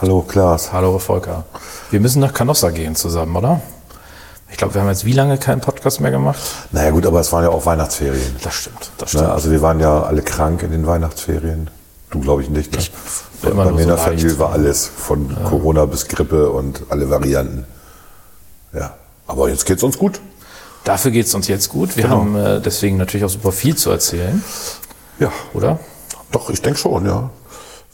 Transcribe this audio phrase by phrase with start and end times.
[0.00, 0.72] Hallo Klaas.
[0.72, 1.44] Hallo Volker.
[1.90, 3.60] Wir müssen nach Canossa gehen zusammen, oder?
[4.50, 6.40] Ich glaube, wir haben jetzt wie lange keinen Podcast mehr gemacht?
[6.72, 8.36] Naja gut, aber es waren ja auch Weihnachtsferien.
[8.42, 9.24] Das stimmt, das stimmt.
[9.26, 9.32] Ne?
[9.32, 11.70] Also wir waren ja alle krank in den Weihnachtsferien.
[12.10, 12.72] Du glaube ich nicht.
[12.72, 12.78] Ne?
[12.80, 12.90] Ich
[13.42, 16.82] bin immer Bei mir in so der Familie war alles, von Corona bis Grippe und
[16.88, 17.64] alle Varianten.
[18.72, 18.94] Ja,
[19.26, 20.20] aber jetzt geht's uns gut.
[20.84, 21.96] Dafür geht es uns jetzt gut.
[21.96, 22.16] Wir Genau.
[22.20, 24.42] haben äh, deswegen natürlich auch super viel zu erzählen,
[25.18, 25.78] Ja, oder?
[26.32, 27.30] doch, ich denke schon, ja.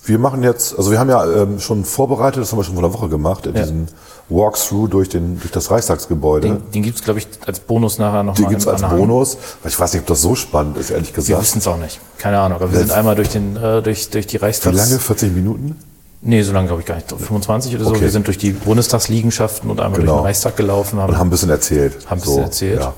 [0.06, 2.84] Wir machen jetzt, also wir haben ja ähm, schon vorbereitet, das haben wir schon vor
[2.84, 3.52] einer Woche gemacht, Ja.
[3.52, 3.88] diesen
[4.28, 6.48] Walkthrough durch, den, durch das Reichstagsgebäude.
[6.48, 8.98] Den, den gibt es, glaube ich, als Bonus nachher noch Die mal gibt's als Anhang.
[9.00, 9.36] Bonus.
[9.64, 11.42] Ich weiß nicht, ob das so spannend ist, ehrlich Wir gesagt.
[11.42, 12.00] wissen es auch nicht.
[12.18, 12.58] Keine Ahnung.
[12.60, 14.76] Aber wir Das- sind einmal durch, den, äh, durch, durch die Wie Reichstags...
[14.76, 14.98] lange?
[14.98, 15.76] 40 Minuten?
[16.22, 17.08] Nee, so lange glaube ich gar nicht.
[17.10, 17.90] 25 oder so.
[17.90, 18.00] Okay.
[18.02, 20.20] Wir sind durch die Bundestagsliegenschaften und einmal durch Genau.
[20.20, 20.98] den Reichstag gelaufen.
[21.00, 21.94] Haben, Und haben ein bisschen erzählt.
[22.06, 22.80] Haben ein bisschen erzählt.
[22.80, 22.94] Ja.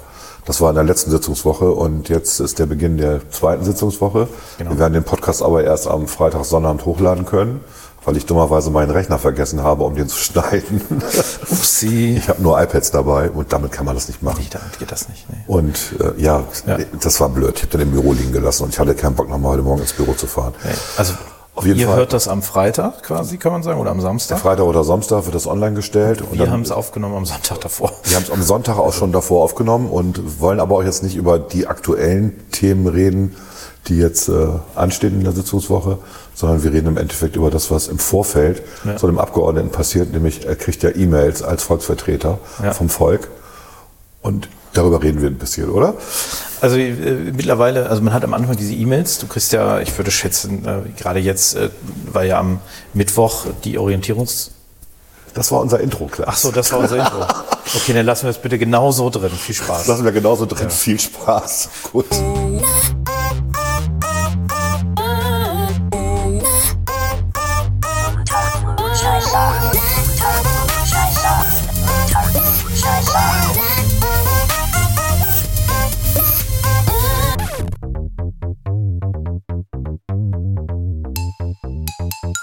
[0.49, 4.29] Das war in der letzten Sitzungswoche und jetzt ist der Beginn der zweiten Sitzungswoche.
[4.57, 4.71] Genau.
[4.71, 7.61] Wir werden den Podcast aber erst am Freitag, Sonnabend hochladen können,
[8.07, 10.81] weil ich dummerweise meinen Rechner vergessen habe, um den zu schneiden.
[11.51, 12.17] Upsi.
[12.17, 14.39] Ich habe nur iPads dabei und damit kann man das nicht machen.
[14.41, 15.27] Nee, damit geht das nicht.
[15.29, 15.37] Nee.
[15.47, 16.79] Und äh, ja, Ja.
[16.99, 17.53] das war blöd.
[17.57, 19.83] Ich habe den im Büro liegen gelassen und ich hatte keinen Bock, nochmal heute Morgen
[19.83, 20.55] ins Büro zu fahren.
[20.65, 20.71] Nee.
[20.97, 21.13] Also
[21.59, 21.97] Auf jeden ihr Fall.
[21.97, 24.39] hört das am Freitag quasi, kann man sagen, oder am Samstag.
[24.39, 26.23] Freitag oder Samstag wird das online gestellt.
[26.23, 27.93] und Wir haben es aufgenommen am Sonntag davor.
[28.05, 31.17] Wir haben es am Sonntag auch schon davor aufgenommen und wollen aber auch jetzt nicht
[31.17, 33.35] über die aktuellen Themen reden,
[33.89, 35.99] die jetzt äh, anstehen in der Sitzungswoche,
[36.35, 38.97] sondern wir reden im Endeffekt über das, was im Vorfeld Ja.
[38.97, 42.73] zu dem Abgeordneten passiert, nämlich er kriegt ja E-Mails als Volksvertreter Ja.
[42.73, 43.29] vom Volk
[44.23, 45.95] und darüber reden wir ein bisschen, oder?
[46.61, 50.11] Also äh, mittlerweile, also man hat am Anfang diese E-Mails, du kriegst ja, ich würde
[50.11, 51.71] schätzen, äh, gerade jetzt, äh,
[52.13, 52.61] weil ja am
[52.95, 54.53] Mittwoch die Orientierungs...
[55.35, 56.29] Das war unser Intro, klar.
[56.31, 57.25] Ach so, das war unser Intro.
[57.77, 59.31] Okay, dann lassen wir das bitte genau so drin.
[59.31, 59.79] Viel Spaß.
[59.81, 60.71] Das lassen wir genauso drin.
[60.71, 61.69] Viel Spaß.
[61.93, 62.07] Gut.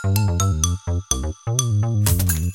[0.06, 0.44] Thank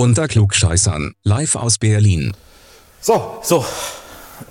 [0.00, 2.32] Unter Klugscheißern, live aus Berlin.
[3.02, 3.62] So, So,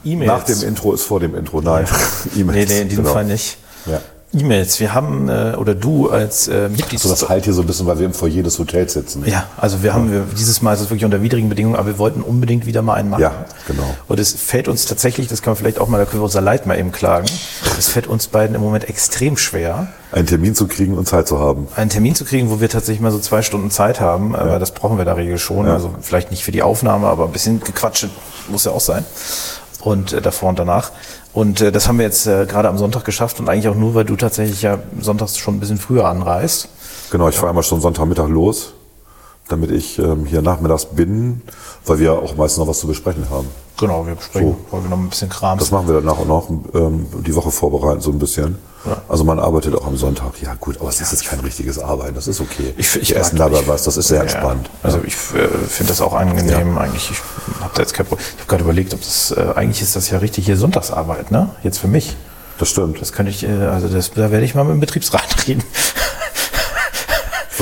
[0.04, 0.28] E-Mails.
[0.28, 1.60] nach dem Intro ist vor dem Intro.
[1.60, 1.88] Nein,
[2.36, 2.70] Nee, E-Mails.
[2.70, 3.16] nee, in diesem Genau.
[3.16, 3.58] Fall nicht.
[3.88, 4.00] Ja.
[4.32, 4.80] E-Mails.
[4.80, 7.00] Wir haben, äh, oder du als äh, Mitglied...
[7.00, 9.24] So, das halt hier so ein bisschen, weil wir im Foyer des Hotels sitzen.
[9.26, 11.98] Ja, also wir haben, wir, dieses Mal ist es wirklich unter widrigen Bedingungen, aber wir
[11.98, 13.22] wollten unbedingt wieder mal einen machen.
[13.22, 13.96] Ja, genau.
[14.08, 16.42] Und es fällt uns tatsächlich, das kann man vielleicht auch mal, da können wir unser
[16.42, 17.28] Leid mal eben klagen,
[17.78, 21.40] es fällt uns beiden im Moment extrem schwer, einen Termin zu kriegen und Zeit zu
[21.40, 21.68] haben.
[21.76, 24.72] einen Termin zu kriegen, wo wir tatsächlich mal so zwei Stunden Zeit haben, aber das
[24.76, 25.74] brauchen wir in der Regel schon, Ja.
[25.74, 28.08] also vielleicht nicht für die Aufnahme, aber ein bisschen gequatscht
[28.48, 29.06] muss ja auch sein.
[29.82, 30.92] Und äh, davor und danach.
[31.34, 33.96] Und äh, das haben wir jetzt äh, gerade am Sonntag geschafft und eigentlich auch nur,
[33.96, 36.70] weil du tatsächlich ja sonntags schon ein bisschen früher anreist.
[37.12, 38.74] Genau, ich fahre einmal schon Sonntagmittag los,
[39.48, 41.42] damit ich ähm, hier nachmittags bin,
[41.86, 43.48] weil wir auch meistens noch was zu besprechen haben.
[43.80, 45.58] Genau, wir besprechen heute noch ein bisschen Kram.
[45.58, 48.58] Das machen wir dann nach und nach ähm, die Woche vorbereiten, so ein bisschen.
[48.86, 48.98] Ja.
[49.08, 50.42] Also man arbeitet auch am Sonntag.
[50.42, 52.74] Ja gut, aber es ist jetzt kein richtiges Arbeiten, das ist okay.
[52.78, 54.70] Ich, ich wir essen dabei was, das ist sehr Ja, entspannt.
[54.84, 57.12] Also ich äh, finde das auch angenehm eigentlich.
[57.12, 57.20] Ich
[57.62, 58.26] habe da jetzt kein Problem.
[58.36, 61.50] Ich habe gerade überlegt, ob das äh, eigentlich ist das ja richtig hier Sonntagsarbeit, ne?
[61.64, 62.16] Jetzt für mich.
[62.58, 63.02] Das stimmt.
[63.02, 65.64] Das könnte ich, äh, also das, da werde ich mal mit dem Betriebsrat reden.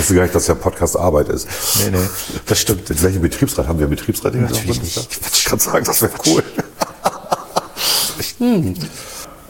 [0.07, 1.49] Ich wusste gar nicht, dass ja Podcast Arbeit ist.
[1.83, 1.97] nee, nee,
[2.45, 2.87] das stimmt.
[2.87, 4.31] Mit welchem Betriebsrat haben wir Betriebsrat?
[4.31, 4.43] hier?
[4.43, 5.19] Natürlich nicht.
[5.33, 6.43] Ich kann sagen, das wäre cool.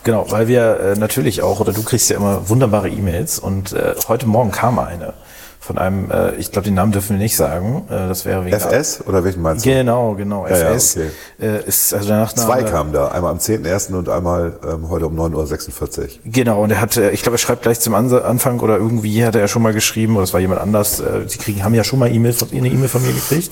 [0.03, 3.93] Genau, weil wir äh, natürlich auch, oder du kriegst ja immer wunderbare E-Mails und äh,
[4.07, 5.13] heute Morgen kam eine
[5.59, 8.55] von einem, äh, ich glaube, den Namen dürfen wir nicht sagen, äh, das wäre wegen
[8.55, 9.69] FS oder welchen meinst du?
[9.69, 11.09] Genau, genau, Ja, ja, FS okay.
[11.41, 12.47] äh, ist also der Nachname.
[12.47, 13.93] Zwei kamen da, einmal am 10.01.
[13.93, 16.07] und einmal ähm, heute um 9.46 Uhr.
[16.25, 19.35] Genau, und er hat, äh, ich glaube, er schreibt gleich zum Anfang oder irgendwie hat
[19.35, 21.83] er ja schon mal geschrieben, oder es war jemand anders, äh, sie kriegen, haben ja
[21.83, 23.51] schon mal E-Mail von, eine E-Mail von mir gekriegt.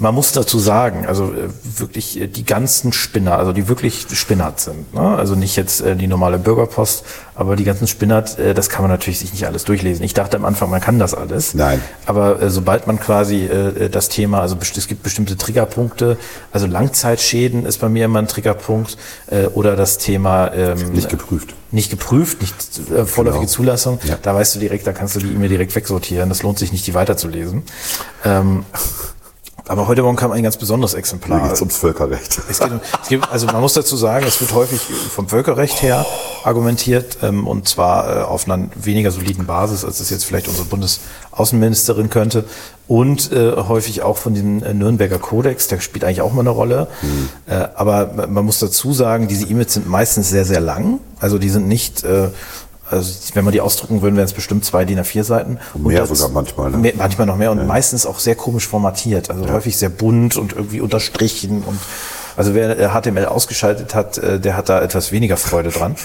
[0.00, 1.48] Man muss dazu sagen, also äh,
[1.78, 5.00] wirklich äh, die ganzen Spinner, also die wirklich Spinnert sind, ne?
[5.02, 7.04] also nicht jetzt äh, die normale Bürgerpost,
[7.34, 10.04] aber die ganzen Spinnert, das kann man natürlich sich nicht alles durchlesen.
[10.04, 11.54] Ich dachte am Anfang, man kann das alles.
[11.54, 11.80] Nein.
[12.04, 13.48] Aber sobald man quasi
[13.90, 16.18] das Thema, also es gibt bestimmte Triggerpunkte,
[16.52, 18.98] also Langzeitschäden ist bei mir immer ein Triggerpunkt
[19.54, 21.54] oder das Thema ähm, Nicht geprüft.
[21.70, 22.54] nicht geprüft, nicht
[22.90, 23.52] äh, vorläufige Genau.
[23.52, 23.98] Zulassung.
[24.04, 24.18] Ja.
[24.20, 26.28] Da weißt du direkt, da kannst du die E-Mail direkt wegsortieren.
[26.28, 27.62] Das lohnt sich nicht, die weiterzulesen.
[28.26, 28.66] Ähm,
[29.70, 31.38] Aber heute Morgen kam ein ganz besonderes Exemplar.
[31.38, 32.40] Hier geht's ums Völkerrecht.
[32.50, 35.80] Es geht, um- es gibt, also man muss dazu sagen, es wird häufig vom Völkerrecht
[35.82, 36.04] her
[36.42, 40.66] argumentiert ähm, und zwar äh, auf einer weniger soliden Basis, als es jetzt vielleicht unsere
[40.66, 42.46] Bundesaußenministerin könnte
[42.88, 46.50] und äh, häufig auch von dem äh, Nürnberger Kodex, der spielt eigentlich auch mal eine
[46.50, 46.88] Rolle.
[47.46, 50.98] Äh, aber man muss dazu sagen, diese E-Mails sind meistens sehr, sehr lang.
[51.20, 52.02] Also die sind nicht...
[52.02, 52.30] Äh,
[52.90, 55.58] also wenn man die ausdrucken würden, wären es bestimmt zwei DIN A4 Seiten.
[55.74, 56.76] Mehr sogar manchmal, ne?
[56.78, 59.30] Mehr, manchmal noch mehr und meistens auch sehr komisch formatiert.
[59.30, 61.78] Also häufig sehr bunt und irgendwie unterstrichen und
[62.36, 65.96] also wer äh, HTML ausgeschaltet hat, äh, der hat da etwas weniger Freude dran.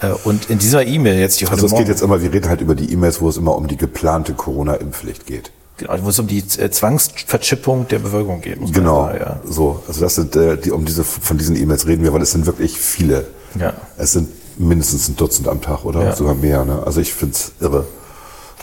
[0.00, 2.48] Äh, Und in dieser E-Mail jetzt, die heute Also es geht jetzt immer, wir reden
[2.48, 5.50] halt über die E-Mails, wo es immer um die geplante Corona-Impfpflicht geht.
[5.76, 8.58] genau, wo es um die äh, Zwangsverchippung der Bevölkerung geht.
[8.72, 9.40] Genau, sagen, Ja.
[9.48, 9.82] so.
[9.88, 12.46] Also das sind äh, die, um diese von diesen E-Mails reden wir, weil es sind
[12.46, 13.26] wirklich viele.
[13.58, 13.72] Ja.
[13.98, 14.28] Es sind
[14.58, 16.16] mindestens ein Dutzend am Tag oder Ja.
[16.16, 16.64] sogar mehr.
[16.64, 16.82] Ne?
[16.84, 17.86] Also ich find's irre.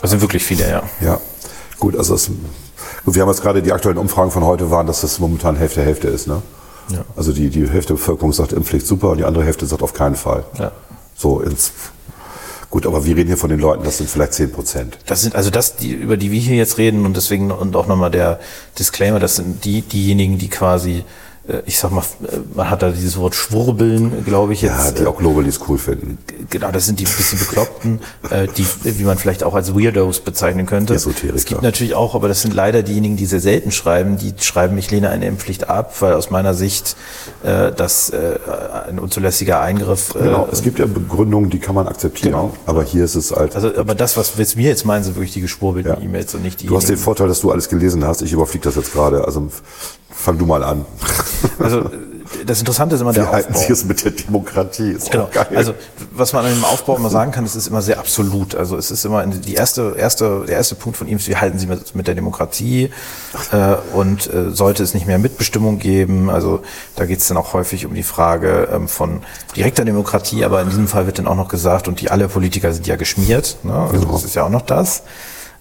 [0.00, 0.82] Das sind wirklich viele, ja.
[1.00, 1.20] Ja,
[1.78, 1.96] gut.
[1.96, 2.30] Also es,
[3.04, 5.82] gut, wir haben jetzt gerade die aktuellen Umfragen von heute waren, dass das momentan Hälfte
[5.82, 6.26] Hälfte ist.
[6.26, 6.42] Ne?
[6.88, 7.04] Ja.
[7.16, 9.94] Also die die Hälfte der Bevölkerung sagt Impfpflicht super und die andere Hälfte sagt auf
[9.94, 10.44] keinen Fall.
[10.58, 10.72] Ja.
[11.16, 11.72] So ins
[12.70, 14.98] Gut, aber wir reden hier von den Leuten, das sind vielleicht 10 Prozent.
[15.04, 17.86] Das sind also das, die, über die wir hier jetzt reden und deswegen und auch
[17.86, 18.40] nochmal der
[18.78, 21.04] Disclaimer, das sind die, diejenigen, die quasi,
[21.66, 24.98] ich sag mal, äh, man hat da dieses Wort Schwurbeln, glaube ich Ja, jetzt.
[24.98, 26.18] die äh, auch Globalis cool finden.
[26.50, 28.00] Genau, das sind die ein bisschen Bekloppten,
[28.30, 30.94] äh, die, wie man vielleicht auch als Weirdos bezeichnen könnte.
[30.94, 31.34] Esoteriker.
[31.34, 34.78] Es gibt natürlich auch, aber das sind leider diejenigen, die sehr selten schreiben, die schreiben,
[34.78, 36.96] ich lehne eine Impfpflicht ab, weil aus meiner Sicht
[37.42, 38.38] äh, das äh,
[38.88, 40.14] ein unzulässiger Eingriff.
[40.14, 42.32] Äh, Genau, es gibt ja Begründungen, die kann man akzeptieren.
[42.32, 42.56] Genau.
[42.66, 43.54] Aber hier ist es halt.
[43.56, 46.00] also, aber das, was wir jetzt meinen, sind wirklich die geschwurbelten Ja.
[46.00, 46.66] E-Mails und nicht die.
[46.66, 48.22] du hast den Vorteil, dass du alles gelesen hast.
[48.22, 49.24] Ich überfliege das jetzt gerade.
[49.24, 49.48] Also
[50.12, 50.84] fang du mal an.
[51.58, 51.90] also
[52.46, 53.66] das Interessante ist immer Wie der halten Aufbau.
[53.66, 54.92] Sie es mit der Demokratie?
[54.92, 55.28] Ist Genau.
[55.54, 55.74] Also
[56.12, 58.54] was man an dem Aufbau immer sagen kann, es ist immer sehr absolut.
[58.54, 61.58] Also es ist immer die erste, erste, der erste Punkt von ihm ist, wie halten
[61.58, 62.90] Sie mit, mit der Demokratie
[63.52, 66.30] äh, und äh, sollte es nicht mehr Mitbestimmung geben.
[66.30, 66.62] Also
[66.96, 69.22] da geht es dann auch häufig um die Frage ähm, von
[69.56, 72.72] direkter Demokratie, aber in diesem Fall wird dann auch noch gesagt, und die alle Politiker
[72.72, 73.56] sind ja geschmiert.
[73.62, 73.74] Ne?
[73.74, 74.12] Also Genau.
[74.12, 75.02] das ist ja auch noch das.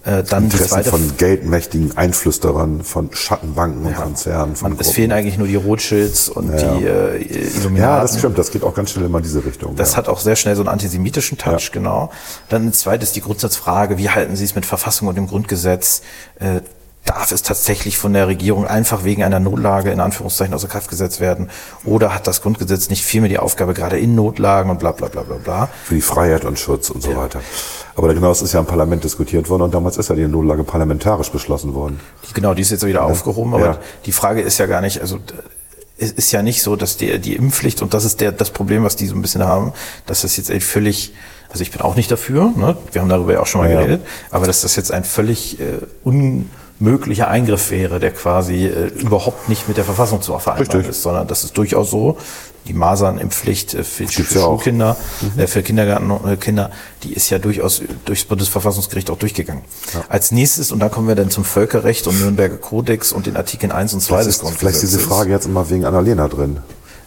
[0.04, 4.56] Äh, dann Interessen von geldmächtigen Einflüsterern, von Schattenbanken und Konzernen.
[4.56, 7.76] Von man, es fehlen eigentlich nur die Rothschilds und die äh, Illuminaten.
[7.78, 8.38] ja, das stimmt.
[8.40, 9.76] Das geht auch ganz schnell immer in diese Richtung.
[9.76, 9.98] Das ja.
[9.98, 11.74] hat auch sehr schnell so einen antisemitischen Touch, Ja.
[11.74, 12.12] genau.
[12.50, 16.02] Dann ein zweites die Grundsatzfrage, wie halten Sie es mit Verfassung und dem Grundgesetz?
[16.40, 16.62] Äh,
[17.06, 21.20] darf es tatsächlich von der Regierung einfach wegen einer Notlage in Anführungszeichen außer Kraft gesetzt
[21.20, 21.50] werden?
[21.84, 25.24] Oder hat das Grundgesetz nicht vielmehr die Aufgabe, gerade in Notlagen und bla bla bla
[25.24, 25.70] bla bla?
[25.84, 27.42] für die Freiheit und Schutz und so weiter.
[27.96, 30.64] Aber genau, es ist ja im Parlament diskutiert worden und damals ist ja die Notlage
[30.64, 32.00] parlamentarisch beschlossen worden.
[32.34, 33.78] Genau, die ist jetzt wieder aufgehoben, aber Ja.
[34.06, 35.18] die Frage ist ja gar nicht, also
[35.98, 38.84] es ist ja nicht so, dass die, die Impfpflicht, und das ist der, das Problem,
[38.84, 39.74] was die so ein bisschen haben,
[40.06, 41.14] dass das jetzt ein völlig,
[41.50, 42.78] also ich bin auch nicht dafür, ne?
[42.92, 43.78] wir haben darüber ja auch schon mal Ja.
[43.82, 44.02] geredet,
[44.32, 45.80] aber dass das jetzt ein völlig äh,
[46.82, 50.90] unmöglicher Eingriff wäre, der quasi äh, überhaupt nicht mit der Verfassung zu vereinbaren Richtig.
[50.90, 52.18] ist, sondern das ist durchaus so,
[52.68, 54.58] die Masernimpfpflicht äh, für, für gibt's ja auch.
[54.62, 54.98] Schulkinder,
[55.38, 56.72] äh, für Kindergartenkinder,
[57.04, 59.64] die ist ja durchaus durchs Bundesverfassungsgericht auch durchgegangen.
[60.10, 63.72] Als nächstes, und da kommen wir dann zum Völkerrecht und Nürnberger Kodex und den Artikeln
[63.72, 65.06] 1 und 2 Das des ist vielleicht diese Grundgesetzes.
[65.06, 66.58] Frage jetzt immer wegen Annalena drin.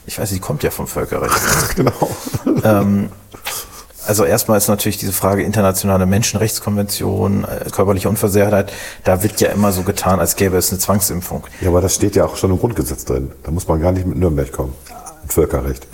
[0.07, 1.35] Ich weiß, die kommt ja vom Völkerrecht.
[1.77, 1.93] Genau.
[4.07, 8.73] Also erstmal ist natürlich diese Frage internationale Menschenrechtskonvention, äh, körperliche Unversehrtheit.
[9.05, 11.45] Da wird ja immer so getan, als gäbe es eine Zwangsimpfung.
[11.61, 13.33] Ja, aber das steht ja auch schon im Grundgesetz drin.
[13.43, 14.73] Da muss man gar nicht mit Nürnberg kommen.
[15.23, 15.87] Mit Völkerrecht.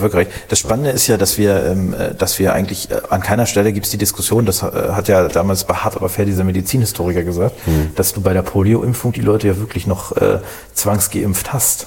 [0.00, 0.30] Völkerrecht.
[0.48, 3.72] Das Spannende ist ja, dass wir, ähm, äh, dass wir eigentlich äh, an keiner Stelle
[3.74, 7.54] gibt es die Diskussion, das hat ja damals bei Hart aber fair dieser Medizinhistoriker gesagt,
[7.66, 7.90] Hm.
[7.96, 10.38] dass du bei der Polioimpfung die Leute ja wirklich noch äh,
[10.72, 11.86] zwangsgeimpft hast.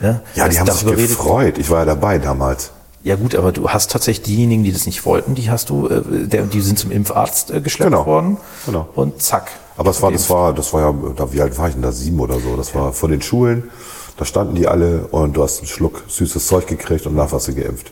[0.00, 1.58] Ja, Ja, die haben sich gefreut.
[1.58, 2.70] Ich war ja dabei damals.
[3.02, 6.02] Ja gut, aber du hast tatsächlich diejenigen, die das nicht wollten, die hast du, äh,
[6.26, 8.04] der, die sind zum Impfarzt äh, geschleppt Genau.
[8.06, 8.88] worden Genau.
[8.94, 9.50] und zack.
[9.78, 11.92] Aber es war, das war, das war ja, da, wie alt war ich denn da?
[11.92, 12.56] Sieben oder so.
[12.56, 13.70] Das war vor den Schulen.
[14.18, 17.48] Da standen die alle und du hast einen Schluck süßes Zeug gekriegt und danach warst
[17.48, 17.90] du geimpft.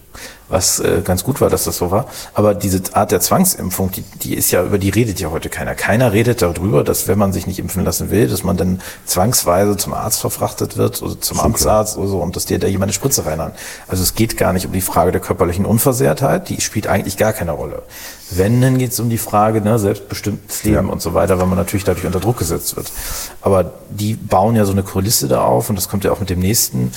[0.48, 2.06] Was äh, ganz gut war, dass das so war.
[2.34, 5.74] Aber diese Art der Zwangsimpfung, die, die ist ja, über die redet ja heute keiner.
[5.74, 9.76] Keiner redet darüber, dass wenn man sich nicht impfen lassen will, dass man dann zwangsweise
[9.76, 12.92] zum Arzt verfrachtet wird oder zum Amtsarzt oder so und dass dir da jemand eine
[12.92, 13.52] Spritze reinhaut.
[13.88, 17.32] Also es geht gar nicht um die Frage der körperlichen Unversehrtheit, die spielt eigentlich gar
[17.32, 17.82] keine Rolle.
[18.30, 20.92] Wenn, dann geht es um die Frage, ne, selbstbestimmtes Leben Ja.
[20.92, 22.92] und so weiter, weil man natürlich dadurch unter Druck gesetzt wird.
[23.40, 26.28] Aber die bauen ja so eine Kulisse da auf und das kommt ja auch mit
[26.28, 26.92] dem nächsten,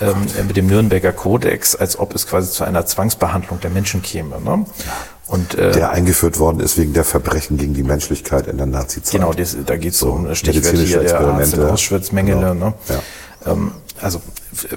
[0.00, 4.00] ähm, äh, mit dem Nürnberger Kodex, als ob es quasi zu einer Zwangsbehandlung der Menschen
[4.00, 4.40] käme.
[4.40, 4.64] Ne?
[5.26, 9.20] Und äh, Der eingeführt worden ist wegen der Verbrechen gegen die Menschlichkeit in der Nazizeit.
[9.20, 11.72] Genau, das, da geht es so um Stichwort medizinische hier, der Arzt in Experimente.
[11.74, 12.52] Auschwitz, Mengele.
[12.52, 12.54] Genau.
[12.54, 12.74] Ne?
[12.88, 13.52] Ja.
[13.52, 14.20] Ähm, also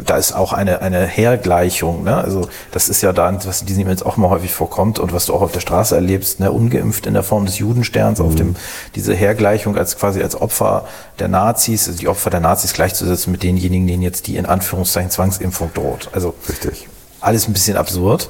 [0.05, 2.17] da ist auch eine, eine Hergleichung, ne?
[2.17, 5.25] Also das ist ja da, was in diesen E-Mails auch mal häufig vorkommt und was
[5.27, 6.51] du auch auf der Straße erlebst, ne?
[6.51, 8.55] ungeimpft in der Form des Judensterns, auf dem,
[8.95, 10.85] diese Hergleichung als quasi als Opfer
[11.19, 15.11] der Nazis, also die Opfer der Nazis gleichzusetzen mit denjenigen, denen jetzt die in Anführungszeichen
[15.11, 16.09] Zwangsimpfung droht.
[16.11, 16.89] Also Richtig.
[17.21, 18.29] Alles ein bisschen absurd.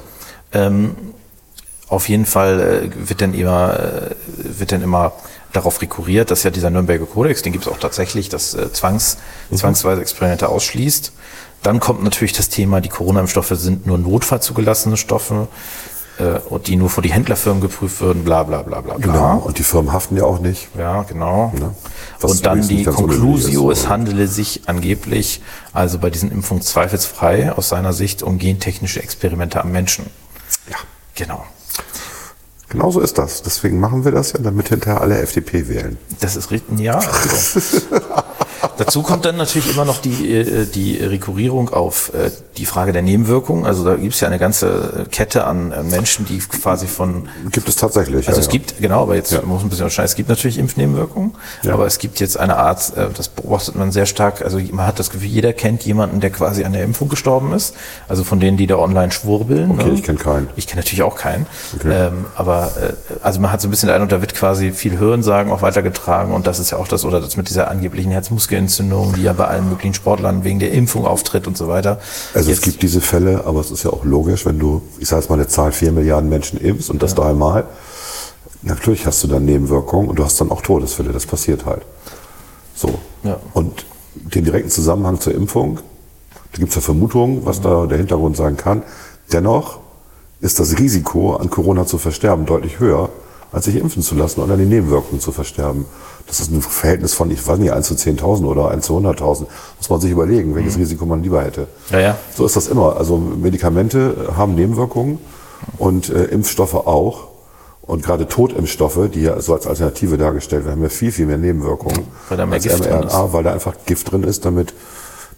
[0.52, 0.94] Ähm,
[1.88, 4.14] auf jeden Fall äh, wird dann immer, äh,
[4.58, 5.12] wird dann immer
[5.52, 9.18] darauf rekurriert, dass ja dieser Nürnberger Kodex, den gibt es auch tatsächlich, das äh, Zwangs,
[9.52, 11.12] zwangsweise Experimente ausschließt.
[11.62, 15.48] Dann kommt natürlich das Thema, die Corona-Impfstoffe sind nur Notfall zugelassene Stoffe
[16.48, 19.12] und die nur vor die Händlerfirmen geprüft würden, bla bla bla bla bla.
[19.12, 19.38] Genau.
[19.38, 20.68] Und die Firmen haften ja auch nicht.
[20.76, 21.52] Ja, genau.
[22.20, 27.52] Was Und dann die Conclusio, ist, es handele sich angeblich also bei diesen Impfungen zweifelsfrei
[27.52, 30.06] aus seiner Sicht um gentechnische Experimente am Menschen.
[30.70, 30.76] Ja.
[31.14, 31.44] Genau.
[32.68, 33.42] Genau so ist das.
[33.42, 35.98] Deswegen machen wir das ja, damit hinterher alle FDP wählen.
[36.20, 36.98] Das ist richtig, ja.
[36.98, 37.60] Also.
[38.84, 43.02] Dazu kommt dann natürlich immer noch die, äh, die Rekurrierung auf äh, die Frage der
[43.02, 43.66] Nebenwirkungen.
[43.66, 47.68] Also da gibt es ja eine ganze Kette an an Menschen, die quasi von Gibt
[47.68, 48.28] es tatsächlich.
[48.28, 48.52] Also ja, es ja.
[48.52, 49.42] gibt, genau, aber jetzt Ja.
[49.42, 50.06] muss man ein bisschen unterscheiden.
[50.06, 51.32] Es gibt natürlich Impfnebenwirkungen,
[51.68, 54.98] aber es gibt jetzt eine Art, äh, das beobachtet man sehr stark, also man hat
[54.98, 57.74] das Gefühl, jeder kennt jemanden, der quasi an der Impfung gestorben ist.
[58.08, 59.72] Also von denen, die da online schwurbeln.
[59.72, 59.94] Okay, ne?
[59.94, 60.48] ich kenn keinen.
[60.56, 61.46] Ich kenne natürlich auch keinen.
[61.76, 61.92] Okay.
[61.92, 64.98] Ähm, aber äh, also man hat so ein bisschen den Eindruck, da wird quasi viel
[64.98, 68.10] Hörensagen auch weitergetragen und das ist ja auch das, oder das mit dieser angeblichen
[68.70, 71.98] Herzmuskelentzündung, die ja bei allen möglichen Sportlern wegen der Impfung auftritt und so weiter.
[72.34, 75.08] Also es Jetzt- gibt diese Fälle, aber es ist ja auch logisch, wenn du, ich
[75.08, 77.64] sage jetzt mal eine Zahl, vier Milliarden Menschen impfst und das dreimal,
[78.62, 81.82] natürlich hast du dann Nebenwirkungen und du hast dann auch Todesfälle, das passiert halt.
[82.74, 82.98] So.
[83.24, 83.38] Ja.
[83.52, 83.84] Und
[84.14, 85.80] den direkten Zusammenhang zur Impfung,
[86.52, 88.82] da gibt es ja Vermutungen, was da der Hintergrund sein kann.
[89.32, 89.78] Dennoch
[90.40, 93.10] ist das Risiko, an Corona zu versterben, deutlich höher,
[93.52, 95.84] als sich impfen zu lassen und an den Nebenwirkungen zu versterben.
[96.30, 99.46] Das ist ein Verhältnis von, ich weiß nicht, 1 zu 10.000 oder 1 zu 100.000.
[99.78, 101.66] Muss man sich überlegen, welches Risiko man lieber hätte.
[101.90, 102.18] Ja, ja.
[102.32, 102.96] So ist das immer.
[102.96, 105.18] Also Medikamente haben Nebenwirkungen
[105.76, 107.30] und äh, Impfstoffe auch.
[107.82, 111.38] Und gerade Totimpfstoffe, die ja so als Alternative dargestellt werden, haben ja viel, viel mehr
[111.38, 114.72] Nebenwirkungen Weil da mehr als Gift drin mRNA, weil da einfach Gift drin ist, damit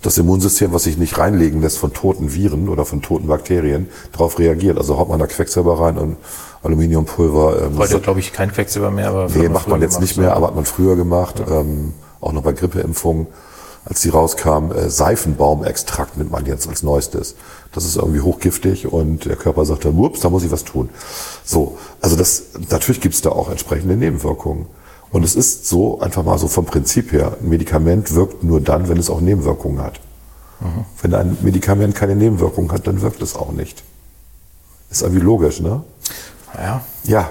[0.02, 4.38] das Immunsystem, was sich nicht reinlegen lässt von toten Viren oder von toten Bakterien, darauf
[4.38, 4.76] reagiert.
[4.76, 6.16] Also haut man da Quecksilber rein und
[6.62, 7.62] Aluminiumpulver.
[7.62, 10.34] Ähm, Heute glaube ich kein Quecksilber mehr, aber Nee, macht man jetzt gemacht, nicht mehr,
[10.36, 11.42] aber hat man früher gemacht.
[11.48, 13.28] Ähm, auch noch bei Grippeimpfungen,
[13.84, 14.72] als die rauskam.
[14.72, 17.36] Äh, Seifenbaumextrakt nimmt man jetzt als neuestes.
[17.72, 20.88] Das ist irgendwie hochgiftig und der Körper sagt dann, ups, da muss ich was tun.
[21.44, 24.66] So, also das, natürlich gibt es da auch entsprechende Nebenwirkungen.
[25.12, 28.88] Und es ist so, einfach mal so vom Prinzip her, ein Medikament wirkt nur dann,
[28.88, 30.00] wenn es auch Nebenwirkungen hat.
[31.02, 33.82] Wenn ein Medikament keine Nebenwirkungen hat, dann wirkt es auch nicht.
[34.90, 35.82] Ist irgendwie logisch, ne?
[36.56, 36.82] Ja.
[37.04, 37.30] Ja,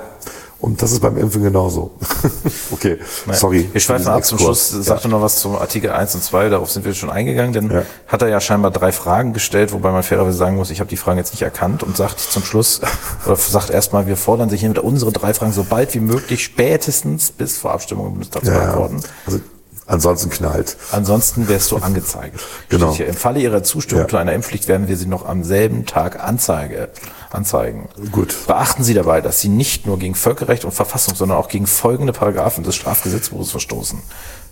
[0.62, 1.92] und das ist beim Impfen genauso.
[2.72, 3.70] okay, Naja, sorry.
[3.72, 4.24] Wir schweifen ab.
[4.24, 4.38] Zum.
[4.40, 6.50] Schluss sagte noch was zum Artikel 1 und 2.
[6.50, 7.52] Darauf sind wir schon eingegangen.
[7.54, 7.84] Denn Ja.
[8.08, 10.98] hat er ja scheinbar drei Fragen gestellt, wobei man fairerweise sagen muss, ich habe die
[10.98, 12.80] Fragen jetzt nicht erkannt und sagt zum Schluss,
[13.26, 17.32] oder sagt erstmal, wir fordern sich hiermit unsere drei Fragen so bald wie möglich, spätestens
[17.32, 18.64] bis zur Abstimmung im Bundestag zu Ja, ja.
[18.66, 19.02] beantworten.
[19.26, 19.40] Also,
[19.88, 20.78] ansonsten knallt.
[20.92, 22.40] Ansonsten wärst du angezeigt.
[22.70, 22.94] Genau.
[22.94, 24.08] Im Falle Ihrer Zustimmung Ja.
[24.10, 26.90] zu einer Impfpflicht werden wir Sie noch am selben Tag Anzeige,
[27.32, 27.88] anzeigen.
[28.12, 28.36] Gut.
[28.48, 32.14] Beachten Sie dabei, dass Sie nicht nur gegen Völkerrecht und Verfassung, sondern auch gegen folgende
[32.14, 34.00] Paragraphen des Strafgesetzbuches verstoßen.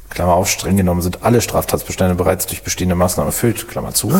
[0.10, 4.12] Klammer auf, streng genommen sind alle Straftatsbestände bereits durch bestehende Maßnahmen erfüllt, Klammer zu.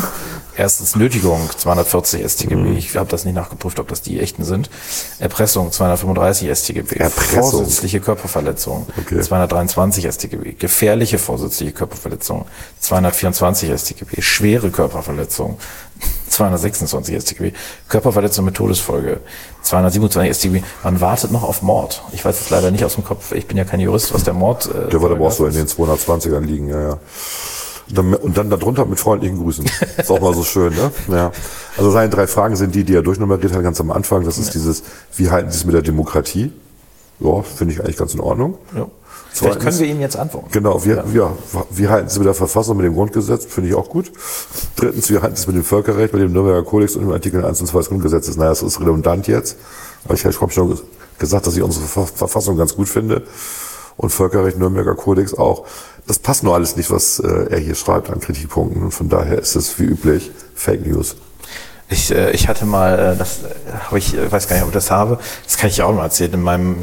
[0.56, 2.76] Erstens Nötigung, 240 StGB, Mhm.
[2.76, 4.70] ich habe das nicht nachgeprüft, ob das die echten sind.
[5.18, 6.94] Erpressung, 235 StGB.
[6.94, 7.40] Erpressung?
[7.50, 9.20] Vorsätzliche Körperverletzung, Okay.
[9.20, 10.52] 223 StGB.
[10.52, 12.46] Gefährliche vorsätzliche Körperverletzung,
[12.78, 14.22] 224 StGB.
[14.22, 15.58] Schwere Körperverletzung,
[16.28, 17.52] 226 StGB.
[17.88, 19.20] Körperverletzung mit Todesfolge,
[19.62, 20.62] 227 StGB.
[20.84, 22.02] Man wartet noch auf Mord.
[22.12, 23.32] Ich weiß es leider nicht aus dem Kopf.
[23.32, 24.66] Ich bin ja kein Jurist, was der Mord.
[24.66, 26.98] Äh, Der wird aber auch so in den 220ern liegen, ja, ja.
[27.88, 29.66] Und dann, und dann darunter mit freundlichen Grüßen.
[29.96, 30.92] Ist auch mal so schön, ne?
[31.08, 31.32] Ja.
[31.76, 34.24] Also seine drei Fragen sind die, die er durchnummeriert hat ganz am Anfang.
[34.24, 34.84] Das ist dieses,
[35.16, 36.52] wie halten Sie es mit der Demokratie?
[37.18, 38.58] Ja, finde ich eigentlich ganz in Ordnung.
[38.76, 38.86] Ja.
[39.32, 40.48] Vielleicht Zweitens- können wir ihm jetzt antworten.
[40.50, 41.32] Genau, wir, ja.
[41.70, 43.46] wie halten Sie mit der Verfassung, mit dem Grundgesetz?
[43.46, 44.10] Finde ich auch gut.
[44.76, 47.44] Drittens, wie halten Sie es mit dem Völkerrecht, mit dem Nürnberger Kodex und dem Artikel
[47.44, 48.36] 1 und 2 des Grundgesetzes?
[48.36, 49.56] Naja, das ist redundant jetzt.
[50.04, 50.78] Aber ich habe schon
[51.18, 53.22] gesagt, dass ich unsere Ver- Verfassung ganz gut finde.
[53.96, 55.64] Und Völkerrecht, Nürnberger Kodex auch.
[56.06, 58.82] Das passt nur alles nicht, was äh, er hier schreibt an Kritikpunkten.
[58.82, 61.16] Und von daher ist es wie üblich Fake News.
[61.88, 63.40] Ich, äh, ich hatte mal, äh, das
[63.86, 66.04] habe ich, weiß gar nicht, ob ich das habe, das kann ich ja auch mal
[66.04, 66.76] erzählen, in meinem,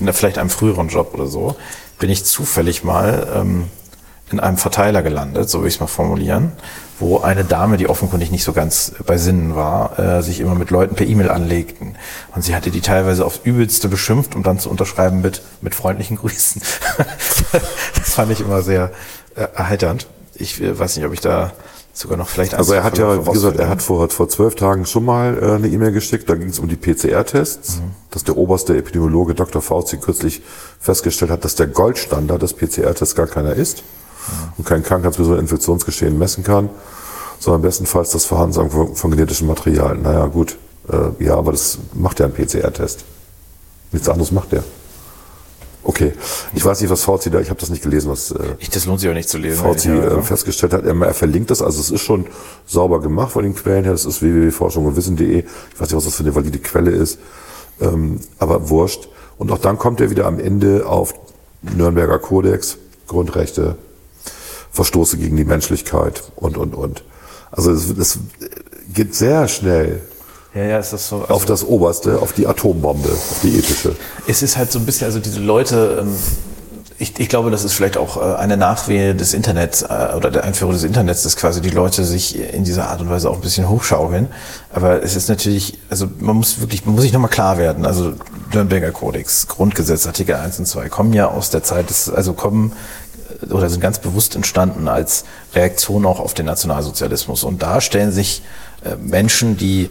[0.00, 1.54] in vielleicht einem früheren Job oder so,
[1.98, 3.64] bin ich zufällig mal ähm,
[4.30, 6.52] in einem Verteiler gelandet, so will ich es mal formulieren,
[6.98, 10.70] wo eine Dame, die offenkundig nicht so ganz bei Sinnen war, äh, sich immer mit
[10.70, 11.96] Leuten per E-Mail anlegten.
[12.34, 16.16] Und sie hatte die teilweise aufs Übelste beschimpft, um dann zu unterschreiben mit, mit freundlichen
[16.18, 16.60] Grüßen.
[17.94, 18.90] das fand ich immer sehr
[19.34, 20.06] äh, erheiternd.
[20.34, 21.52] Ich äh, weiß nicht, ob ich da
[21.98, 24.86] sogar noch vielleicht Also er hat ja, wie gesagt, er hat vor, vor zwölf Tagen
[24.86, 28.76] schon mal äh, eine E-Mail geschickt, da ging es um die PCR-Tests, dass der oberste
[28.76, 29.60] Epidemiologe Dr.
[29.60, 30.42] Fauci kürzlich
[30.80, 33.82] festgestellt hat, dass der Goldstandard des PCR-Tests gar keiner ist
[34.56, 36.70] und kein Krankheitsbild oder Infektionsgeschehen messen kann,
[37.40, 39.96] sondern bestenfalls das Vorhandensein von, von genetischem Material.
[39.96, 40.56] Naja, gut,
[40.88, 43.04] äh, ja, aber das macht ja ein PCR-Test.
[43.92, 44.62] Nichts anderes macht der.
[45.84, 46.12] Okay,
[46.54, 48.84] ich weiß nicht, was Fauci da, ich habe das nicht gelesen, was äh, Ich, das
[48.86, 49.62] lohnt sich auch nicht zu lesen.
[49.62, 50.84] Fauci ehrlich, äh, festgestellt hat.
[50.84, 52.26] Er, er verlinkt das, also es ist schon
[52.66, 53.92] sauber gemacht von den Quellen her.
[53.92, 55.38] Das ist www.forschung und wissen.de.
[55.38, 57.18] Ich weiß nicht, was das für eine valide Quelle ist,
[57.80, 59.08] ähm, aber wurscht.
[59.38, 61.14] Und auch dann kommt er wieder am Ende auf
[61.62, 63.76] Nürnberger Kodex, Grundrechte,
[64.72, 67.04] Verstoße gegen die Menschlichkeit und, und, und.
[67.50, 68.18] Also es, es
[68.92, 70.02] geht sehr schnell
[70.54, 71.22] ja, ja, ist das so.
[71.22, 73.94] Also, auf das Oberste, auf die Atombombe, auf die ethische.
[74.26, 76.14] es ist halt so ein bisschen, also diese Leute, ähm,
[77.00, 80.44] ich, ich glaube, das ist vielleicht auch äh, eine Nachwehe des Internets äh, oder der
[80.44, 83.40] Einführung des Internets, dass quasi die Leute sich in dieser Art und Weise auch ein
[83.40, 84.28] bisschen hochschaukeln.
[84.72, 87.86] Aber es ist natürlich, also man muss wirklich, man muss sich nochmal klar werden.
[87.86, 88.14] Also
[88.52, 92.72] Nürnberger Kodex, Grundgesetz, Artikel 1 und 2 kommen ja aus der Zeit des, also kommen
[93.42, 95.24] äh, oder sind ganz bewusst entstanden als
[95.54, 97.44] Reaktion auch auf den Nationalsozialismus.
[97.44, 98.42] Und da stellen sich
[98.84, 99.90] äh, Menschen, die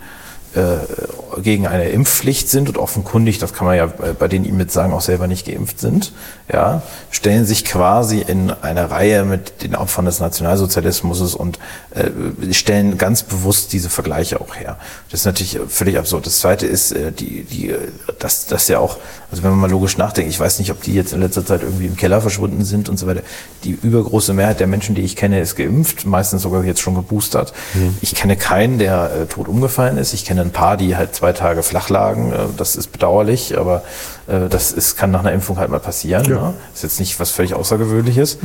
[0.57, 4.71] äh, gegen eine Impfpflicht sind und offenkundig, das kann man ja bei denen ihm mit
[4.71, 6.11] sagen, auch selber nicht geimpft sind,
[6.51, 11.59] ja, stellen sich quasi in eine Reihe mit den Opfern des Nationalsozialismus und
[11.93, 14.77] äh, stellen ganz bewusst diese Vergleiche auch her.
[15.11, 16.25] Das ist natürlich völlig absurd.
[16.25, 17.75] Das zweite ist, äh, die, die,
[18.19, 18.97] dass das ja auch,
[19.29, 21.61] also wenn man mal logisch nachdenkt, ich weiß nicht, ob die jetzt in letzter Zeit
[21.61, 23.21] irgendwie im Keller verschwunden sind und so weiter.
[23.63, 27.53] Die übergroße Mehrheit der Menschen, die ich kenne, ist geimpft, meistens sogar jetzt schon geboostert.
[28.01, 30.13] Ich kenne keinen, der äh, tot umgefallen ist.
[30.13, 32.32] Ich kenne ein paar, die halt zwei Tage flach lagen.
[32.32, 33.84] Äh, das ist bedauerlich, aber
[34.27, 36.25] äh, das ist, kann nach einer Impfung halt mal passieren.
[36.27, 36.53] Ne?
[36.74, 38.38] Ist jetzt nicht was völlig Außergewöhnliches.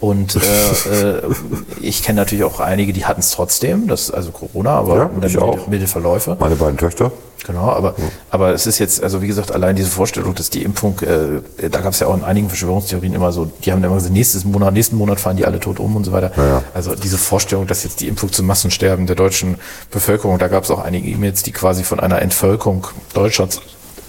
[0.00, 0.38] Und äh,
[1.18, 1.22] äh,
[1.80, 5.42] ich kenne natürlich auch einige, die hatten es trotzdem, das also Corona, aber Ja, milde,
[5.42, 5.66] auch.
[5.66, 6.36] milde Verläufe.
[6.38, 7.10] Meine beiden Töchter.
[7.46, 7.94] Genau, aber,
[8.30, 11.80] aber es ist jetzt, also wie gesagt, allein diese Vorstellung, dass die Impfung, äh, da
[11.80, 14.72] gab es ja auch in einigen Verschwörungstheorien immer so, die haben immer gesagt, nächstes Monat,
[14.72, 16.32] nächsten Monat fahren die alle tot um und so weiter.
[16.36, 16.62] Ja, ja.
[16.72, 19.56] Also diese Vorstellung, dass jetzt die Impfung zum Massensterben der deutschen
[19.90, 23.60] Bevölkerung, da gab es auch einige E-Mails, die quasi von einer Entvölkerung Deutschlands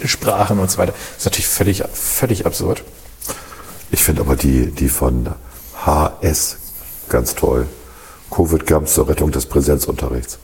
[0.04, 0.94] sprachen und so weiter.
[0.94, 2.84] Das ist natürlich völlig, völlig absurd.
[3.92, 5.30] Ich finde aber die, die von
[5.86, 6.58] HS
[7.10, 7.68] ganz toll.
[8.32, 10.40] Covid-Gams zur Rettung des Präsenzunterrichts.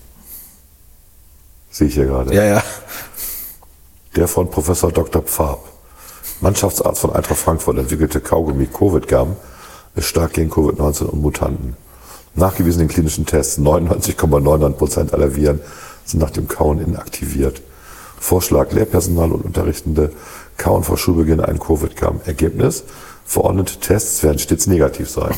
[1.69, 2.33] Sehe ich hier gerade.
[2.33, 2.63] Ja, ja.
[4.15, 5.21] Der von Professor Dr.
[5.21, 5.59] Pfab,
[6.41, 9.35] Mannschaftsarzt von Eintracht Frankfurt, entwickelte Kaugummi Covid-Gam
[9.95, 11.75] ist stark gegen Covid-19 und Mutanten.
[12.33, 15.59] Nachgewiesen in klinischen Tests, 99,99 Prozent aller Viren
[16.05, 17.61] sind nach dem Kauen inaktiviert.
[18.21, 20.11] Vorschlag, Lehrpersonal und Unterrichtende
[20.55, 22.21] kauen vor Schulbeginn ein Covid-Gam.
[22.23, 22.83] Ergebnis,
[23.25, 25.33] verordnete Tests werden stets negativ sein.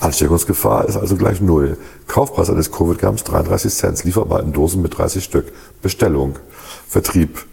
[0.00, 1.78] Ansteckungsgefahr ist also gleich null.
[2.08, 5.52] Kaufpreis eines Covid-Gams 33 Cent, lieferbar in Dosen mit 30 Stück.
[5.80, 6.36] Bestellung,
[6.88, 7.46] Vertrieb.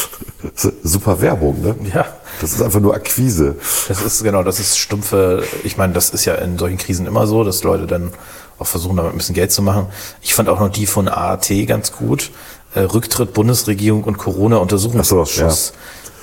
[0.82, 1.74] Super Werbung, ne?
[1.94, 2.06] Ja.
[2.40, 3.56] Das ist einfach nur Akquise.
[3.88, 7.26] Das ist genau, das ist stumpfe, ich meine, das ist ja in solchen Krisen immer
[7.26, 8.12] so, dass Leute dann
[8.58, 9.86] auch versuchen, damit ein bisschen Geld zu machen.
[10.22, 12.30] Ich fand auch noch die von AAT ganz gut.
[12.76, 15.72] Äh, Rücktritt Bundesregierung und Corona-Untersuchungsausschuss.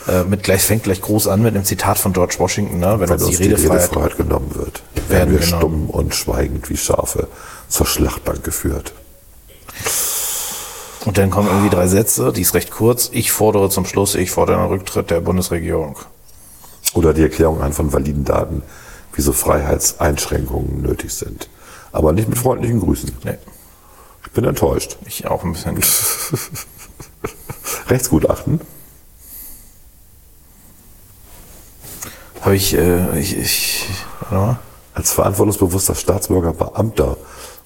[0.08, 3.00] Äh, mit gleich fängt gleich groß an mit einem Zitat von George Washington, ne?
[3.00, 5.60] wenn, Wenn uns uns die Redefreiheit, Redefreiheit genommen wird, Werden werden wir genommen.
[5.62, 7.28] stumm und schweigend wie Schafe
[7.70, 8.94] zur Schlachtbank geführt.
[11.06, 13.10] und dann kommen irgendwie drei Sätze, die ist recht kurz.
[13.14, 15.98] Ich fordere zum Schluss, ich fordere den Rücktritt der Bundesregierung.
[16.94, 18.62] Oder die Erklärung an von validen Daten,
[19.14, 21.50] wieso Freiheitseinschränkungen nötig sind.
[21.92, 23.12] Aber nicht mit freundlichen Grüßen.
[23.24, 23.38] Nee,
[24.26, 24.98] Ich bin enttäuscht.
[25.06, 25.78] ich auch ein bisschen.
[27.90, 28.62] Rechtsgutachten?
[32.42, 34.60] Habe ich, äh, ich, ich, warte mal.
[34.96, 37.18] Als verantwortungsbewusster Staatsbürger, Beamter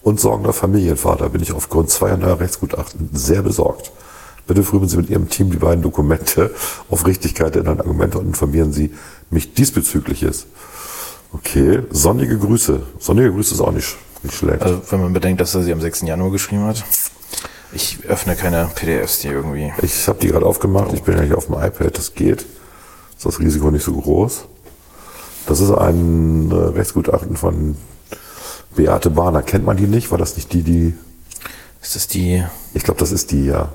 [0.02, 3.92] und sorgender Familienvater bin ich aufgrund zweier neuer Rechtsgutachten sehr besorgt.
[4.48, 6.56] Bitte prüfen Sie mit Ihrem Team die beiden Dokumente
[6.90, 8.94] auf Richtigkeit der inneren Argumente und informieren Sie
[9.30, 10.48] mich diesbezügliches.
[11.34, 12.82] Okay, sonnige Grüße.
[12.98, 14.62] Sonnige Grüße ist auch nicht, nicht schlecht.
[14.62, 16.02] Also wenn man bedenkt, dass er sie am 6.
[16.02, 16.84] Januar geschrieben hat.
[17.74, 19.74] Ich öffne keine PDFs, die irgendwie.
[19.82, 20.94] Ich habe die gerade aufgemacht.
[20.94, 21.98] Ich bin ja hier auf dem iPad.
[21.98, 22.46] Das geht.
[23.18, 24.46] Ist das Risiko nicht so groß?
[25.48, 27.76] Das ist ein äh, Rechtsgutachten von
[28.76, 29.42] Beate Bahner.
[29.42, 30.12] Kennt man die nicht?
[30.12, 30.94] War das nicht die, die
[31.82, 32.44] Ist das die?
[32.74, 33.70] Ich glaube, das ist die, ja,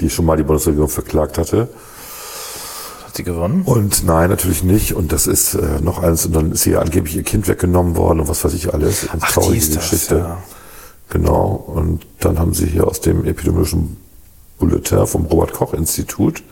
[0.00, 1.68] die schon mal die Bundesregierung verklagt hatte.
[3.12, 3.60] Hat sie gewonnen?
[3.66, 4.94] Und nein, natürlich nicht.
[4.94, 6.24] Und das ist äh, noch eins.
[6.24, 9.06] Und dann ist ihr angeblich ihr Kind weggenommen worden und was weiß ich alles.
[9.06, 10.16] Ganz Ach, die traurige ist das, Geschichte.
[10.16, 10.38] ja.
[11.10, 11.62] Genau.
[11.66, 13.98] Und dann haben sie hier aus dem epidemiologischen
[14.58, 16.42] Bulletin vom Robert-Koch-Institut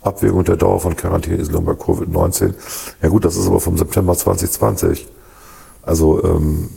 [0.00, 2.54] Abwägung der Dauer von Quarantäneisolierung bei Covid-19.
[3.02, 5.06] Ja gut, das ist aber vom September 2020.
[5.82, 6.70] Also ähm,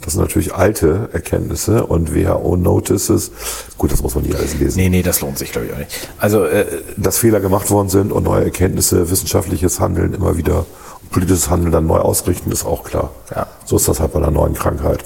[0.00, 3.32] Das sind natürlich alte Erkenntnisse und WHO Notices.
[3.76, 4.78] Gut, das muss man nicht alles lesen.
[4.78, 6.08] Nee, nee, das lohnt sich, glaube ich, auch nicht.
[6.18, 10.66] Also, äh, Dass Fehler gemacht worden sind und neue Erkenntnisse, wissenschaftliches Handeln immer wieder,
[11.10, 13.10] politisches Handeln dann neu ausrichten, ist auch klar.
[13.34, 13.48] Ja.
[13.64, 15.04] So ist das halt bei einer neuen Krankheit.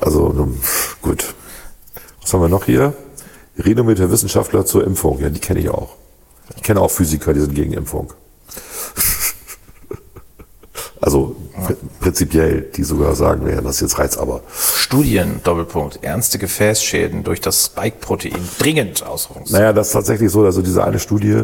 [0.00, 0.48] Also,
[1.02, 1.34] gut.
[2.22, 2.94] Was haben wir noch hier?
[3.58, 5.20] Renommierte Wissenschaftler zur Impfung.
[5.20, 5.90] Ja, die kenne ich auch.
[6.56, 8.12] Ich kenne auch Physiker, die sind gegen Impfung.
[11.00, 16.38] Also pr- prinzipiell, die sogar sagen, ja, das ist jetzt Reiz, aber Studien, Doppelpunkt, ernste
[16.38, 19.60] Gefäßschäden durch das Spike-Protein dringend Ausrufungszeichen.
[19.62, 21.42] Naja, das ist tatsächlich so, also diese eine Studie,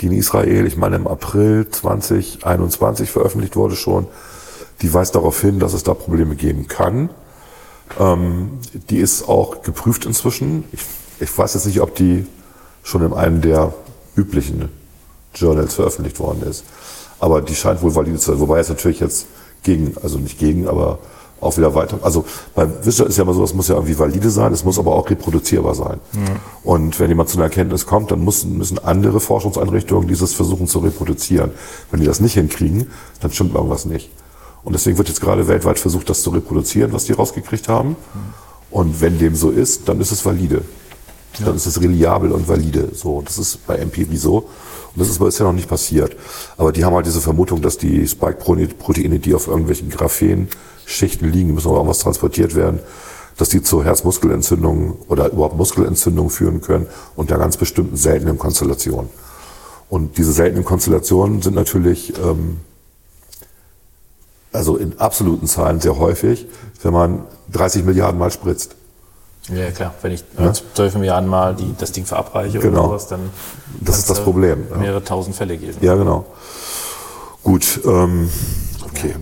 [0.00, 4.06] die in Israel, ich meine im April 2021 veröffentlicht wurde schon,
[4.82, 7.08] die weist darauf hin, dass es da Probleme geben kann.
[7.98, 8.58] Ähm,
[8.90, 10.64] die ist auch geprüft inzwischen.
[10.72, 10.82] Ich,
[11.20, 12.26] ich weiß jetzt nicht, ob die
[12.82, 13.72] schon in einem der
[14.16, 14.68] üblichen
[15.34, 16.64] Journals veröffentlicht worden ist.
[17.22, 18.40] Aber die scheint wohl valide zu sein.
[18.40, 19.28] Wobei es natürlich jetzt
[19.62, 20.98] gegen, also nicht gegen, aber
[21.40, 22.00] auch wieder weiter.
[22.02, 24.76] Also bei Wissenschaft ist ja immer so, es muss ja irgendwie valide sein, es muss
[24.76, 26.00] aber auch reproduzierbar sein.
[26.64, 30.80] Und wenn jemand zu einer Erkenntnis kommt, dann müssen, müssen andere Forschungseinrichtungen dieses versuchen zu
[30.80, 31.52] reproduzieren.
[31.92, 34.10] Wenn die das nicht hinkriegen, dann stimmt irgendwas nicht.
[34.64, 37.94] Und deswegen wird jetzt gerade weltweit versucht, das zu reproduzieren, was die rausgekriegt haben.
[38.68, 40.62] Und wenn dem so ist, dann ist es valide.
[41.44, 42.88] Dann ist es reliabel und valide.
[42.94, 44.48] So, das ist bei Empirie so.
[44.94, 46.16] Und das ist bisher noch nicht passiert.
[46.56, 51.68] Aber die haben halt diese Vermutung, dass die Spike-Proteine, die auf irgendwelchen Graphenschichten liegen, müssen
[51.68, 52.80] aber irgendwas transportiert werden,
[53.38, 59.08] dass die zu Herzmuskelentzündungen oder überhaupt Muskelentzündungen führen können unter ganz bestimmten seltenen Konstellationen.
[59.88, 62.60] Und diese seltenen Konstellationen sind natürlich ähm,
[64.52, 66.46] also in absoluten Zahlen sehr häufig,
[66.82, 68.76] wenn man 30 Milliarden Mal spritzt.
[69.48, 69.94] Ja, klar.
[70.02, 70.52] Wenn ich ja.
[70.52, 72.80] 12 Milliarden Mal die, das Ding verabreiche Genau.
[72.80, 73.30] oder sowas, dann
[73.80, 74.76] Das ist das Problem, ja.
[74.76, 75.78] mehrere tausend Fälle geben.
[75.80, 76.24] Ja, genau.
[77.42, 78.30] Gut, ähm,
[78.84, 79.14] okay.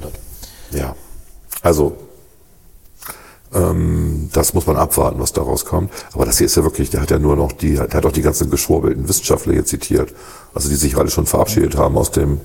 [0.73, 0.95] Ja,
[1.63, 1.97] also
[3.55, 5.91] ähm, das muss man abwarten, was daraus kommt.
[6.13, 8.13] Aber das hier ist ja wirklich, der hat ja nur noch die, der hat auch
[8.13, 10.13] die ganzen geschwurbelten Wissenschaftler hier zitiert,
[10.55, 12.41] also die sich alle schon verabschiedet haben aus dem.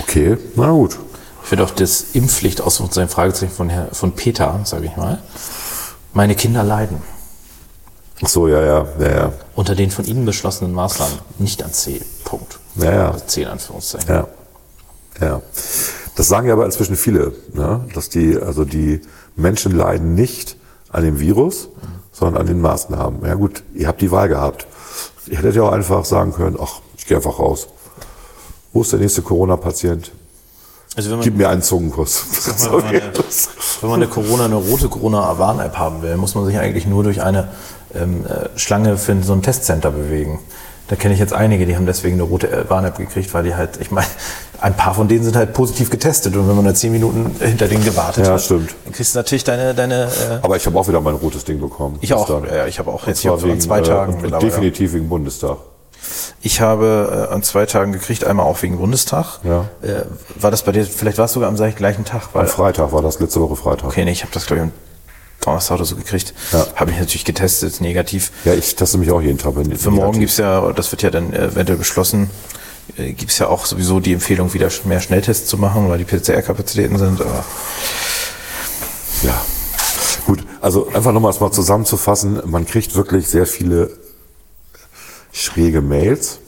[0.00, 0.98] Okay, na gut.
[1.42, 5.20] Ich finde auch das Impfpflicht aus sein Fragezeichen von, Herr, von Peter, sage ich mal.
[6.12, 7.00] Meine Kinder leiden
[8.22, 12.02] Ach so, ja, ja, ja, ja, unter den von Ihnen beschlossenen Maßnahmen nicht an C.
[12.24, 12.58] Punkt.
[12.76, 13.10] Ja, ja.
[13.12, 14.08] Also C in Anführungszeichen.
[14.08, 14.28] ja,
[15.20, 15.42] ja.
[16.16, 17.86] Das sagen ja aber inzwischen viele, ne?
[17.94, 19.00] dass die, also die
[19.36, 20.56] Menschen leiden nicht
[20.90, 21.70] an dem Virus,
[22.12, 23.24] sondern an den Maßnahmen.
[23.24, 24.66] Ja gut, ihr habt die Wahl gehabt.
[25.26, 27.68] Ihr hättet ja auch einfach sagen können, ach, ich gehe einfach raus.
[28.72, 30.12] Wo ist der nächste Corona-Patient?
[30.96, 32.24] Also wenn man, Gib mir einen Zungenkuss.
[32.64, 33.02] wenn man, eine,
[33.80, 37.22] wenn man eine Corona, eine rote Corona-Warn-App haben will, muss man sich eigentlich nur durch
[37.22, 37.48] eine
[37.94, 40.40] ähm, äh, Schlange für so ein Testcenter bewegen.
[40.88, 43.54] Da kenne ich jetzt einige, die haben deswegen eine rote äh, Warn-App gekriegt, weil die
[43.54, 44.08] halt, ich meine,
[44.60, 47.68] ein paar von denen sind halt positiv getestet und wenn man da zehn Minuten hinter
[47.68, 48.74] denen gewartet Ja, hat, stimmt.
[48.84, 51.60] dann kriegst du natürlich deine, deine äh, Aber ich habe auch wieder mein rotes Ding
[51.60, 51.98] bekommen.
[52.00, 54.50] ich auch, ja, ich habe auch Und jetzt hier wegen, zwei Tagen äh, mittlerweile.
[54.50, 55.56] definitiv wegen Bundestag.
[56.42, 59.40] Ich habe äh, an zwei Tagen gekriegt, einmal auch wegen Bundestag.
[59.44, 59.68] Ja.
[59.82, 60.04] Äh,
[60.36, 63.02] war das bei dir, vielleicht war es sogar am gleichen Tag, weil Am Freitag war
[63.02, 63.88] das, letzte Woche Freitag.
[63.88, 64.72] Okay, nee, ich habe das glaube ich am
[65.40, 66.34] Donnerstag oder so gekriegt.
[66.52, 66.66] Ja.
[66.76, 68.30] Habe ich natürlich getestet, negativ.
[68.44, 69.56] Ja, ich teste mich auch jeden Tag.
[69.56, 72.30] Wenn Für morgen gibt's ja, das wird ja dann eventuell beschlossen,
[72.96, 76.98] äh, gibt's ja auch sowieso die Empfehlung, wieder mehr Schnelltests zu machen, weil die PCR-Kapazitäten
[76.98, 77.20] sind.
[77.20, 77.44] Aber
[79.22, 79.40] Ja.
[80.26, 83.90] Gut, also einfach nochmal mal zusammenzufassen, man kriegt wirklich sehr viele
[85.32, 86.38] schräge Mails.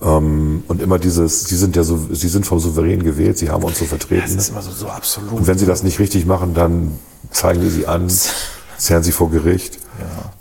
[0.00, 3.64] Ähm, und immer dieses, sie sind ja so, sie sind vom Souverän gewählt, sie haben
[3.64, 4.38] uns so vertreten.
[4.38, 5.32] ist immer so, so absolut.
[5.32, 6.96] Und wenn sie das nicht richtig machen, dann
[7.32, 8.08] zeigen wir sie an,
[8.78, 9.78] zerren sie vor Gericht.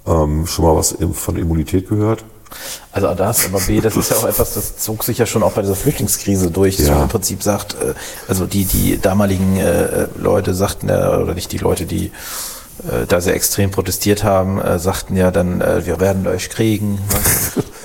[0.06, 2.24] Ähm, schon mal was von Immunität gehört?
[2.92, 5.52] Also das, aber B, das ist ja auch etwas, das zog sich ja schon auch
[5.54, 6.94] bei dieser Flüchtlingskrise durch, dass Ja.
[6.94, 7.94] man im Prinzip sagt, äh,
[8.28, 12.12] also die, die damaligen äh, Leute sagten ja, oder nicht die Leute, die
[13.08, 17.00] da sehr extrem protestiert haben, äh, sagten ja dann, äh, wir werden euch kriegen.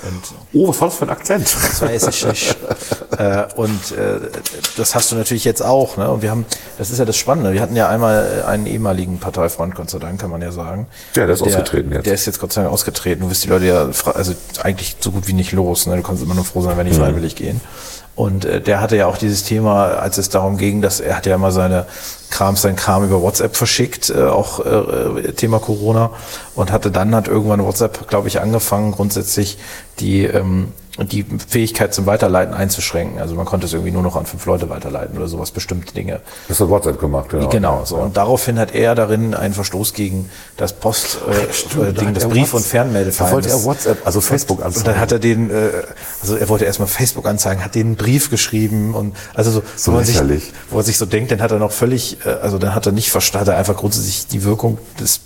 [0.03, 1.43] Und Oh, was war das für ein Akzent?
[1.45, 2.57] das weiß ich nicht.
[3.17, 4.19] äh, und äh,
[4.77, 5.97] das hast du natürlich jetzt auch.
[5.97, 6.09] Ne?
[6.11, 6.45] Und wir haben,
[6.77, 7.53] das ist ja das Spannende.
[7.53, 10.87] Wir hatten ja einmal äh, einen ehemaligen Parteifreund, Gott sei Dank, kann man ja sagen.
[11.15, 12.05] Ja, der ist ausgetreten jetzt.
[12.05, 13.21] Der ist jetzt Gott sei Dank ausgetreten.
[13.23, 15.87] Du wirst die Leute ja also eigentlich so gut wie nicht los.
[15.87, 15.95] Ne?
[15.95, 17.61] Du kannst immer nur froh sein, wenn die freiwillig gehen.
[18.15, 21.25] Und äh, der hatte ja auch dieses Thema, als es darum ging, dass er hat
[21.25, 21.85] ja immer seine
[22.29, 26.11] Kram, sein Kram über WhatsApp verschickt, äh, auch äh, Thema Corona,
[26.55, 29.57] und hatte dann hat irgendwann WhatsApp, glaube ich, angefangen, grundsätzlich
[29.99, 33.19] die ähm, die Fähigkeit zum Weiterleiten einzuschränken.
[33.19, 36.19] Also man konnte es irgendwie nur noch an fünf Leute weiterleiten oder sowas, bestimmte Dinge.
[36.47, 37.49] Das hat WhatsApp gemacht, genau.
[37.49, 37.95] Genau, so.
[37.95, 42.17] Und daraufhin hat er darin einen Verstoß gegen das Post, äh, äh, da Ding, hat
[42.17, 43.49] das Brief- und Fernmeldeverhalten.
[43.49, 44.85] Da wollte er WhatsApp, also Facebook Und anzeigen.
[44.85, 45.69] dann hat er den, äh,
[46.21, 49.91] also er wollte erstmal Facebook anzeigen, hat den einen Brief geschrieben und also so, So
[49.91, 50.21] wo, man sich,
[50.69, 52.91] wo er sich so denkt, dann hat er noch völlig äh, also dann hat er
[52.91, 55.19] nicht verstanden, hat er einfach grundsätzlich die Wirkung des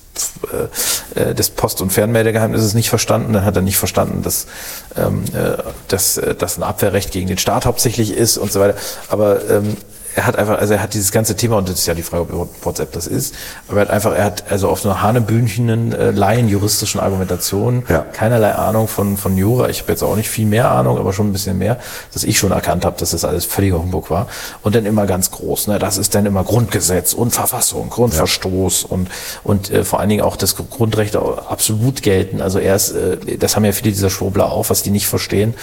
[1.15, 3.33] äh, des Post- und Fernmeldegeheimnisses nicht verstanden.
[3.33, 4.47] Dann hat er nicht verstanden, dass,
[4.95, 8.77] ähm, äh, dass, äh, dass ein Abwehrrecht gegen den Staat hauptsächlich ist und so weiter.
[9.09, 9.77] Aber ähm,
[10.17, 12.33] er hat einfach, also er hat dieses ganze Thema, und das ist ja die Frage,
[12.33, 13.35] ob WhatsApp das ist,
[13.67, 17.99] aber er hat einfach, er hat also auf einer hanebühnchen äh, Laien juristischen Argumentationen Ja.
[17.99, 19.69] keinerlei Ahnung von, von Jura.
[19.69, 21.77] Ich habe jetzt auch nicht viel mehr Ahnung, aber schon ein bisschen mehr,
[22.13, 24.27] dass ich schon erkannt habe, dass das alles völliger Humbug war.
[24.63, 25.77] Und dann immer ganz groß, ne?
[25.77, 29.09] das ist dann immer Grundgesetz und Verfassung, Grundverstoß und,
[29.43, 32.41] und äh, vor allen Dingen auch das Grundrechte absolut gelten.
[32.41, 35.53] Also erst, äh, das haben ja viele dieser Schwurbler auch, was die nicht verstehen,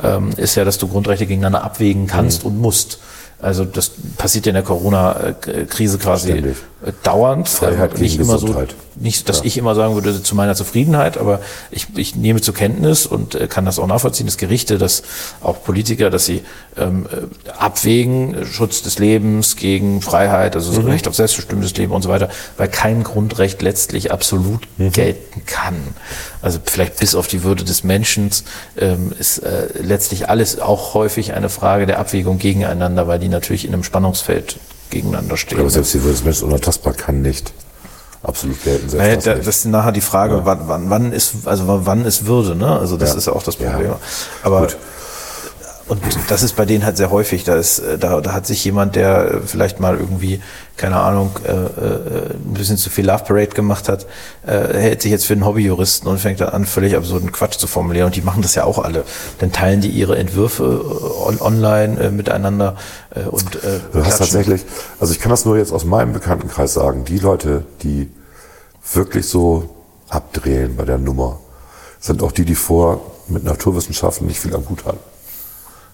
[0.00, 3.00] ähm, ist ja, dass du Grundrechte gegeneinander abwägen kannst und musst.
[3.44, 6.56] Also das passiert ja in der Corona-Krise quasi Ständig.
[7.02, 7.48] Dauernd.
[7.48, 8.74] Freiheit Ähm, nicht immer so, Gesundheit.
[8.96, 13.06] nicht, dass ich immer sagen würde zu meiner Zufriedenheit, aber ich, ich nehme zur Kenntnis
[13.06, 15.02] und äh, kann das auch nachvollziehen, dass Gerichte, dass
[15.42, 16.42] auch Politiker, dass sie
[16.76, 20.88] ähm, äh, abwägen, äh, Schutz des Lebens gegen Freiheit, also so Mhm.
[20.88, 24.92] Recht auf selbstbestimmtes Leben und so weiter, weil kein Grundrecht letztlich absolut Mhm.
[24.92, 25.76] gelten kann.
[26.42, 28.30] Also vielleicht bis auf die Würde des Menschen
[28.78, 33.64] ähm, ist äh, letztlich alles auch häufig eine Frage der Abwägung gegeneinander, weil die natürlich
[33.66, 34.56] in einem Spannungsfeld
[34.90, 35.60] gegeneinander stehen.
[35.60, 37.52] Aber selbst die Würde des Menschen unantastbar kann nicht
[38.22, 38.96] absolut gelten.
[38.96, 42.54] Naja, das das ist nachher die Frage, wann, wann, wann ist, also wann- ist Würde,
[42.54, 42.78] ne?
[42.78, 43.16] Also das Ja.
[43.18, 43.70] ist ja auch das Ja.
[43.70, 43.92] Problem.
[44.42, 44.76] Aber Gut.
[45.86, 47.44] Und das ist bei denen halt sehr häufig.
[47.44, 50.40] Da ist, äh, da, da hat sich jemand, der äh, vielleicht mal irgendwie,
[50.76, 54.06] keine Ahnung, äh, äh, ein bisschen zu viel Love Parade gemacht hat,
[54.46, 57.66] äh, hält sich jetzt für einen Hobbyjuristen und fängt dann an, völlig absurden Quatsch zu
[57.66, 58.06] formulieren.
[58.06, 59.04] Und die machen das ja auch alle.
[59.40, 60.84] Dann teilen die ihre Entwürfe
[61.26, 62.76] on, online äh, miteinander
[63.14, 64.64] äh, und äh, Du hast tatsächlich,
[65.00, 68.10] also ich kann das nur jetzt aus meinem Bekanntenkreis sagen, die Leute, die
[68.92, 69.68] wirklich so
[70.08, 71.40] abdrehen bei der Nummer,
[72.00, 74.98] sind auch die, die vor mit Naturwissenschaften nicht viel am Hut haben.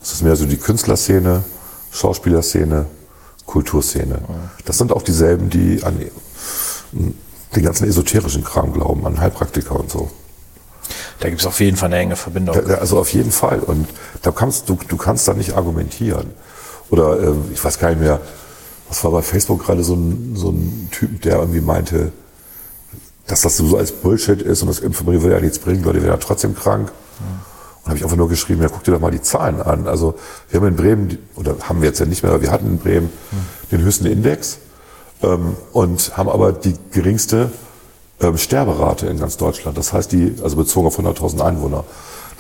[0.02, 1.44] Es ist mehr so die Künstlerszene,
[1.90, 2.86] Schauspielerszene,
[3.46, 4.20] Kulturszene.
[4.64, 6.00] Das sind auch dieselben, die an
[6.92, 10.10] den ganzen esoterischen Kram glauben, an Heilpraktiker und so.
[11.20, 12.56] Da gibt es auf jeden Fall eine enge Verbindung.
[12.68, 13.60] Ja, Also auf jeden Fall.
[13.60, 13.88] Und
[14.22, 16.30] da kannst du, du kannst da nicht argumentieren.
[16.90, 18.20] Oder ähm, ich weiß gar nicht mehr,
[18.88, 22.12] was war bei Facebook gerade so ein, so ein Typ, der irgendwie meinte,
[23.26, 26.12] dass das so als Bullshit ist und das Impfen würde ja nichts bringen, Leute werden
[26.12, 26.90] ja trotzdem krank.
[27.82, 29.88] Und habe ich einfach nur geschrieben, ja, guck dir doch mal die Zahlen an.
[29.88, 30.14] Also
[30.50, 32.78] wir haben in Bremen, oder haben wir jetzt ja nicht mehr, aber wir hatten in
[32.78, 33.10] Bremen
[33.70, 34.58] den höchsten Index
[35.22, 37.50] ähm, und haben aber die geringste
[38.20, 39.78] ähm, Sterberate in ganz Deutschland.
[39.78, 41.84] Das heißt, die, also bezogen auf 100.000 Einwohner.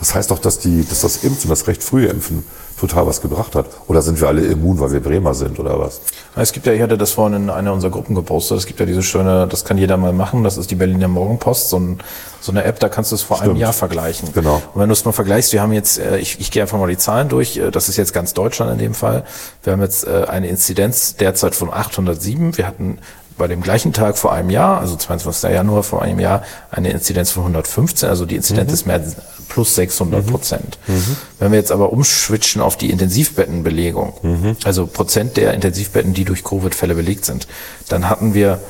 [0.00, 2.44] Das heißt doch, dass, die, dass das Impfen, das recht frühe Impfen,
[2.80, 3.66] total was gebracht hat.
[3.86, 6.00] Oder sind wir alle immun, weil wir Bremer sind oder was?
[6.34, 8.86] Es gibt ja, ich hatte das vorhin in einer unserer Gruppen gepostet, es gibt ja
[8.86, 11.98] diese schöne, das kann jeder mal machen, das ist die Berliner Morgenpost, so, ein,
[12.40, 13.60] so eine App, da kannst du es vor einem Stimmt.
[13.60, 14.32] Jahr vergleichen.
[14.32, 14.62] Genau.
[14.72, 16.88] Und wenn du es mal vergleichst, wir haben jetzt, äh, ich, ich gehe einfach mal
[16.88, 19.24] die Zahlen durch, äh, das ist jetzt ganz Deutschland in dem Fall,
[19.62, 22.98] wir haben jetzt äh, eine Inzidenz derzeit von 807, wir hatten
[23.40, 25.50] bei dem gleichen Tag vor einem Jahr, also 22.
[25.50, 29.02] Januar vor einem Jahr, eine Inzidenz von 115, also die Inzidenz ist mehr
[29.48, 30.78] plus 600 Prozent.
[31.38, 36.94] Wenn wir jetzt aber umschwitchen auf die Intensivbettenbelegung, also Prozent der Intensivbetten, die durch Covid-Fälle
[36.94, 37.48] belegt sind,
[37.88, 38.60] dann hatten wir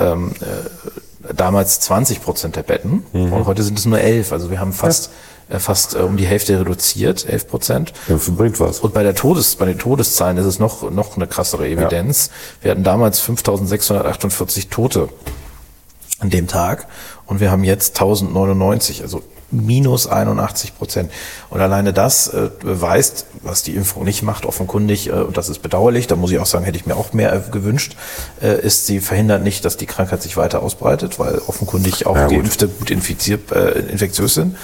[0.00, 4.32] ähm, äh, damals 20 Prozent der Betten und heute sind es nur 11.
[4.32, 5.10] Also wir haben fast, äh,
[5.48, 7.92] fast äh, um die Hälfte reduziert, 11 Prozent.
[8.08, 8.80] Impfen bringt was.
[8.80, 12.30] Und bei der Todes, bei den Todeszahlen ist es noch, noch eine krassere Evidenz.
[12.62, 15.08] Wir hatten damals 5648 Tote
[16.18, 16.86] an dem Tag
[17.26, 21.12] und wir haben jetzt 1099, also minus 81 Prozent.
[21.50, 25.62] Und alleine das äh, beweist, was die Impfung nicht macht, offenkundig, äh, und das ist
[25.62, 27.96] bedauerlich, da muss ich auch sagen, hätte ich mir auch mehr äh, gewünscht,
[28.42, 32.26] äh, ist, sie verhindert nicht, dass die Krankheit sich weiter ausbreitet, weil offenkundig auch Ja.
[32.26, 34.56] Geimpfte gut infiziert, äh, infektiös sind.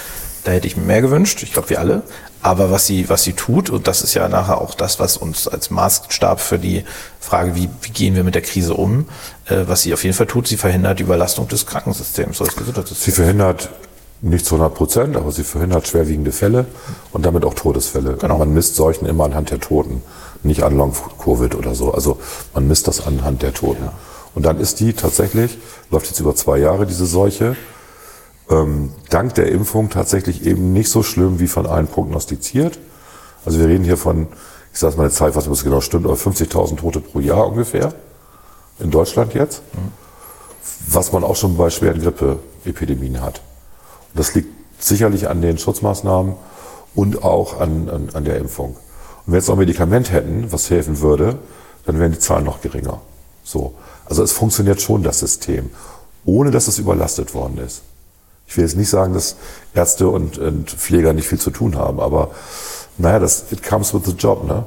[0.44, 2.02] Da hätte ich mir mehr gewünscht, ich glaube wir alle.
[2.42, 5.46] Aber was sie, was sie tut, und das ist ja nachher auch das, was uns
[5.46, 6.84] als Maßstab für die
[7.20, 9.06] Frage, wie, wie gehen wir mit der Krise um,
[9.46, 12.56] äh, was sie auf jeden Fall tut, sie verhindert die Überlastung des Krankensystems, des Sie
[12.56, 13.14] Gesundheitssystems.
[13.14, 13.70] verhindert
[14.22, 16.66] nicht zu 100 Prozent, aber sie verhindert schwerwiegende Fälle
[17.12, 18.14] und damit auch Todesfälle.
[18.14, 18.34] Genau.
[18.34, 20.02] Und man misst Seuchen immer anhand der Toten,
[20.42, 21.92] nicht an Long-Covid oder so.
[21.92, 22.18] Also
[22.54, 23.88] man misst das anhand der Toten.
[24.34, 25.58] Und dann ist die tatsächlich,
[25.90, 27.56] läuft jetzt über zwei Jahre diese Seuche,
[28.50, 32.78] ähm, dank der Impfung tatsächlich eben nicht so schlimm wie von allen prognostiziert.
[33.44, 34.28] Also wir reden hier von,
[34.72, 37.94] ich sage mal eine Zahl, was genau stimmt, aber 50.000 Tote pro Jahr ungefähr
[38.78, 39.62] in Deutschland jetzt,
[40.86, 43.40] was man auch schon bei schweren Grippeepidemien hat.
[44.12, 46.34] Und das liegt sicherlich an den Schutzmaßnahmen
[46.94, 48.70] und auch an, an, an der Impfung.
[48.70, 48.78] Und
[49.26, 51.38] wenn wir jetzt noch ein Medikament hätten, was helfen würde,
[51.86, 53.00] dann wären die Zahlen noch geringer.
[53.44, 53.74] So.
[54.04, 55.70] Also es funktioniert schon, das System,
[56.24, 57.82] ohne dass es überlastet worden ist.
[58.52, 59.36] Ich will jetzt nicht sagen, dass
[59.72, 62.32] Ärzte und, und Pfleger nicht viel zu tun haben, aber
[62.98, 64.66] naja, das, it comes with the job, ne?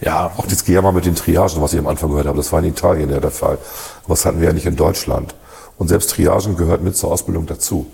[0.00, 0.32] Ja.
[0.36, 2.64] Auch dieses Gejammer mit den Triagen, was ich am Anfang gehört habe, das war in
[2.64, 3.56] Italien ja der Fall.
[4.02, 5.36] Aber das hatten wir ja nicht in Deutschland.
[5.78, 7.86] Und selbst Triagen gehört mit zur Ausbildung dazu.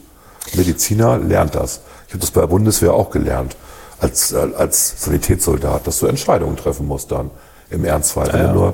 [0.55, 1.83] Mediziner lernt das.
[2.07, 3.57] Ich habe das bei der Bundeswehr auch gelernt,
[3.99, 7.31] als, äh, als Sanitätssoldat, dass du Entscheidungen treffen musst dann
[7.69, 8.29] im Ernstfall.
[8.29, 8.53] Ja, ja.
[8.55, 8.73] nur,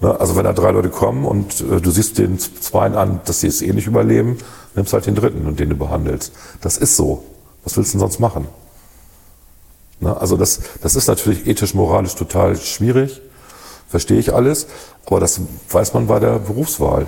[0.00, 3.48] also wenn da drei Leute kommen und äh, du siehst den Zweien an, dass sie
[3.48, 4.38] es eh nicht überleben,
[4.74, 6.32] nimmst halt den dritten und den du behandelst.
[6.60, 7.24] Das ist so.
[7.64, 8.48] Was willst du denn sonst machen?
[10.00, 10.16] Ne?
[10.18, 13.20] Also das, das ist natürlich ethisch, moralisch total schwierig,
[13.88, 14.66] verstehe ich alles,
[15.06, 17.06] aber das weiß man bei der Berufswahl.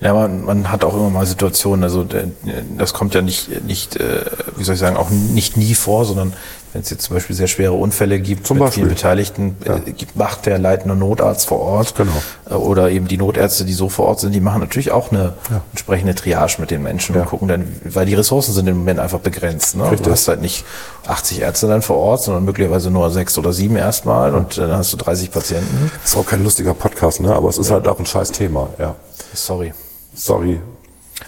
[0.00, 2.28] Ja, man, man hat auch immer mal Situationen, also äh,
[2.76, 4.24] das kommt ja nicht, nicht äh,
[4.56, 6.34] wie soll ich sagen, auch nicht nie vor, sondern
[6.72, 8.84] wenn es jetzt zum Beispiel sehr schwere Unfälle gibt Zum mit Beispiel.
[8.84, 12.10] vielen Beteiligten, äh, gibt, macht der leitende Notarzt vor Ort Genau.
[12.50, 15.34] äh, oder eben die Notärzte, die so vor Ort sind, die machen natürlich auch eine
[15.72, 17.22] entsprechende Triage mit den Menschen Ja.
[17.22, 19.76] und gucken dann, weil die Ressourcen sind im Moment einfach begrenzt.
[19.76, 19.84] Ne?
[19.84, 20.02] Richtig.
[20.06, 20.64] Du hast halt nicht
[21.06, 24.78] 80 Ärzte dann vor Ort, sondern möglicherweise nur sechs oder sieben erstmal und äh, dann
[24.78, 25.90] hast du 30 Patienten.
[26.04, 27.34] Ist auch kein lustiger Podcast, ne?
[27.34, 28.68] aber es ist halt auch ein scheiß Thema.
[28.78, 28.94] Ja.
[29.34, 29.72] Sorry.
[30.14, 30.60] Sorry.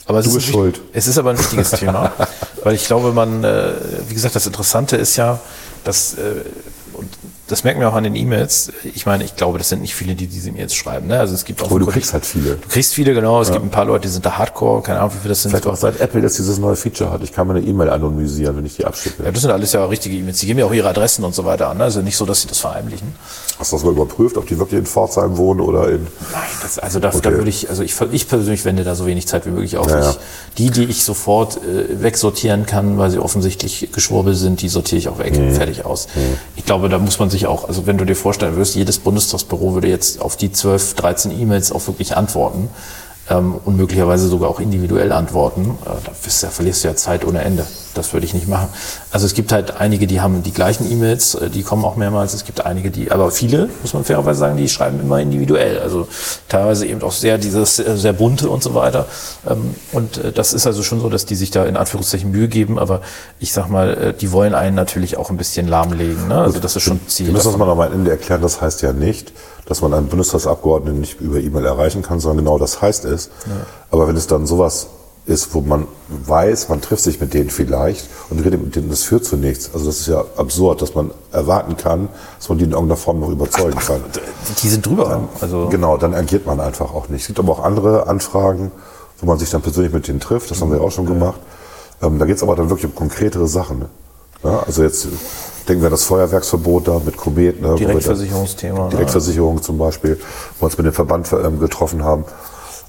[0.06, 0.80] Aber es Du ist bist schuld.
[0.92, 2.12] Es ist aber ein wichtiges Thema,
[2.62, 3.72] weil ich glaube, man, äh,
[4.08, 5.40] wie gesagt, das Interessante ist ja,
[5.84, 6.42] dass, äh,
[6.92, 7.08] und
[7.48, 8.72] das merken wir auch an den E-Mails.
[8.94, 11.08] Ich meine, ich glaube, das sind nicht viele, die diese E-Mails schreiben.
[11.08, 11.18] Ne?
[11.20, 12.54] Also es gibt auch Aber du kriegst halt viele.
[12.56, 13.42] Du kriegst viele, genau.
[13.42, 14.80] Es gibt ein paar Leute, die sind da Hardcore.
[14.82, 15.50] Keine Ahnung, wie viele das sind.
[15.50, 17.22] Vielleicht auch seit Apple jetzt dieses neue Feature hat.
[17.22, 19.24] Ich kann meine E-Mail anonymisieren, wenn ich die abschicke.
[19.24, 20.38] ja, das sind alles ja richtige E-Mails.
[20.38, 21.76] Die geben ja auch ihre Adressen und so weiter an.
[21.78, 21.84] ne?
[21.84, 23.14] Also nicht so, dass sie das verheimlichen.
[23.58, 26.02] Hast du das mal überprüft, ob die wirklich in Pforzheim wohnen oder in...
[26.32, 27.32] Nein, das, also da, da Okay.
[27.36, 29.88] würde ich, also ich, ich persönlich wende da so wenig Zeit wie möglich auf.
[29.88, 30.10] Ja, ja.
[30.10, 30.18] Ich,
[30.58, 35.08] die, die ich sofort äh, wegsortieren kann, weil sie offensichtlich geschwurbel sind, die sortiere ich
[35.08, 35.54] auch weg, Mhm.
[35.54, 36.08] fertig aus.
[36.56, 39.74] Ich glaube, da muss man sich auch, also wenn du dir vorstellen würdest, jedes Bundestagsbüro
[39.74, 42.68] würde jetzt auf die 12, 13 E-Mails auch wirklich antworten
[43.30, 47.42] ähm, und möglicherweise sogar auch individuell antworten, äh, da, da verlierst du ja Zeit ohne
[47.42, 47.64] Ende.
[47.94, 48.68] Das würde ich nicht machen.
[49.10, 52.34] Also es gibt halt einige, die haben die gleichen E-Mails, äh, die kommen auch mehrmals.
[52.34, 55.78] Es gibt einige, die, aber viele, muss man fairerweise sagen, die schreiben immer individuell.
[55.78, 56.08] Also
[56.48, 59.06] teilweise eben auch sehr dieses äh, sehr bunte und so weiter.
[59.48, 62.48] Ähm, Und äh, das ist also schon so, dass die sich da in Anführungszeichen Mühe
[62.48, 62.78] geben.
[62.78, 63.00] Aber
[63.38, 66.28] ich sag mal, die wollen einen natürlich auch ein bisschen lahmlegen.
[66.28, 66.36] Ne?
[66.36, 67.26] Also das ist schon Ziel.
[67.26, 67.76] Wir müssen das davon.
[67.76, 68.42] mal am Ende erklären.
[68.42, 69.32] Das heißt ja nicht,
[69.66, 73.30] dass man einen Bundestagsabgeordneten nicht über E-Mail erreichen kann, sondern genau das heißt es.
[73.90, 74.88] Aber wenn es dann sowas
[75.26, 79.04] ist, wo man weiß, man trifft sich mit denen vielleicht und redet mit denen, das
[79.04, 79.70] führt zu nichts.
[79.72, 82.08] Also das ist ja absurd, dass man erwarten kann,
[82.38, 84.02] dass man die in irgendeiner Form noch überzeugen kann.
[84.62, 85.28] Die sind drüber.
[85.40, 87.22] Also Genau, dann agiert man einfach auch nicht.
[87.22, 88.70] Es gibt aber auch andere Anfragen,
[89.20, 90.50] wo man sich dann persönlich mit denen trifft.
[90.50, 91.40] Das haben wir auch schon gemacht.
[92.02, 93.78] Ähm, da geht es aber dann wirklich um konkretere Sachen.
[93.78, 93.88] Ne?
[94.42, 95.08] Ja, also jetzt
[95.66, 97.62] denken wir an das Feuerwerksverbot da mit Komet.
[97.62, 98.84] Ne, dann- Direktversicherungsthema.
[98.84, 98.90] ne?
[98.90, 100.18] Direktversicherung zum Beispiel,
[100.58, 102.26] wo wir uns mit dem Verband ähm, getroffen haben.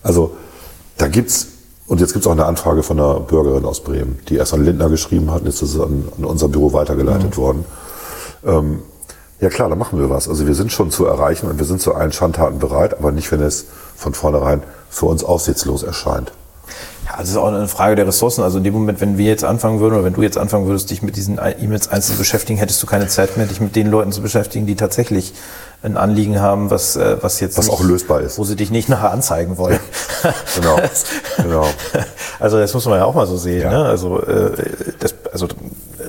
[0.04, 0.36] Also
[0.98, 1.48] da gibt's
[1.88, 4.89] und jetzt gibt's auch eine Anfrage von einer Bürgerin aus Bremen, die erst an Lindner
[4.89, 7.65] geschrieben hat, und jetzt ist es an, an unser Büro weitergeleitet worden.
[8.45, 8.82] Ähm,
[9.39, 10.30] ja klar, da machen wir was.
[10.30, 13.32] Also wir sind schon zu erreichen und wir sind zu allen Schandtaten bereit, aber nicht,
[13.32, 16.32] wenn es von vornherein für uns aussichtslos erscheint.
[17.06, 18.43] Ja, das ist auch eine Frage der Ressourcen.
[18.43, 20.89] Also in dem Moment, wenn wir jetzt anfangen würden oder wenn du jetzt anfangen würdest,
[20.89, 23.91] dich mit diesen E-Mails einzeln zu beschäftigen, hättest du keine Zeit mehr, dich mit den
[23.91, 25.34] Leuten zu beschäftigen, die tatsächlich
[25.86, 28.38] ein Anliegen haben, was, äh, was jetzt Was auch lösbar ist.
[28.38, 29.80] Wo sie dich nicht nachher anzeigen wollen.
[30.56, 30.80] Genau,
[31.38, 31.67] genau.
[32.39, 33.62] Also das muss man ja auch mal so sehen.
[33.62, 33.69] Ja.
[33.69, 33.86] Ne?
[33.86, 34.52] Also, äh,
[35.00, 35.48] das, also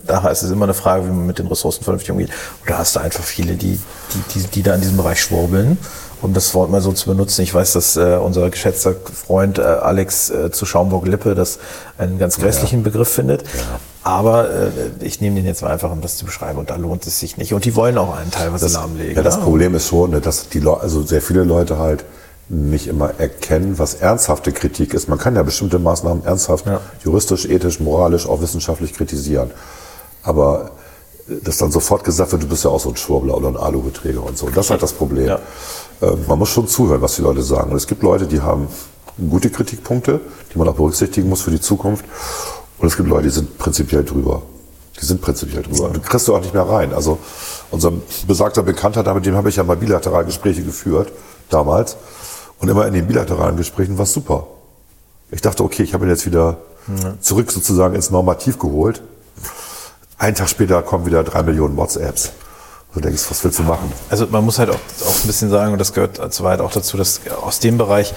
[0.06, 2.30] daher ist es immer eine Frage, wie man mit den Ressourcen vernünftig umgeht.
[2.62, 3.78] Und da hast du einfach viele, die,
[4.14, 5.76] die, die, die da in diesem Bereich schwurbeln.
[6.22, 7.42] Um das Wort mal so zu benutzen.
[7.42, 11.58] Ich weiß, dass äh, unser geschätzter Freund äh, Alex äh, zu Schaumburg-Lippe das
[11.98, 13.44] einen ganz grässlichen Begriff findet.
[14.06, 16.60] Aber äh, ich nehme den jetzt mal einfach, um das zu beschreiben.
[16.60, 17.52] Und da lohnt es sich nicht.
[17.54, 19.16] Und die wollen auch einen teilweise lahmlegen.
[19.16, 19.42] Ja, das ne?
[19.42, 22.04] Problem ist schon, ne, dass die Leute, also sehr viele Leute halt
[22.48, 25.08] nicht immer erkennen, was ernsthafte Kritik ist.
[25.08, 26.80] Man kann ja bestimmte Maßnahmen ernsthaft, Ja.
[27.04, 29.50] juristisch, ethisch, moralisch, auch wissenschaftlich kritisieren.
[30.22, 30.70] Aber
[31.28, 33.56] äh, dass dann sofort gesagt wird, du bist ja auch so ein Schwurbler oder ein
[33.56, 34.48] Aluhuträger und so.
[34.50, 35.26] Das ist halt das Problem.
[35.26, 35.40] Ja.
[36.00, 37.72] Äh, Man muss schon zuhören, was die Leute sagen.
[37.72, 38.68] Und es gibt Leute, die haben
[39.28, 40.20] gute Kritikpunkte,
[40.54, 42.04] die man auch berücksichtigen muss für die Zukunft.
[42.78, 44.42] Und es gibt Leute, die sind prinzipiell drüber.
[45.00, 45.90] Die sind prinzipiell drüber.
[45.90, 46.92] Du kriegst du auch nicht mehr rein.
[46.94, 47.18] Also
[47.70, 47.92] unser
[48.26, 51.12] besagter Bekannter, da mit dem habe ich ja mal bilateral Gespräche geführt,
[51.50, 51.96] damals.
[52.58, 54.46] Und immer in den bilateralen Gesprächen war es super.
[55.30, 56.58] Ich dachte, okay, ich habe ihn jetzt wieder
[57.20, 59.02] zurück sozusagen ins Normativ geholt.
[60.18, 62.30] Einen Tag später kommen wieder drei Millionen WhatsApps.
[62.96, 63.92] Du denkst, was willst du machen?
[64.08, 66.96] Also man muss halt auch, auch ein bisschen sagen, und das gehört soweit auch dazu,
[66.96, 68.12] dass aus dem Bereich,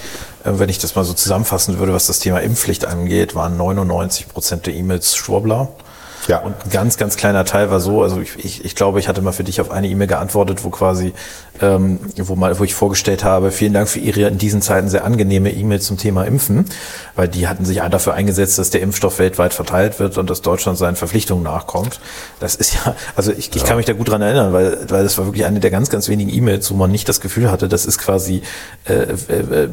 [0.46, 4.30] äh, wenn ich das mal so zusammenfassen würde, was das Thema Impfpflicht angeht, waren 99
[4.30, 5.68] Prozent der E-Mails Schwurbler.
[6.28, 6.40] Ja.
[6.40, 9.22] Und ein ganz, ganz kleiner Teil war so, also ich, ich, ich glaube, ich hatte
[9.22, 11.14] mal für dich auf eine E-Mail geantwortet, wo quasi,
[11.62, 15.06] ähm, wo mal, wo ich vorgestellt habe, vielen Dank für Ihre in diesen Zeiten sehr
[15.06, 16.66] angenehme E-Mail zum Thema Impfen,
[17.16, 20.78] weil die hatten sich dafür eingesetzt, dass der Impfstoff weltweit verteilt wird und dass Deutschland
[20.78, 22.00] seinen Verpflichtungen nachkommt.
[22.40, 25.18] Das ist ja, also ich, ich kann mich da gut dran erinnern, weil, weil das
[25.18, 27.86] war wirklich eine der ganz, ganz wenigen E-Mails, wo man nicht das Gefühl hatte, das
[27.86, 28.42] ist quasi
[28.86, 29.70] äh, äh, äh,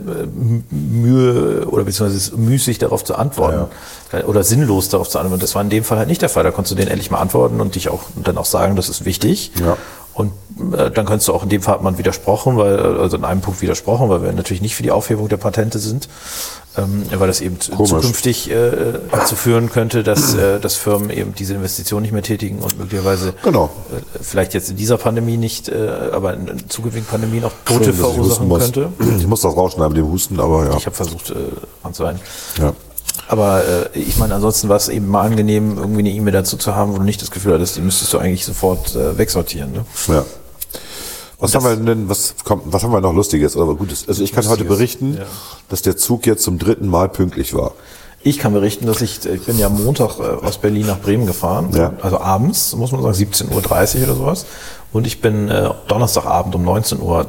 [0.70, 3.66] Mühe oder beziehungsweise müßig darauf zu antworten
[4.26, 5.40] oder sinnlos darauf zu antworten.
[5.40, 6.44] Das war in dem Fall halt nicht der Fall.
[6.44, 8.88] Da konntest du denen endlich mal antworten und dich auch und dann auch sagen, das
[8.88, 9.52] ist wichtig.
[9.60, 9.76] Ja.
[10.14, 10.32] Und
[10.74, 13.42] äh, dann kannst du auch in dem Fall hat man widersprochen, weil, also in einem
[13.42, 16.08] Punkt widersprochen, weil wir natürlich nicht für die Aufhebung der Patente sind,
[16.78, 17.90] ähm, weil das eben Komisch.
[17.90, 18.70] zukünftig äh,
[19.10, 23.34] dazu führen könnte, dass, äh, dass Firmen eben diese Investition nicht mehr tätigen und möglicherweise
[23.42, 23.68] Genau.
[23.94, 27.84] äh, vielleicht jetzt in dieser Pandemie nicht, äh, aber in, in zukünftigen Pandemien auch Tote
[27.84, 28.62] Schön, ich verursachen muss.
[28.62, 28.88] könnte.
[29.18, 30.76] Ich muss das rausschneiden mit dem Husten, aber ja.
[30.78, 31.34] Ich habe versucht, äh,
[31.82, 32.20] anzuhalten.
[32.58, 32.72] ja.
[33.28, 33.62] Aber
[33.94, 36.92] äh, ich meine, ansonsten war es eben mal angenehm, irgendwie eine E-Mail dazu zu haben,
[36.92, 39.72] wo du nicht das Gefühl hattest, die müsstest du eigentlich sofort äh, wegsortieren.
[39.72, 39.84] Ne?
[40.08, 40.24] Ja.
[41.38, 44.08] Was haben wir denn, was kommt, was haben wir noch Lustiges oder Gutes?
[44.08, 45.24] Also ich kann heute Lustiges, berichten, ja.
[45.68, 47.72] dass der Zug jetzt zum dritten Mal pünktlich war.
[48.22, 51.70] Ich kann berichten, dass ich, ich bin ja Montag äh, aus Berlin nach Bremen gefahren,
[51.74, 51.92] Ja.
[52.00, 54.46] also abends, muss man sagen, 17.30 Uhr oder sowas.
[54.92, 57.26] Und ich bin äh, Donnerstagabend um 19.30 Uhr,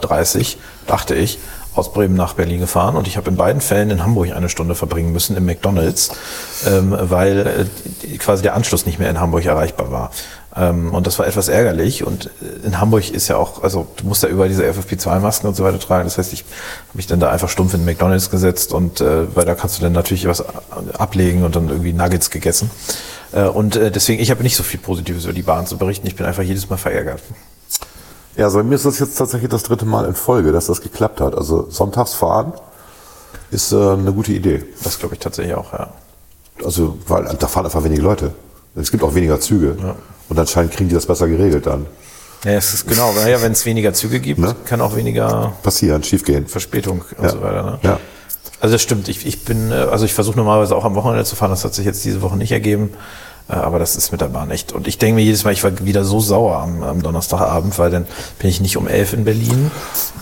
[0.87, 1.37] dachte ich,
[1.77, 4.75] aus Bremen nach Berlin gefahren und ich habe in beiden Fällen in Hamburg eine Stunde
[4.75, 6.11] verbringen müssen im McDonalds,
[6.65, 7.67] ähm, weil
[8.03, 10.11] äh, quasi der Anschluss nicht mehr in Hamburg erreichbar war.
[10.57, 12.03] Ähm, und das war etwas ärgerlich.
[12.03, 15.55] Und äh, in Hamburg ist ja auch, also du musst ja über diese FFP2-Masken und
[15.55, 16.05] so weiter tragen.
[16.05, 19.45] Das heißt, ich habe mich dann da einfach stumpf in McDonalds gesetzt und äh, weil
[19.45, 20.43] da kannst du dann natürlich was
[20.97, 22.71] ablegen und dann irgendwie Nuggets gegessen.
[23.33, 26.07] Äh, und äh, deswegen, ich habe nicht so viel Positives über die Bahn zu berichten.
[26.07, 27.21] Ich bin einfach jedes Mal verärgert.
[28.37, 30.81] Ja, also bei mir ist das jetzt tatsächlich das dritte Mal in Folge, dass das
[30.81, 31.35] geklappt hat.
[31.35, 32.53] Also sonntags fahren
[33.51, 34.63] ist äh, eine gute Idee.
[34.83, 35.89] Das glaube ich tatsächlich auch, ja.
[36.63, 38.31] Also, weil da fahren einfach wenige Leute.
[38.75, 39.75] Es gibt auch weniger Züge.
[40.29, 41.85] Und anscheinend kriegen die das besser geregelt dann.
[42.43, 44.55] Ja, es ist genau, naja, wenn es weniger Züge gibt, Ne?
[44.65, 46.45] kann auch weniger Passieren, schiefgehen.
[46.47, 47.29] Verspätung und Ja.
[47.29, 47.63] so weiter.
[47.63, 47.79] Ne?
[47.81, 47.99] Ja.
[48.59, 49.07] Also das stimmt.
[49.07, 51.49] Ich, ich bin, äh, also ich versuche normalerweise auch am Wochenende zu fahren.
[51.51, 52.91] Das hat sich jetzt diese Woche nicht ergeben.
[53.49, 54.71] Äh, Aber das ist mit der Bahn echt.
[54.73, 57.91] Und ich denke mir jedes Mal, ich war wieder so sauer am, am Donnerstagabend, weil
[57.91, 58.07] dann
[58.39, 59.71] bin ich nicht um elf in Berlin,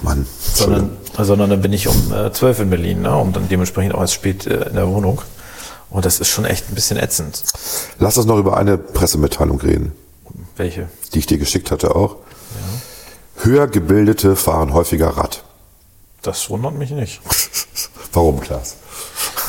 [0.01, 3.15] Mann, sondern, sondern dann bin ich um äh, zwölf in Berlin ne?
[3.17, 5.21] und dann dementsprechend auch erst spät äh, in der Wohnung.
[5.89, 7.43] Und das ist schon echt ein bisschen ätzend.
[7.99, 9.93] Lass uns noch über eine Pressemitteilung reden,
[10.57, 10.89] Welche?
[11.13, 12.17] die ich dir geschickt hatte auch.
[13.37, 15.43] Höher gebildete fahren häufiger Rad.
[16.21, 17.21] Das wundert mich nicht.
[18.13, 18.77] Warum, Klaas?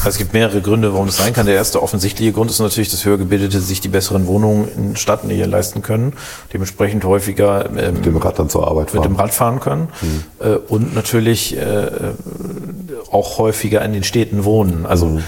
[0.07, 1.47] Also es gibt mehrere Gründe, warum das sein kann.
[1.47, 5.83] Der erste offensichtliche Grund ist natürlich, dass Höhergebildete sich die besseren Wohnungen in Stadtnähe leisten
[5.83, 6.13] können,
[6.53, 9.27] dementsprechend häufiger ähm, Mit dem Rad dann zur Arbeit mit dem fahren.
[9.27, 9.89] Rad fahren können
[10.39, 11.89] äh, und natürlich äh,
[13.11, 14.87] auch häufiger in den Städten wohnen.
[14.87, 15.23] Also äh, äh,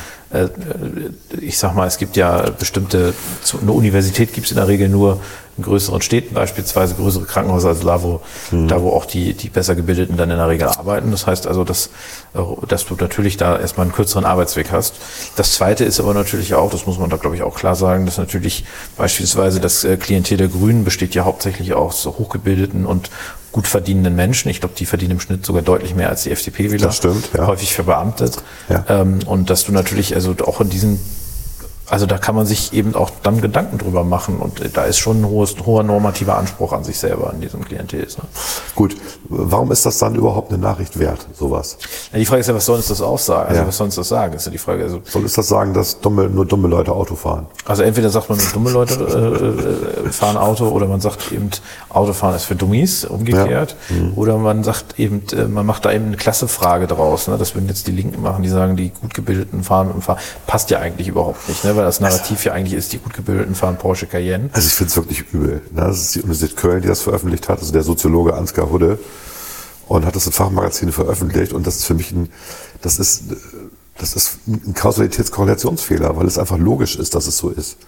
[1.41, 3.15] ich sag mal, es gibt ja bestimmte,
[3.63, 5.21] eine Universität gibt es in der Regel nur
[5.57, 8.21] in größeren Städten, beispielsweise größere Krankenhäuser, also da, wo,
[8.51, 11.11] da, wo auch die, die besser gebildeten dann in der Regel arbeiten.
[11.11, 11.87] Das heißt also, dass,
[12.35, 14.97] äh, dass du natürlich da erstmal einen kürzeren Arbeitsweg hast.
[15.37, 18.07] Das zweite ist aber natürlich auch, das muss man da glaube ich auch klar sagen,
[18.07, 18.65] dass natürlich
[18.97, 23.11] beispielsweise das äh, Klientel der Grünen besteht ja hauptsächlich aus hochgebildeten und
[23.59, 24.51] gut verdienenden Menschen.
[24.51, 26.87] Ich glaube, die verdienen im Schnitt sogar deutlich mehr als die FDP-Wähler.
[26.87, 27.49] Das stimmt, ja.
[27.49, 28.41] Häufig verbeamtet.
[28.69, 28.85] Ja.
[28.89, 31.01] Ähm, und dass du natürlich, also auch in diesen,
[31.91, 34.39] also da kann man sich eben auch dann Gedanken drüber machen.
[34.39, 38.01] Und da ist schon ein hohes, hoher normativer Anspruch an sich selber in diesem Klientel.
[38.01, 38.25] Ne?
[38.75, 38.97] Gut,
[39.29, 41.79] warum ist das dann überhaupt eine Nachricht wert, sowas?
[42.13, 43.49] Ja, die Frage ist ja, was soll uns das aussagen?
[43.49, 43.67] Also Ja.
[43.67, 44.35] was soll uns das sagen?
[44.35, 44.85] Ist ja die Frage.
[44.85, 47.47] Also, Soll es das sagen, dass dumme, nur dumme Leute Auto fahren?
[47.67, 48.95] also entweder sagt man, nur dumme Leute
[50.05, 51.51] äh, äh, fahren Auto oder man sagt eben,
[51.91, 53.77] Autofahren ist für Dummies, umgekehrt.
[54.17, 57.29] Oder man sagt eben, äh, man macht da eben eine Klassefrage draus.
[57.29, 57.37] Ne?
[57.39, 60.19] Das würden jetzt die Linken machen, die sagen, die gut gebildeten fahren und fahren.
[60.47, 61.77] Passt ja eigentlich überhaupt nicht, ne?
[61.79, 64.51] Weil das Narrativ ja eigentlich ist, die gut gebildeten fahren Porsche Cayenne.
[64.53, 65.63] Also ich finde es wirklich übel.
[65.71, 65.81] Ne?
[65.81, 68.99] Das ist die Universität Köln, die das veröffentlicht hat, also der Soziologe Ansgar Hudde.
[69.87, 71.55] Und hat das in Fachmagazinen veröffentlicht.
[71.55, 72.29] Und das ist für mich ein,
[72.83, 73.23] das ist,
[73.97, 77.79] das ist ein Kausalitätskorrelationsfehler, weil es einfach logisch ist, dass es so ist.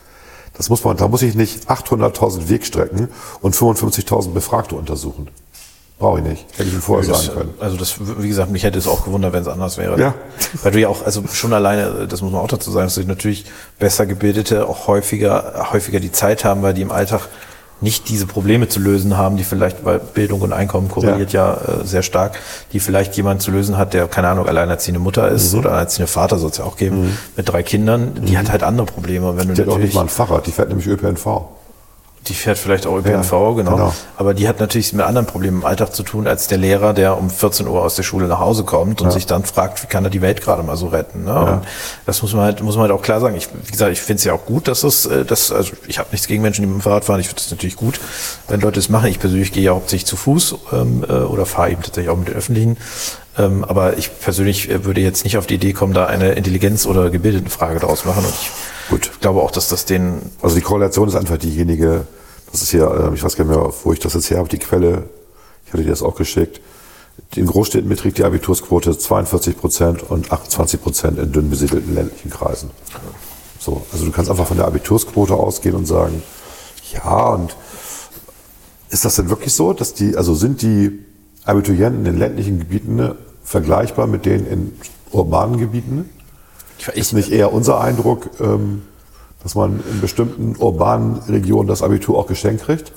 [0.55, 3.09] Das muss man, da muss ich nicht 800.000 Wegstrecken
[3.43, 5.29] und 55.000 Befragte untersuchen.
[6.01, 6.47] Brauche ich nicht.
[6.57, 7.55] Hätte ich ihm vorher Das, sagen können.
[7.61, 10.01] also das, wie gesagt, mich hätte es auch gewundert, wenn es anders wäre.
[10.01, 10.15] Ja.
[10.63, 13.03] Weil du ja auch, also schon alleine, das muss man auch dazu sagen, dass du
[13.05, 13.45] natürlich
[13.79, 17.29] besser gebildete auch häufiger, häufiger die Zeit haben, weil die im Alltag
[17.83, 21.85] nicht diese Probleme zu lösen haben, die vielleicht, weil Bildung und Einkommen korreliert ja, äh,
[21.87, 22.39] sehr stark,
[22.73, 25.59] die vielleicht jemand zu lösen hat, der, keine Ahnung, alleinerziehende Mutter ist Mhm.
[25.61, 28.87] oder alleinerziehende Vater soll es ja auch geben, mit drei Kindern, die hat halt andere
[28.87, 29.35] Probleme.
[29.37, 31.27] Wenn du Die hat auch natürlich, nicht mal ein Fahrrad, die fährt nämlich ÖPNV.
[32.27, 33.55] Die fährt vielleicht auch ÖPNV, Ja, genau.
[33.55, 33.95] genau.
[34.17, 37.17] Aber die hat natürlich mit anderen Problemen im Alltag zu tun, als der Lehrer, der
[37.17, 40.05] um 14 Uhr aus der Schule nach Hause kommt und sich dann fragt, wie kann
[40.05, 41.25] er die Welt gerade mal so retten.
[41.25, 41.35] Ne?
[41.35, 41.63] Und
[42.05, 43.37] das muss man halt, muss man halt auch klar sagen.
[43.37, 45.99] Ich, wie gesagt, ich finde es ja auch gut, dass das, äh, das, also ich
[45.99, 47.21] habe nichts gegen Menschen, die mit dem Fahrrad fahren.
[47.21, 47.99] Ich finde es natürlich gut,
[48.49, 49.09] wenn Leute das machen.
[49.09, 52.29] Ich persönlich gehe ja hauptsächlich zu Fuß ähm, äh, oder fahre eben tatsächlich auch mit
[52.29, 52.77] den Öffentlichen.
[53.39, 56.87] Ähm, aber ich persönlich äh, würde jetzt nicht auf die Idee kommen, da eine Intelligenz-
[56.87, 58.25] oder Gebildetenfrage daraus machen.
[58.25, 58.51] Und ich
[58.89, 59.21] Gut.
[59.21, 62.07] glaube auch, dass das den Also die Korrelation ist einfach diejenige,
[62.51, 64.49] das ist hier, äh, ich weiß gar nicht mehr, wo ich das jetzt her habe,
[64.49, 65.09] die Quelle,
[65.67, 66.61] ich hatte dir das auch geschickt.
[67.37, 72.71] In Großstädten beträgt die Abitursquote 42 Prozent und 28 Prozent in dünn besiedelten ländlichen Kreisen.
[73.59, 76.23] So, also du kannst einfach von der Abitursquote ausgehen und sagen,
[76.93, 77.55] ja, und
[78.89, 80.99] ist das denn wirklich so, dass die, also sind die
[81.45, 84.73] Abiturienten in ländlichen Gebieten ne, vergleichbar mit denen in
[85.11, 86.09] urbanen Gebieten?
[86.79, 88.83] ich, Ist nicht eher unser Eindruck, ähm,
[89.43, 92.93] dass man in bestimmten urbanen Regionen das Abitur auch geschenkt kriegt?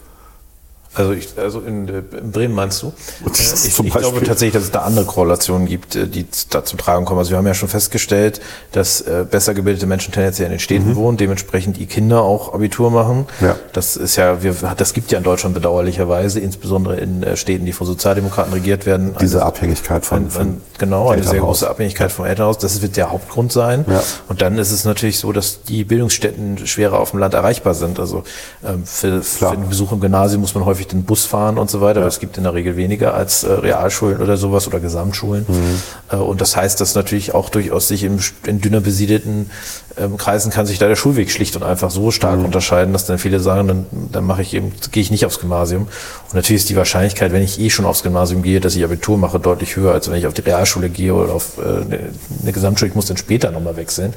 [0.95, 2.87] Also, ich, also in, äh, in Bremen meinst du?
[3.25, 6.77] Äh, Ich, ich glaube tatsächlich, dass es da andere Korrelationen gibt, äh, die da zum
[6.77, 7.19] Tragen kommen.
[7.19, 8.41] Also wir haben ja schon festgestellt,
[8.71, 13.25] dass besser gebildete Menschen tendenziell in den Städten wohnen, dementsprechend die Kinder auch Abitur machen.
[13.39, 13.45] Mhm.
[13.45, 13.55] Ja.
[13.73, 17.87] Das ist ja, wir, das gibt ja in Deutschland bedauerlicherweise, insbesondere in Städten, die von
[17.87, 19.15] Sozialdemokraten regiert werden.
[19.19, 22.57] Diese eine- Abhängigkeit von, ein, von genau, eine sehr große Abhängigkeit vom Elternhaus.
[22.57, 23.85] Das wird der Hauptgrund sein.
[23.87, 24.01] Ja.
[24.27, 27.99] Und dann ist es natürlich so, dass die Bildungsstätten schwerer auf dem Land erreichbar sind.
[27.99, 28.23] Also
[28.65, 31.81] ähm, für, für den Besuch im Gymnasium muss man häufig den Bus fahren und so
[31.81, 31.99] weiter.
[32.01, 35.45] Aber es gibt in der Regel weniger als äh, Realschulen oder sowas oder Gesamtschulen.
[35.47, 35.81] Mhm.
[36.11, 39.49] Äh, und das heißt, dass natürlich auch durchaus sich im, in dünner besiedelten
[39.95, 42.45] ähm, Kreisen kann sich da der Schulweg schlicht und einfach so stark Mhm.
[42.45, 45.83] unterscheiden, dass dann viele sagen, dann, dann mache ich eben, gehe ich nicht aufs Gymnasium.
[45.83, 49.17] Und natürlich ist die Wahrscheinlichkeit, wenn ich eh schon aufs Gymnasium gehe, dass ich Abitur
[49.17, 51.99] mache, deutlich höher, als wenn ich auf die Realschule gehe oder auf äh, eine,
[52.41, 52.89] eine Gesamtschule.
[52.89, 54.13] Ich muss dann später nochmal wechseln.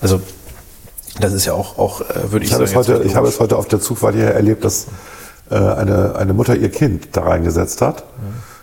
[0.00, 0.20] Also
[1.18, 3.56] das ist ja auch, auch äh, würde ich, Ich sagen, heute, ich habe es heute
[3.56, 4.86] auf der Zugfahrt hierher erlebt, dass
[5.54, 8.04] eine, eine Mutter ihr Kind da reingesetzt hat.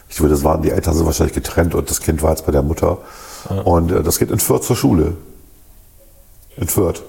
[0.10, 2.52] Ich würde, das waren, die Eltern sind wahrscheinlich getrennt und das Kind war jetzt bei
[2.52, 3.00] der Mutter.
[3.64, 5.16] Und äh, das geht in Fürth zur Schule.
[6.58, 7.02] In Fürth.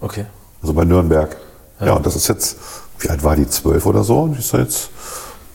[0.00, 0.26] Okay.
[0.62, 1.36] Also bei Nürnberg.
[1.80, 1.94] Ja.
[1.94, 2.56] und das ist jetzt,
[3.00, 3.48] wie alt war die?
[3.48, 4.20] Zwölf oder so?
[4.22, 4.90] Und die ist jetzt,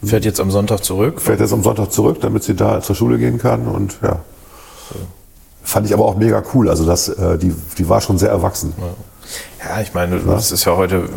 [0.04, 1.20] Fährt jetzt am Sonntag zurück.
[1.22, 3.68] fährt jetzt am Sonntag zurück, damit sie da zur Schule gehen kann.
[3.68, 4.20] Und ja.
[5.64, 6.70] Fand ich aber auch mega cool.
[6.70, 8.74] Also das, äh, die, die war schon sehr erwachsen.
[8.78, 8.86] Ja,
[9.82, 11.08] ich meine, das ist ja heute,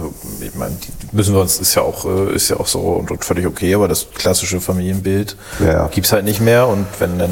[0.41, 3.11] ich meine, die müssen wir uns, ist ja auch, äh, ist ja auch so und,
[3.11, 5.87] und völlig okay, aber das klassische Familienbild Ja, ja.
[5.89, 7.31] gibt's halt nicht mehr und wenn dann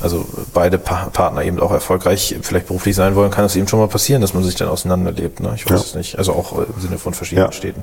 [0.00, 3.78] also beide pa Partner eben auch erfolgreich vielleicht beruflich sein wollen, kann es eben schon
[3.80, 5.40] mal passieren, dass man sich dann auseinanderlebt.
[5.40, 5.52] Ne?
[5.56, 5.76] Ich weiß Ja.
[5.86, 6.18] es nicht.
[6.18, 7.52] Also auch äh, im Sinne von verschiedenen Ja.
[7.52, 7.82] Städten.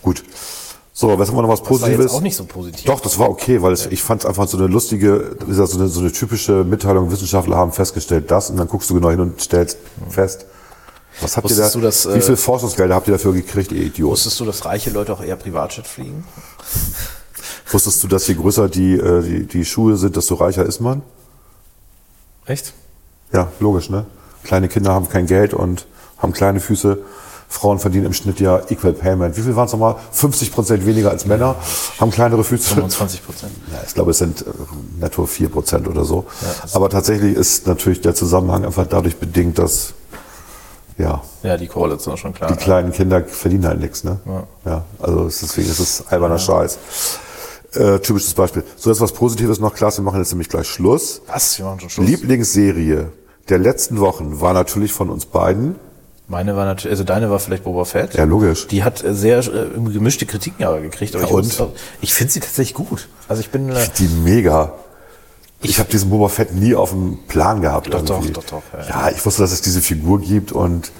[0.00, 0.24] Gut.
[0.94, 2.12] So, was haben wir noch was Das war Positives?
[2.14, 2.86] auch nicht so positiv.
[2.86, 5.88] Doch, das war okay, weil es, ich fand es einfach so eine lustige, so eine,
[5.88, 9.38] so eine typische Mitteilung, Wissenschaftler haben festgestellt das und dann guckst du genau hin und
[9.38, 9.76] stellst
[10.08, 10.46] fest,
[11.20, 13.82] was habt ihr da, du, dass, wie äh, viel Forschungsgelder habt ihr dafür gekriegt, ihr
[13.82, 14.10] Idiot?
[14.12, 16.24] Wusstest du, dass reiche Leute auch eher Privatjet fliegen?
[17.70, 21.02] Wusstest du, dass je größer die, äh, die, die Schuhe sind, desto reicher ist man?
[22.46, 22.72] Echt?
[23.32, 24.06] Ja, logisch, ne?
[24.44, 25.86] Kleine Kinder haben kein Geld und
[26.18, 26.98] haben kleine Füße.
[27.48, 29.36] Frauen verdienen im Schnitt ja Equal Payment.
[29.36, 29.96] Wie viel waren es nochmal?
[30.12, 31.54] 50 Prozent weniger als Männer,
[32.00, 32.74] haben kleinere Füße.
[32.74, 33.52] 25 Prozent.
[33.72, 34.50] Ja, ich glaube, es sind äh,
[35.00, 36.26] netto 4 Prozent oder so.
[36.62, 39.94] also- Aber tatsächlich ist natürlich der Zusammenhang einfach dadurch bedingt, dass
[40.98, 42.50] ja, Ja, die Korrelation ist schon klar.
[42.50, 44.04] die kleinen Kinder verdienen halt nichts.
[44.04, 44.18] Ne?
[44.64, 44.84] Ja.
[45.00, 46.78] also es- deswegen ist es alberner Scheiß.
[47.74, 48.64] Äh, typisches Beispiel.
[48.76, 51.20] So, jetzt was Positives noch, Klaas, wir machen jetzt nämlich gleich Schluss.
[51.26, 51.58] Was?
[51.58, 52.06] Wir machen schon Schluss.
[52.08, 53.08] Lieblingsserie
[53.48, 55.76] der letzten Wochen war natürlich von uns beiden.
[56.28, 58.14] Meine war natürlich, also deine war vielleicht Boba Fett.
[58.14, 58.66] Ja, logisch.
[58.66, 61.14] Die hat äh, sehr äh, gemischte Kritiken aber gekriegt.
[61.14, 61.44] Aber Ja, ich, und?
[61.60, 61.68] muss
[62.00, 63.08] ich finde sie tatsächlich gut.
[63.28, 64.72] Also ich bin, äh, Die mega.
[65.62, 67.92] Ich habe diesen Boba Fett nie auf dem Plan gehabt.
[67.92, 68.30] Doch, irgendwie.
[68.32, 69.06] doch, doch, doch, ja.
[69.08, 70.90] Ja, ich wusste, dass es diese Figur gibt und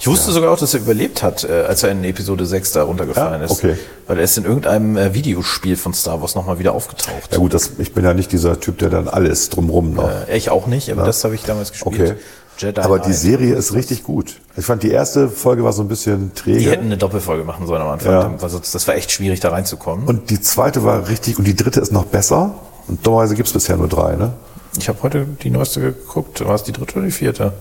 [0.00, 2.84] ich wusste sogar auch, dass er überlebt hat, äh, als er in Episode 6 da
[2.84, 3.50] runtergefallen Ja, ist.
[3.50, 3.76] okay.
[4.06, 7.32] Weil er ist in irgendeinem äh, Videospiel von Star Wars nochmal wieder aufgetaucht.
[7.32, 10.08] ja gut, das, ich bin ja nicht dieser Typ, der dann alles drumrum noch.
[10.28, 11.94] Äh, ich auch nicht, aber das habe ich damals gespielt.
[12.00, 12.14] Okay.
[12.58, 13.12] Jedi Aber die.
[13.12, 14.36] Serie ist richtig gut.
[14.56, 16.70] Ich fand die erste Folge war so ein bisschen Die träge.
[16.70, 18.12] hätten eine Doppelfolge machen sollen am Anfang.
[18.12, 18.34] Ja.
[18.40, 20.06] Das war echt schwierig, da reinzukommen.
[20.06, 22.54] Und die zweite war richtig und die dritte ist noch besser.
[22.88, 24.32] Und dummerweise gibt es bisher nur drei, ne?
[24.78, 26.44] ich habe heute die neueste geguckt.
[26.46, 27.52] War es die dritte oder die vierte?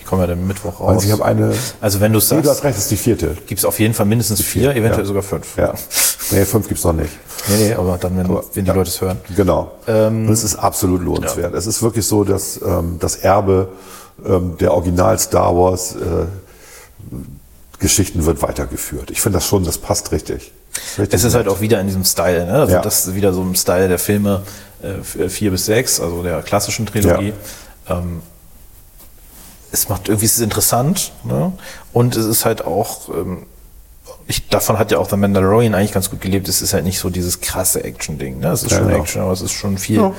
[0.00, 0.94] Ich komme ja dann Mittwoch raus.
[0.94, 1.54] Also ich habe eine.
[1.80, 3.36] also wenn du Nee, du hast sagst, recht, ist die vierte.
[3.46, 5.06] gibt es auf jeden Fall mindestens vier, eventuell ja.
[5.06, 5.56] sogar fünf.
[5.56, 5.74] Ja.
[6.30, 7.10] Nee, fünf gibt's noch nicht.
[7.48, 9.18] Nee, nee, aber dann, wenn, wenn die Leute es hören.
[9.36, 9.72] Genau.
[9.86, 11.54] Ähm, und es ist absolut lohnenswert.
[11.54, 13.68] Es ist wirklich so, dass ähm, das Erbe
[14.24, 16.26] ähm, der Original Star Wars äh,
[17.78, 19.10] Geschichten wird weitergeführt.
[19.10, 20.52] Ich finde das schon, das passt richtig.
[20.98, 22.52] Richtig Es ist halt auch wieder in diesem Style, ne?
[22.52, 22.80] Also Ja.
[22.82, 24.42] das ist wieder so im Style der Filme
[24.82, 27.32] äh, f- vier bis sechs, also der klassischen Trilogie.
[27.88, 28.22] Ähm,
[29.70, 31.52] es macht irgendwie es ist interessant, ne?
[31.92, 33.46] Und es ist halt auch ähm,
[34.26, 36.48] ich, davon hat ja auch The Mandalorian eigentlich ganz gut gelebt.
[36.48, 38.38] Es ist halt nicht so dieses krasse Action-Ding.
[38.40, 38.48] Ne?
[38.50, 39.00] Es ist Ja, schon genau.
[39.00, 40.12] Action, aber es ist schon viel,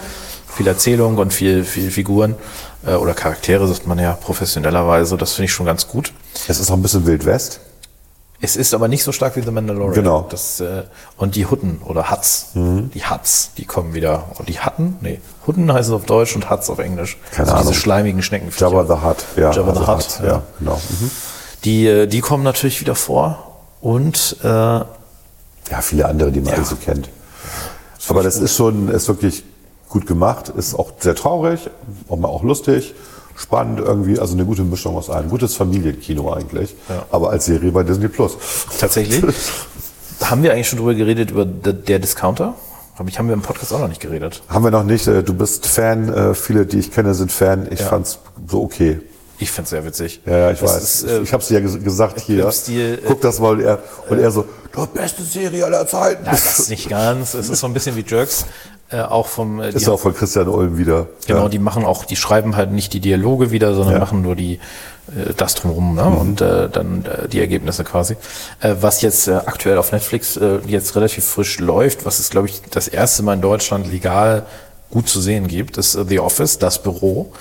[0.56, 2.36] viel Erzählung und viel, viel Figuren
[2.86, 5.16] äh, oder Charaktere, sagt man ja professionellerweise.
[5.18, 6.12] Das finde ich schon ganz gut.
[6.47, 7.60] Es ist auch ein bisschen Wild West.
[8.44, 9.94] Es ist aber nicht so stark wie The Mandalorian.
[9.94, 10.22] Genau.
[10.24, 10.26] Mhm.
[10.30, 10.84] Das, äh,
[11.16, 14.26] und die Hutten oder Huts, die Huts, die kommen wieder.
[14.38, 14.98] Und die Hutten?
[15.00, 17.18] Nee, Hutten heißt es auf Deutsch und Huts auf Englisch.
[17.32, 17.68] Keine also Ahnung.
[17.70, 18.70] Diese schleimigen Schneckenviecher.
[18.70, 19.26] Jabba the Hutt.
[19.38, 20.26] Ja, Jabba the also Hutt, ja.
[20.26, 20.44] ja.
[20.60, 20.76] genau.
[20.76, 21.12] Mhm.
[21.64, 23.62] Die, äh, die kommen natürlich wieder vor.
[23.80, 24.86] Und äh, Ja,
[25.80, 27.10] viele andere, die man alle so kennt.
[28.10, 29.46] Aber das ist schon, ist wirklich
[29.88, 31.70] gut gemacht, ist auch sehr traurig,
[32.10, 32.94] auch mal auch lustig,
[33.36, 35.30] spannend irgendwie, also eine gute Mischung aus allem.
[35.30, 36.76] Gutes Familienkino eigentlich,
[37.12, 38.38] aber als Serie bei Disney Plus.
[38.80, 39.24] tatsächlich
[40.22, 42.56] haben wir eigentlich schon drüber geredet, über der, Discounter.
[42.98, 44.44] Hab ich, haben wir im Podcast auch noch nicht geredet.
[44.48, 47.68] Haben wir noch nicht, äh, du bist Fan, äh, viele, die ich kenne, sind Fan.
[47.72, 47.88] Ich Ja.
[47.88, 49.02] fand's so okay.
[49.40, 50.22] Ich find's sehr witzig.
[50.28, 50.84] Ja, ja, ich Das weiß.
[50.84, 52.50] Ist, äh, ich hab's dir ja ges- gesagt hier.
[52.52, 53.80] Stil, äh, Guck das mal und er,
[54.10, 54.46] und er so,
[54.78, 56.22] die beste Serie aller Zeiten.
[56.24, 57.34] na, das nicht ganz.
[57.34, 58.46] Es ist so ein bisschen wie Jerks.
[58.90, 61.08] Äh, auch vom äh, ist auch von Christian Ulm wieder.
[61.26, 61.50] Genau, ja.
[61.50, 64.00] die machen auch, die schreiben halt nicht die Dialoge wieder, sondern Ja.
[64.00, 64.56] machen nur die
[65.08, 66.06] äh, das drumherum ne?
[66.06, 68.18] und äh, dann äh, die Ergebnisse quasi.
[68.60, 72.50] Äh, was jetzt äh, aktuell auf Netflix äh, jetzt relativ frisch läuft, was es glaube
[72.50, 74.46] ich das erste Mal in Deutschland legal
[74.92, 77.32] gut zu sehen gibt, ist The Office, das Büro.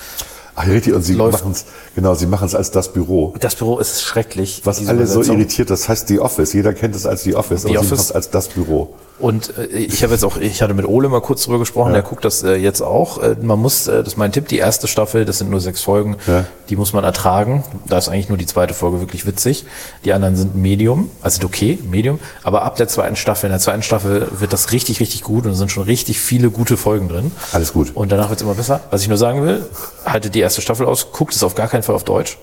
[0.55, 1.41] Ach, richtig, und sie Läuft.
[1.45, 1.65] machen's,
[1.95, 3.35] genau, sie machen's als das Büro.
[3.41, 4.61] Das Büro ist schrecklich.
[4.65, 5.37] Was alle so Übersetzung.
[5.39, 6.53] irritiert, das heißt The Office.
[6.53, 7.91] Jeder kennt es als The Office, The aber sie Office.
[7.91, 8.95] machen's als das Büro.
[9.23, 12.03] Und äh, ich habe jetzt auch, ich hatte mit Ole mal kurz drüber gesprochen, der
[12.03, 13.23] guckt das äh, jetzt auch.
[13.23, 16.17] Äh, man muss, das ist mein Tipp, die erste Staffel, das sind nur sechs Folgen,
[16.27, 16.45] Ja.
[16.69, 17.63] die muss man ertragen.
[17.87, 19.65] Da ist eigentlich nur die zweite Folge wirklich witzig.
[20.05, 22.19] Die anderen sind Medium, also okay, Medium.
[22.43, 25.53] Aber ab der zweiten Staffel, in der zweiten Staffel wird das richtig, richtig gut und
[25.53, 27.31] es sind schon richtig viele gute Folgen drin.
[27.53, 27.93] Alles gut.
[27.95, 28.81] Und danach wird's immer besser.
[28.91, 29.65] Was ich nur sagen will,
[30.05, 32.39] haltet die erste Staffel aus, guckt es auf gar keinen Fall auf Deutsch.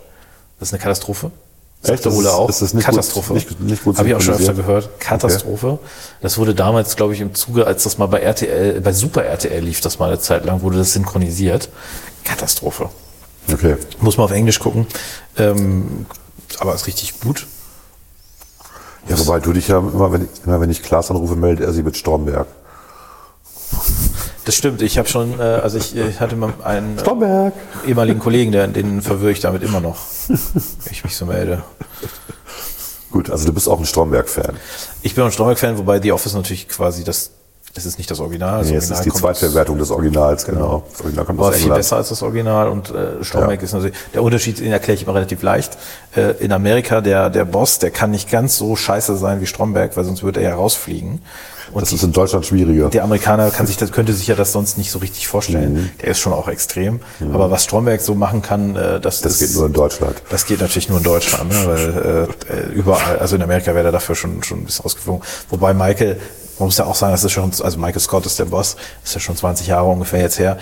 [0.59, 1.31] Das ist eine Katastrophe.
[1.81, 1.87] Echt?
[2.03, 2.49] Sagte Das Ole ist- auch.
[2.49, 3.33] ist das nicht gut- Katastrophe.
[3.33, 4.99] nicht- nicht gut Habe ich auch schon öfter gehört.
[4.99, 5.79] Katastrophe.
[6.21, 9.63] Das wurde damals, glaube ich, im Zuge, als das mal bei RTL, bei Super RTL
[9.63, 11.69] lief, das mal eine Zeit lang, wurde das synchronisiert.
[12.25, 12.89] Katastrophe.
[13.51, 13.77] Okay.
[14.01, 14.87] Muss man auf Englisch gucken.
[15.37, 16.05] Ähm,
[16.59, 17.47] aber ist richtig gut.
[19.07, 21.71] Ja, wobei du dich ja immer, wenn ich, immer wenn ich Klaas anrufe, meldet er
[21.73, 22.45] sie mit Stromberg.
[24.49, 24.81] Das stimmt.
[24.81, 27.53] Ich habe schon, äh, also ich, ich hatte mal einen äh, Stromberg!
[27.85, 29.97] ehemaligen Kollegen, der, den verwirre ich damit immer noch,
[30.27, 31.61] wenn ich mich so melde.
[33.11, 34.55] Gut, also du bist auch ein Stromberg-Fan.
[35.03, 37.29] Ich bin ein Stromberg-Fan, wobei The Office natürlich quasi das,
[37.75, 38.61] es ist nicht das Original.
[38.61, 40.83] Das Nee, es Original ist die kommt Zweitverwertung des Originals, genau.
[40.89, 43.95] Das Original kommt war aus viel besser als das Original und äh, Stromberg ist natürlich,
[44.15, 45.77] der Unterschied, den erkläre ich immer relativ leicht.
[46.15, 49.95] Äh, in Amerika, der, der Boss, der kann nicht ganz so scheiße sein wie Stromberg,
[49.95, 51.21] weil sonst würde er ja rausfliegen.
[51.71, 52.89] Und Das ist in Deutschland schwieriger.
[52.89, 55.73] der Amerikaner kann sich das, könnte sich ja das sonst nicht so richtig vorstellen.
[55.73, 55.89] Mhm.
[56.01, 56.99] Der ist schon auch extrem.
[57.33, 60.21] Aber was Stromberg so machen kann, äh, das, Das ist, geht nur in Deutschland.
[60.29, 61.57] das geht natürlich nur in Deutschland, ne?
[61.65, 65.23] weil äh, äh, überall, also in Amerika wäre er dafür schon, schon ein bisschen ausgeflogen.
[65.49, 66.17] Wobei Michael,
[66.57, 69.13] man muss ja auch sagen, das ist schon, also Michael Scott ist der Boss, ist
[69.13, 70.57] ja schon 20 Jahre ungefähr jetzt her.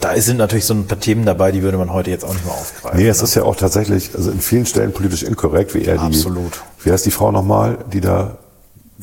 [0.00, 2.44] Da sind natürlich so ein paar Themen dabei, die würde man heute jetzt auch nicht
[2.44, 2.98] mehr aufgreifen.
[2.98, 6.04] Nee, es ist ja auch tatsächlich, also in vielen Stellen politisch inkorrekt, wie er die.
[6.04, 6.60] Absolut.
[6.84, 8.36] Wie heißt die Frau nochmal, die da,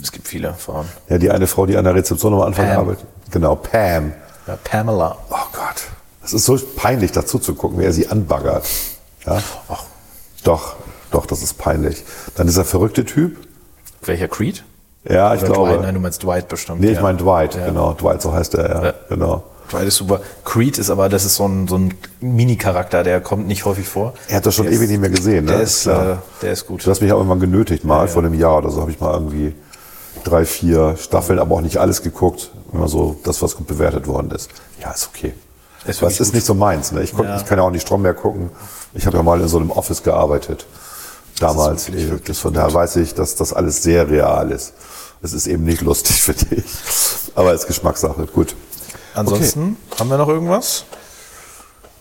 [0.01, 0.85] Es gibt viele Frauen.
[1.09, 2.77] ja, die eine Frau, die an der Rezeption am Anfang Pam.
[2.79, 3.05] arbeitet.
[3.31, 4.13] Genau, Pam.
[4.47, 5.17] Ja, Pamela.
[5.29, 5.83] Oh Gott.
[6.23, 8.65] Es ist so peinlich, dazu zu gucken, wie er sie anbaggert.
[9.25, 9.41] Ja?
[9.69, 9.83] Ach,
[10.43, 10.75] Doch,
[11.11, 12.03] doch, das ist peinlich.
[12.35, 13.37] Dann dieser verrückte Typ.
[14.03, 14.63] welcher Creed?
[15.07, 15.69] Ja, ich Oder glaube.
[15.71, 15.81] Dwight?
[15.83, 16.81] Nein, du meinst Dwight bestimmt.
[16.81, 17.01] nee, ich ja.
[17.01, 17.65] meine Dwight, Ja.
[17.67, 17.93] genau.
[17.93, 18.83] Dwight, so heißt er, ja.
[18.87, 18.93] Ja.
[19.09, 19.43] Genau.
[19.71, 20.19] Dwight ist super.
[20.43, 24.13] Creed ist aber, das ist so ein, so ein Mini-Charakter, der kommt nicht häufig vor.
[24.27, 25.51] Er hat das schon Der ewig ist- nicht mehr gesehen, ne?
[25.53, 26.11] Der ist, Klar.
[26.11, 26.85] äh, der ist gut.
[26.85, 29.13] Du hast mich auch irgendwann genötigt, mal vor einem Jahr oder so, habe ich mal
[29.13, 29.53] irgendwie
[30.25, 32.51] drei, vier Staffeln, aber auch nicht alles geguckt.
[32.73, 34.49] Immer so das, was gut bewertet worden ist.
[34.81, 35.33] Ja, ist okay.
[35.87, 36.35] Ist Aber es ist gut.
[36.35, 36.91] nicht so meins.
[36.91, 37.03] Ne?
[37.03, 37.37] Ich, konnt, Ja.
[37.37, 38.49] ich kann ja auch nicht Stromberg gucken.
[38.93, 40.65] Ich habe ja mal in so einem Office gearbeitet.
[41.39, 41.85] Damals.
[41.85, 44.73] Das wirklich von daher weiß ich, dass das alles sehr real ist.
[45.21, 46.65] Es ist eben nicht lustig für dich.
[47.35, 48.25] Aber es ist Geschmackssache.
[48.27, 48.55] Gut.
[49.13, 50.85] Ansonsten, haben wir noch irgendwas?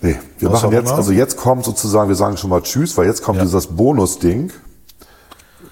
[0.01, 3.07] Nee, wir Was machen jetzt, also jetzt kommt sozusagen, wir sagen schon mal Tschüss, weil
[3.07, 3.45] jetzt kommt Ja.
[3.45, 4.53] dieses Bonus-Ding,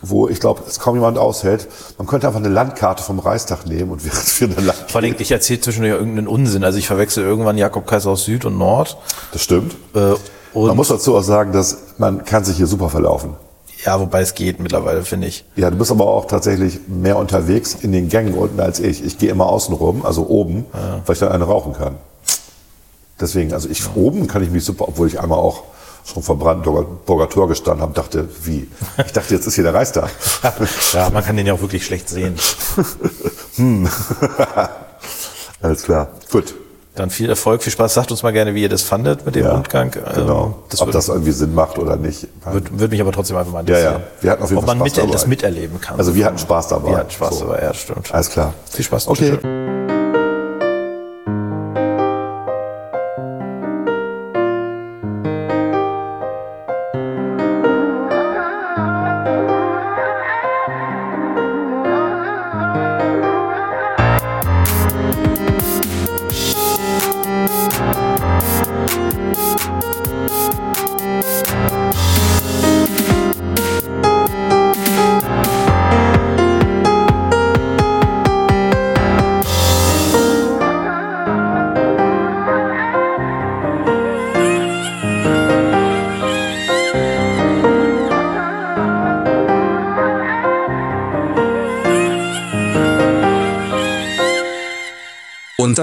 [0.02, 1.68] wo ich glaube, es kaum jemand aushält.
[1.96, 5.14] Man könnte einfach eine Landkarte vom Reichstag nehmen und während wir eine Land Vor allem,
[5.18, 6.64] ich erzähle zwischendurch irgendeinen Unsinn.
[6.64, 8.96] Also ich verwechsel irgendwann Jakob Kaiser aus Süd und Nord.
[9.32, 9.74] Das stimmt.
[9.94, 10.14] Äh,
[10.54, 13.34] Man muss dazu auch sagen, dass man kann sich hier super verlaufen.
[13.84, 15.44] ja, wobei es geht mittlerweile, finde ich.
[15.56, 19.04] Ja, du bist aber auch tatsächlich mehr unterwegs in den Gängen unten als ich.
[19.04, 20.66] Ich gehe immer außen rum, also oben,
[21.06, 21.96] weil ich dann eine rauchen kann.
[23.20, 25.62] Deswegen, also ich oben kann ich mich super, obwohl ich einmal auch
[26.04, 28.68] schon vor Brandenburger Tor gestanden habe, dachte, wie?
[29.06, 30.10] Ich dachte, jetzt ist hier der Reichstag.
[30.92, 32.36] Ja, man kann den ja auch wirklich schlecht sehen.
[35.62, 36.08] Alles klar.
[36.30, 36.54] Gut.
[36.94, 37.94] Dann viel Erfolg, viel Spaß.
[37.94, 39.90] Sagt uns mal gerne, wie ihr das fandet mit dem Ja, Rundgang.
[40.14, 40.44] Genau.
[40.46, 42.26] Ähm, Das Ob würde das irgendwie Sinn macht oder nicht.
[42.44, 44.02] würd, würd mich aber trotzdem einfach mal Ja, interessieren.
[44.02, 44.22] ja.
[44.22, 45.12] Wir hatten auf jeden Ob Fall man Spaß mit, dabei.
[45.12, 45.96] das miterleben kann.
[45.98, 46.90] Also wir hatten Spaß dabei.
[46.90, 47.46] Wir hatten Spaß So.
[47.46, 48.12] dabei, ja, stimmt.
[48.12, 48.52] Alles klar.
[48.70, 49.08] Viel Spaß.
[49.08, 49.30] Okay.
[49.30, 49.61] Tschüss.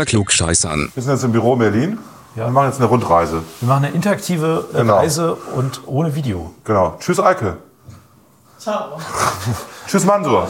[0.09, 0.91] Klugscheißern.
[0.95, 1.99] Wir sind jetzt im Büro in Berlin.
[2.35, 2.45] Ja.
[2.45, 3.43] Wir machen jetzt eine Rundreise.
[3.59, 4.95] Wir machen eine interaktive äh, Genau.
[4.97, 6.51] Reise und ohne Video.
[6.63, 6.95] Genau.
[6.99, 7.57] Tschüss, Eike.
[8.57, 8.97] Ciao.
[9.87, 10.47] Tschüss, Mansur.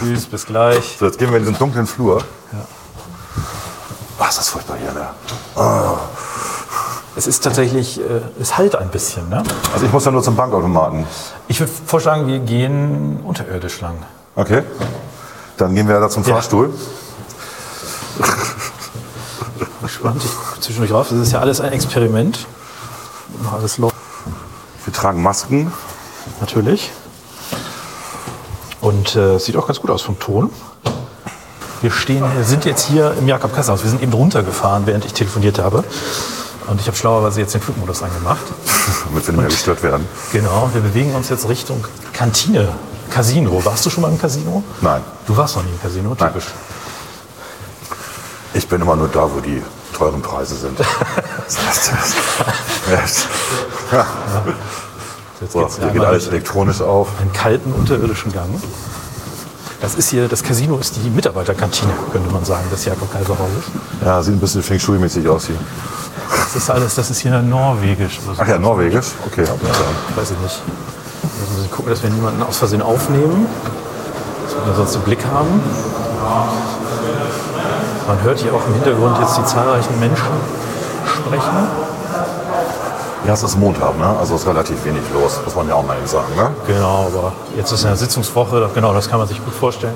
[0.00, 0.96] Tschüss, bis gleich.
[0.98, 2.18] So, jetzt gehen wir in diesen dunklen Flur.
[2.52, 2.58] Ja.
[4.20, 5.08] Ach, ist das furchtbar hier, ne?
[7.16, 9.28] Es ist tatsächlich, äh, es halt ein bisschen.
[9.28, 9.42] Ne?
[9.74, 11.04] Also ich muss ja nur zum Bankautomaten.
[11.48, 13.96] Ich würde vorschlagen, wir gehen unterirdisch lang.
[14.36, 14.62] Okay.
[15.56, 16.34] Dann gehen wir da zum Ja.
[16.34, 16.72] Fahrstuhl.
[19.98, 21.08] Spannend, ich gucke zwischendurch rauf.
[21.10, 22.46] Das ist ja alles ein Experiment.
[23.52, 23.96] Alles läuft.
[24.84, 25.72] Wir tragen Masken.
[26.38, 26.92] Natürlich.
[28.80, 30.50] Und äh, es sieht auch ganz gut aus vom Ton.
[31.80, 33.82] Wir stehen, sind jetzt hier im Jakob Kassaus.
[33.82, 35.82] Wir sind eben runtergefahren, während ich telefoniert habe.
[36.68, 38.46] Und ich habe schlauerweise jetzt den Flugmodus angemacht.
[39.06, 40.06] damit wir nicht mehr gestört werden.
[40.30, 42.68] Genau, wir bewegen uns jetzt Richtung Kantine,
[43.10, 43.64] Casino.
[43.64, 44.62] Warst du schon mal im Casino?
[44.80, 45.02] Nein.
[45.26, 46.28] Du warst noch nie im Casino, Nein.
[46.28, 46.46] typisch.
[48.54, 49.60] Ich bin immer nur da, wo die
[49.98, 50.78] teuren Preise sind.
[53.90, 54.04] Ja.
[55.40, 57.08] Jetzt geht's hier geht alles elektronisch auf.
[57.20, 58.48] einen kalten unterirdischen Gang.
[59.80, 63.64] Das ist hier, das Casino ist die Mitarbeiterkantine, könnte man sagen, des Jakob Kaiser Hauses.
[64.04, 65.56] Ja, sieht ein bisschen Feng Shui-mäßig aus hier.
[66.28, 68.18] Das ist alles, das ist hier norwegisch.
[68.36, 69.06] Ach ja, norwegisch?
[69.26, 69.44] Okay.
[69.44, 69.52] Ja,
[70.16, 70.62] weiß ich nicht.
[71.22, 73.46] Wir müssen gucken, dass wir niemanden aus Versehen aufnehmen.
[74.44, 75.60] Dass wir sonst einen Blick haben.
[78.08, 80.24] Man hört hier auch im Hintergrund jetzt die zahlreichen Menschen
[81.06, 81.68] sprechen.
[83.26, 84.16] Ja, es ist Montag, ne?
[84.18, 86.50] Also ist relativ wenig los, muss man ja auch mal eben sagen, ne?
[86.66, 89.92] Genau, aber jetzt ist eine Sitzungswoche, genau, das kann man sich gut vorstellen.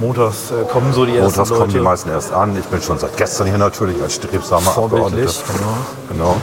[0.00, 2.56] Montags äh, kommen so die ersten Montags kommen die meisten erst an.
[2.58, 5.30] Ich bin schon seit gestern hier natürlich als strebsamer Abgeordneter.
[5.46, 5.76] Genau.
[6.08, 6.36] Genau.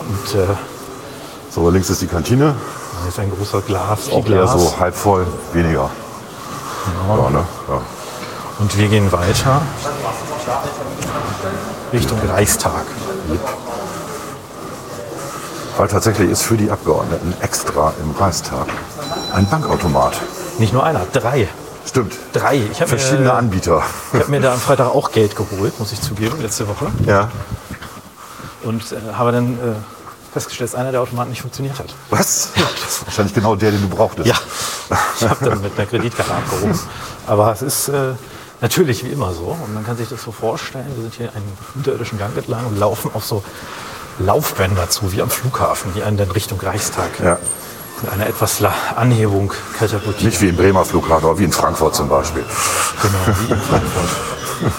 [0.00, 0.46] Und äh,
[1.50, 2.54] So, links ist die Kantine.
[3.02, 4.52] hier ist ein großer Glas, Auch eher Glas.
[4.52, 5.88] so halb voll, weniger.
[7.08, 7.44] Ja, ne?
[7.68, 7.80] Ja.
[8.58, 9.60] Und wir gehen weiter
[11.96, 12.84] Richtung Reichstag.
[15.78, 18.66] Weil tatsächlich ist für die Abgeordneten extra im Reichstag
[19.32, 20.20] ein Bankautomat.
[20.58, 21.48] Nicht nur einer, drei.
[21.86, 22.12] Stimmt.
[22.34, 22.60] Drei.
[22.70, 23.82] Ich habe Verschiedene mir, Anbieter.
[24.12, 26.88] ich hab mir da am Freitag auch Geld geholt, muss ich zugeben, letzte Woche.
[27.06, 27.30] Ja.
[28.62, 29.72] Und äh, habe dann äh,
[30.34, 31.94] festgestellt, dass einer der Automaten nicht funktioniert hat.
[32.10, 32.50] Was?
[32.54, 34.26] Das ist wahrscheinlich genau der, den du brauchtest.
[34.28, 34.36] Ja,
[35.18, 36.78] ich habe dann mit einer Kreditkarte abgehoben.
[37.26, 38.12] Aber es ist äh,
[38.60, 39.56] natürlich wie immer so.
[39.64, 42.78] Und man kann sich das so vorstellen, wir sind hier einen unterirdischen Gang entlang und
[42.78, 43.42] laufen auf so
[44.18, 47.38] Laufbänder zu, wie am Flughafen, die einen dann Richtung Reichstag Ja.
[48.02, 48.62] mit einer etwas
[48.94, 50.26] Anhebung katapultieren.
[50.30, 52.44] Nicht wie im Bremer Flughafen, aber wie in Frankfurt zum Beispiel.
[53.02, 54.08] Genau, wie in Frankfurt.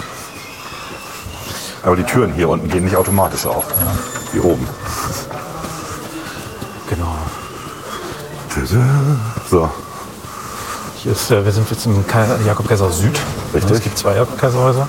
[1.84, 3.64] Aber die Türen hier unten gehen nicht automatisch auf.
[4.34, 4.68] Wie oben.
[6.90, 7.16] Genau.
[9.50, 9.70] So.
[11.04, 12.04] Hier ist, äh, wir sind jetzt im
[12.46, 13.20] Jakob Kaiser Süd.
[13.54, 13.72] Richtig.
[13.72, 14.88] Es gibt zwei Jakob Kaiserhäuser.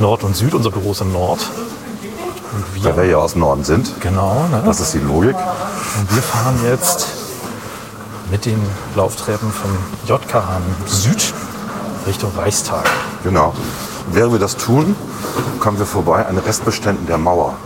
[0.00, 0.54] Nord und Süd.
[0.54, 1.40] Unser Büro ist im Nord.
[2.54, 4.00] Und Weil wir, wir ja aus dem Norden sind.
[4.00, 4.62] genau, ne?
[4.64, 5.36] Das ist die Logik.
[5.36, 7.06] Und wir fahren jetzt
[8.30, 8.60] mit den
[8.96, 9.70] Lauftreppen vom
[10.06, 11.34] JKH Süd
[12.06, 12.88] Richtung Reichstag.
[13.22, 13.54] Genau.
[14.10, 14.96] Während wir das tun,
[15.60, 17.56] kommen wir vorbei an Restbeständen der Mauer.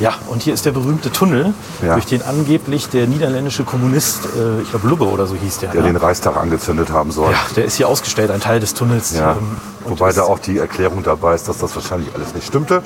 [0.00, 1.52] Ja, und hier ist der berühmte Tunnel,
[1.86, 1.92] Ja.
[1.94, 5.82] durch den angeblich der niederländische Kommunist, äh, ich glaube Lubbe oder so hieß der, der
[5.82, 5.88] ne?
[5.88, 7.30] den Reichstag angezündet haben soll.
[7.32, 9.14] ja, der ist hier ausgestellt, ein Teil des Tunnels.
[9.14, 9.32] Ja.
[9.32, 12.82] ähm, Wobei da auch die Erklärung dabei ist, dass das wahrscheinlich alles nicht stimmte,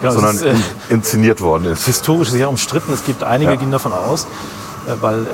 [0.00, 0.62] genau, sondern ist, äh, in,
[0.96, 1.86] inszeniert worden ist.
[1.86, 2.92] historisch sehr umstritten.
[2.92, 3.56] Es gibt einige, Ja.
[3.56, 4.24] gehen davon aus,
[4.88, 5.26] äh, weil äh,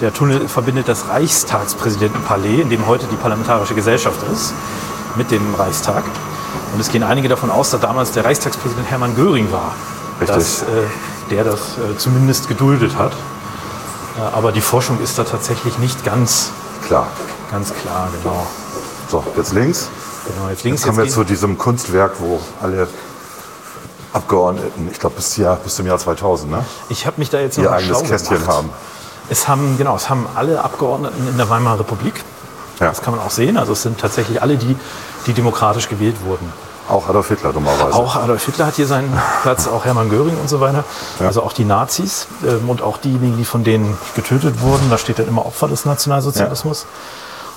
[0.00, 4.52] der Tunnel verbindet das Reichstagspräsidentenpalais, in dem heute die Parlamentarische Gesellschaft ist,
[5.16, 6.02] mit dem Reichstag.
[6.74, 9.74] Und es gehen einige davon aus, dass damals der Reichstagspräsident Hermann Göring war,
[10.20, 10.36] Richtig.
[10.36, 10.66] dass äh,
[11.30, 13.12] der das äh, zumindest geduldet hat.
[13.12, 16.50] Äh, aber die Forschung ist da tatsächlich nicht ganz,
[16.86, 17.06] Klar.
[17.50, 18.46] ganz klar, genau.
[19.10, 19.88] So, jetzt links.
[20.26, 22.88] Genau, jetzt links Jetzt kommen wir jetzt zu gehen- diesem Kunstwerk, wo alle
[24.12, 27.58] Abgeordneten, ich glaube bis, Jahr, bis zum Jahr 2000, ne, Ich habe mich da jetzt
[27.58, 28.56] noch ihr eigenes schlau Kästchen gemacht.
[28.56, 28.70] haben.
[29.28, 32.24] Es haben, genau, es haben alle Abgeordneten in der Weimarer Republik.
[32.80, 32.88] Ja.
[32.88, 33.56] Das kann man auch sehen.
[33.58, 34.76] Also es sind tatsächlich alle die,
[35.26, 36.50] die demokratisch gewählt wurden.
[36.88, 37.94] Auch Adolf Hitler dummerweise.
[37.94, 39.12] Auch Adolf Hitler hat hier seinen
[39.42, 40.84] Platz, auch Hermann Göring und so weiter.
[41.18, 44.88] Also auch die Nazis ähm, und auch diejenigen, die von denen getötet wurden.
[44.90, 46.86] Da steht dann immer Opfer des Nationalsozialismus.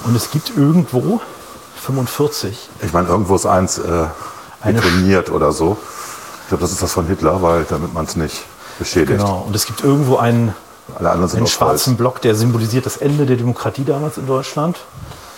[0.06, 1.22] Und es gibt irgendwo
[1.86, 2.70] 45.
[2.82, 4.08] Ich meine, irgendwo ist eins äh,
[5.32, 5.78] oder so.
[6.44, 8.44] Ich glaube, das ist das von Hitler, weil damit man es nicht
[8.80, 9.20] beschädigt.
[9.20, 9.44] Genau.
[9.46, 10.56] Und es gibt irgendwo einen,
[10.98, 11.98] einen schwarzen Holz.
[11.98, 14.78] Block, der symbolisiert das Ende der Demokratie damals in Deutschland.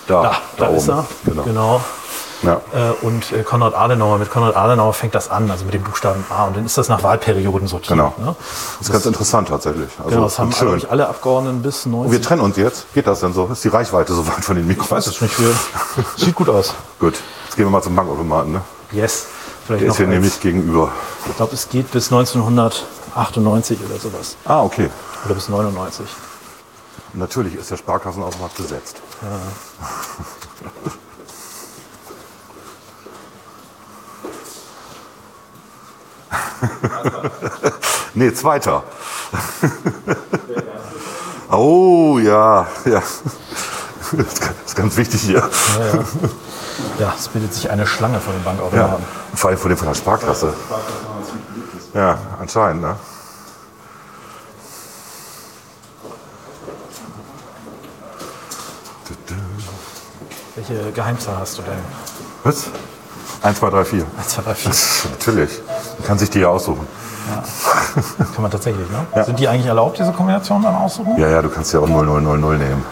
[0.08, 1.00] Da, Da, da, ist oben.
[1.00, 1.06] er.
[1.26, 1.44] Genau.
[1.44, 1.82] genau.
[2.44, 2.62] Ja.
[2.74, 6.24] Äh, Und äh, Konrad Adenauer, mit Konrad Adenauer fängt das an, also mit dem Buchstaben
[6.30, 6.46] A.
[6.46, 7.98] Und dann ist das nach Wahlperioden sortiert.
[7.98, 8.14] Genau.
[8.18, 8.36] Ne?
[8.80, 9.90] Das ist ganz interessant tatsächlich.
[10.00, 10.86] Also Genau, das haben und schön.
[10.90, 12.12] alle Abgeordneten bis 90.
[12.12, 12.92] Wir trennen uns jetzt.
[12.94, 13.48] Geht das denn so?
[13.48, 14.86] Ist die Reichweite so weit von den Mikros?
[14.88, 15.40] Ich weiß es nicht.
[15.40, 15.54] Wir,
[16.18, 16.74] sieht gut aus.
[17.00, 17.14] Gut,
[17.46, 18.54] jetzt gehen wir mal zum Bankautomaten.
[18.54, 18.62] Ne?
[18.92, 19.28] Yes.
[19.66, 20.90] Vielleicht Der ist hier als- nämlich gegenüber.
[21.30, 24.36] Ich glaube, es geht bis 1998 oder sowas.
[24.46, 24.90] Ah, okay.
[25.26, 26.06] Oder bis 99.
[27.14, 28.98] Natürlich ist der Sparkassenautomat besetzt.
[38.14, 38.84] nee, zweiter.
[41.52, 43.02] oh ja, ja.
[44.12, 45.50] Das ist ganz wichtig hier.
[47.00, 48.52] Ja, es bildet sich eine Schlange vor dem Ja.
[48.52, 49.06] Bankautomaten.
[49.36, 50.54] Vor allem von dem von der Sparkasse.
[51.94, 52.96] Ja, anscheinend, ne?
[60.56, 61.80] Welche Geheimzahl hast du denn?
[62.44, 62.66] Was?
[63.44, 64.06] 1, 2, 3, 4.
[64.18, 64.72] 1, 2, 3, 4.
[65.12, 65.62] Natürlich.
[66.00, 66.86] Man kann sich die ja aussuchen.
[68.34, 69.24] Kann man tatsächlich, ne?
[69.24, 71.18] Sind die eigentlich erlaubt, diese Kombination dann aussuchen?
[71.18, 72.86] Ja, ja, du kannst ja auch 0000 nehmen.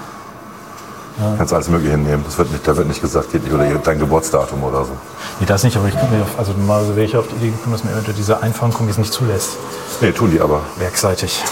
[1.18, 2.24] Du kannst alles Mögliche hinnehmen.
[2.26, 4.91] Das wird nicht, da wird nicht gesagt, geht nicht oder dein Geburtsdatum oder so.
[5.39, 7.50] Nee, das nicht, aber ich könnte mir, auf- also normalerweise wäre ich auf die Idee
[7.52, 9.52] gekommen, dass mir eventuell diese Einfangkombis nicht zulässt.
[10.00, 10.62] Nee, tun die aber.
[10.78, 11.43] Werkseitig.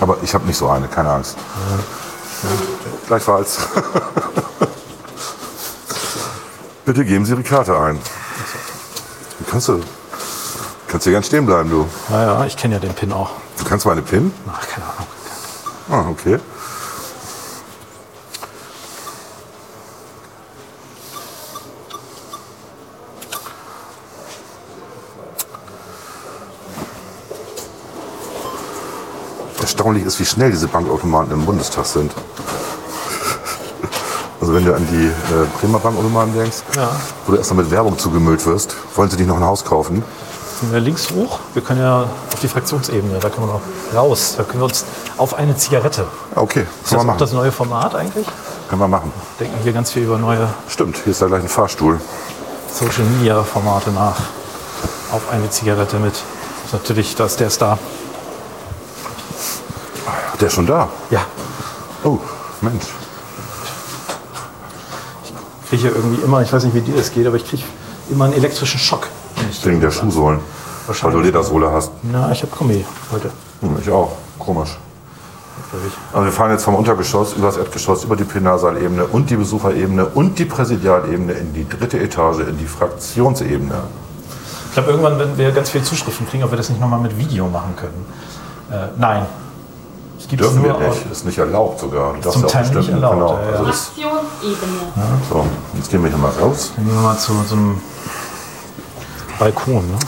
[0.00, 1.36] Aber ich habe nicht so eine, keine Angst.
[3.06, 3.58] Gleichfalls.
[6.88, 7.98] Bitte geben Sie Ihre Karte ein.
[9.40, 9.82] Du kannst du.
[10.86, 11.86] Kannst hier ganz stehen bleiben, du.
[12.08, 13.32] Naja, ich kenne ja den PIN auch.
[13.58, 14.32] Du kannst meine PIN?
[14.50, 16.06] Ach, keine Ahnung.
[16.06, 16.38] Ah, okay.
[29.60, 32.14] Erstaunlich ist, wie schnell diese Bankautomaten im Bundestag sind.
[34.48, 36.88] Also wenn du an die äh, Bremer Bankautomaten denkst, Ja.
[37.26, 40.02] wo du erstmal mit Werbung zugemüllt wirst, wollen sie dich noch ein Haus kaufen?
[40.62, 41.38] Gehen wir links hoch.
[41.52, 43.60] Wir können ja auf die Fraktionsebene, da können wir noch
[43.94, 44.36] raus.
[44.38, 44.86] Da können wir uns
[45.18, 46.06] auf eine Zigarette.
[46.34, 47.18] Ah, Okay, Ist können das wir machen.
[47.18, 48.26] das neue Format eigentlich?
[48.70, 49.12] Können wir machen.
[49.38, 52.00] Denken hier ganz viel über neue Stimmt, hier ist da gleich ein Fahrstuhl.
[52.72, 54.16] Social Media Formate nach.
[55.12, 56.14] Auf eine Zigarette mit.
[56.14, 57.78] Ist natürlich, da ist der Star.
[60.40, 60.88] Der ist schon da.
[61.10, 61.20] Ja.
[62.02, 62.16] Oh,
[62.62, 62.86] Mensch.
[65.70, 67.62] Ich kriege irgendwie immer, ich weiß nicht, wie dir das geht, aber ich kriege
[68.10, 69.08] immer einen elektrischen Schock.
[69.64, 70.40] Wegen der Schuhsohlen.
[71.02, 71.20] Weil du.
[71.20, 71.92] Ledersohle hast.
[72.02, 73.30] Na, ich habe Gummi heute.
[73.60, 74.12] Hm, ich auch.
[74.38, 74.78] Komisch.
[76.12, 80.06] Also wir fahren jetzt vom Untergeschoss über das Erdgeschoss, über die Plenarsalebene und die Besucherebene
[80.06, 83.74] und die Präsidialebene in die dritte Etage, in die Fraktionsebene.
[84.68, 87.18] Ich glaube, irgendwann werden wir ganz viele Zuschriften kriegen, ob wir das nicht nochmal mit
[87.18, 88.06] Video machen können.
[88.70, 89.26] Äh, nein.
[90.18, 91.06] Es gibt Dürfen wir nur nicht.
[91.12, 92.14] Ist nicht erlaubt sogar.
[92.14, 93.34] Du darfst Zum ja auch Teil nicht erlaubt, Genau.
[93.34, 93.48] ja, ja.
[93.52, 94.80] Also das, Fraktionsebene.
[95.30, 96.72] so, jetzt gehen wir hier mal raus.
[96.76, 97.80] Dann gehen wir mal zu so einem
[99.38, 99.86] Balkon.
[99.88, 99.98] Ne?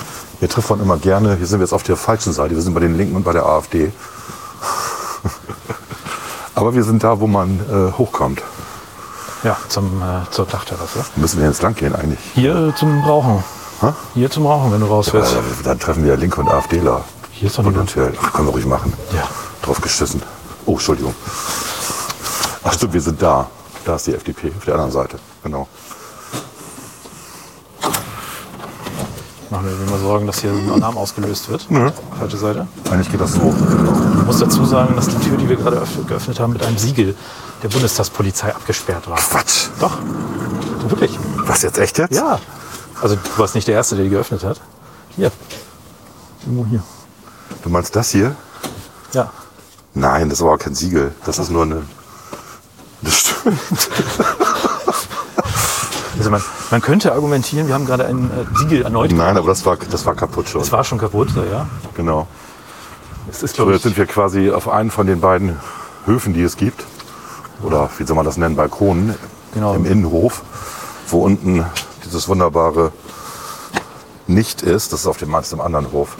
[0.40, 2.74] Hier trifft man immer gerne, hier sind wir jetzt auf der falschen Seite, wir sind
[2.74, 3.92] bei den Linken und bei der AfD.
[6.54, 8.42] Aber wir sind da, wo man äh, hochkommt.
[9.44, 11.04] Ja, zum, äh, zur Dachterrasse.
[11.16, 12.18] Müssen wir jetzt lang gehen eigentlich?
[12.34, 13.42] Hier äh, zum Rauchen.
[13.80, 13.88] Hä?
[14.14, 15.34] Hier zum Rauchen, wenn du raus willst.
[15.34, 17.04] Äh, dann treffen wir Linke und AfDler.
[17.30, 17.94] Hier ist doch niemand.
[18.22, 18.92] ach, können wir ruhig machen.
[19.14, 19.22] Ja.
[19.62, 20.22] Drauf geschissen.
[20.66, 21.14] Oh, Entschuldigung.
[22.64, 23.48] Ach stimmt, wir sind da.
[23.84, 25.18] Da ist die FDP, auf der anderen Seite.
[25.42, 25.66] Genau.
[29.50, 31.66] Machen wir immer Sorgen, dass hier ein Alarm ausgelöst wird.
[32.18, 32.68] Falsche Seite.
[32.90, 33.52] Eigentlich geht das so.
[34.20, 36.78] Ich muss dazu sagen, dass die Tür, die wir gerade öff- geöffnet haben, mit einem
[36.78, 37.16] Siegel
[37.62, 39.16] der Bundestagspolizei abgesperrt war.
[39.18, 39.68] Quatsch.
[39.80, 39.98] Doch,
[40.88, 41.18] wirklich.
[41.46, 42.14] Was jetzt echt jetzt?
[42.14, 42.38] Ja.
[43.02, 44.60] Also du warst nicht der Erste, der die geöffnet hat.
[45.16, 45.32] Hier.
[46.46, 46.82] Irgendwo hier.
[47.64, 48.36] Du meinst das hier?
[49.12, 49.32] Ja.
[49.94, 51.12] Nein, das war auch kein Siegel.
[51.26, 51.82] Das ist nur eine.
[53.02, 53.58] Das stimmt.
[56.18, 59.10] Also man, man könnte argumentieren, wir haben gerade ein äh, Siegel erneut.
[59.12, 60.60] Nein, aber das war, das war kaputt schon.
[60.60, 61.66] Es war schon kaputt, ja.
[61.94, 62.26] Genau.
[63.30, 65.58] Es ist, So, jetzt sind wir quasi auf einen von den beiden
[66.04, 66.84] Höfen, die es gibt.
[67.62, 69.14] Oder wie soll man das nennen, Balkonen
[69.54, 69.74] Genau.
[69.74, 70.42] im Innenhof,
[71.08, 71.64] wo unten
[72.04, 72.92] dieses wunderbare
[74.26, 76.16] Nicht ist, das ist auf dem im anderen Hof,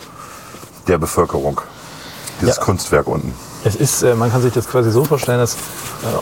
[0.88, 1.60] der Bevölkerung.
[2.40, 2.62] Dieses Ja.
[2.64, 3.34] Kunstwerk unten.
[3.64, 5.58] Es ist, äh, man kann sich das quasi so vorstellen, dass äh,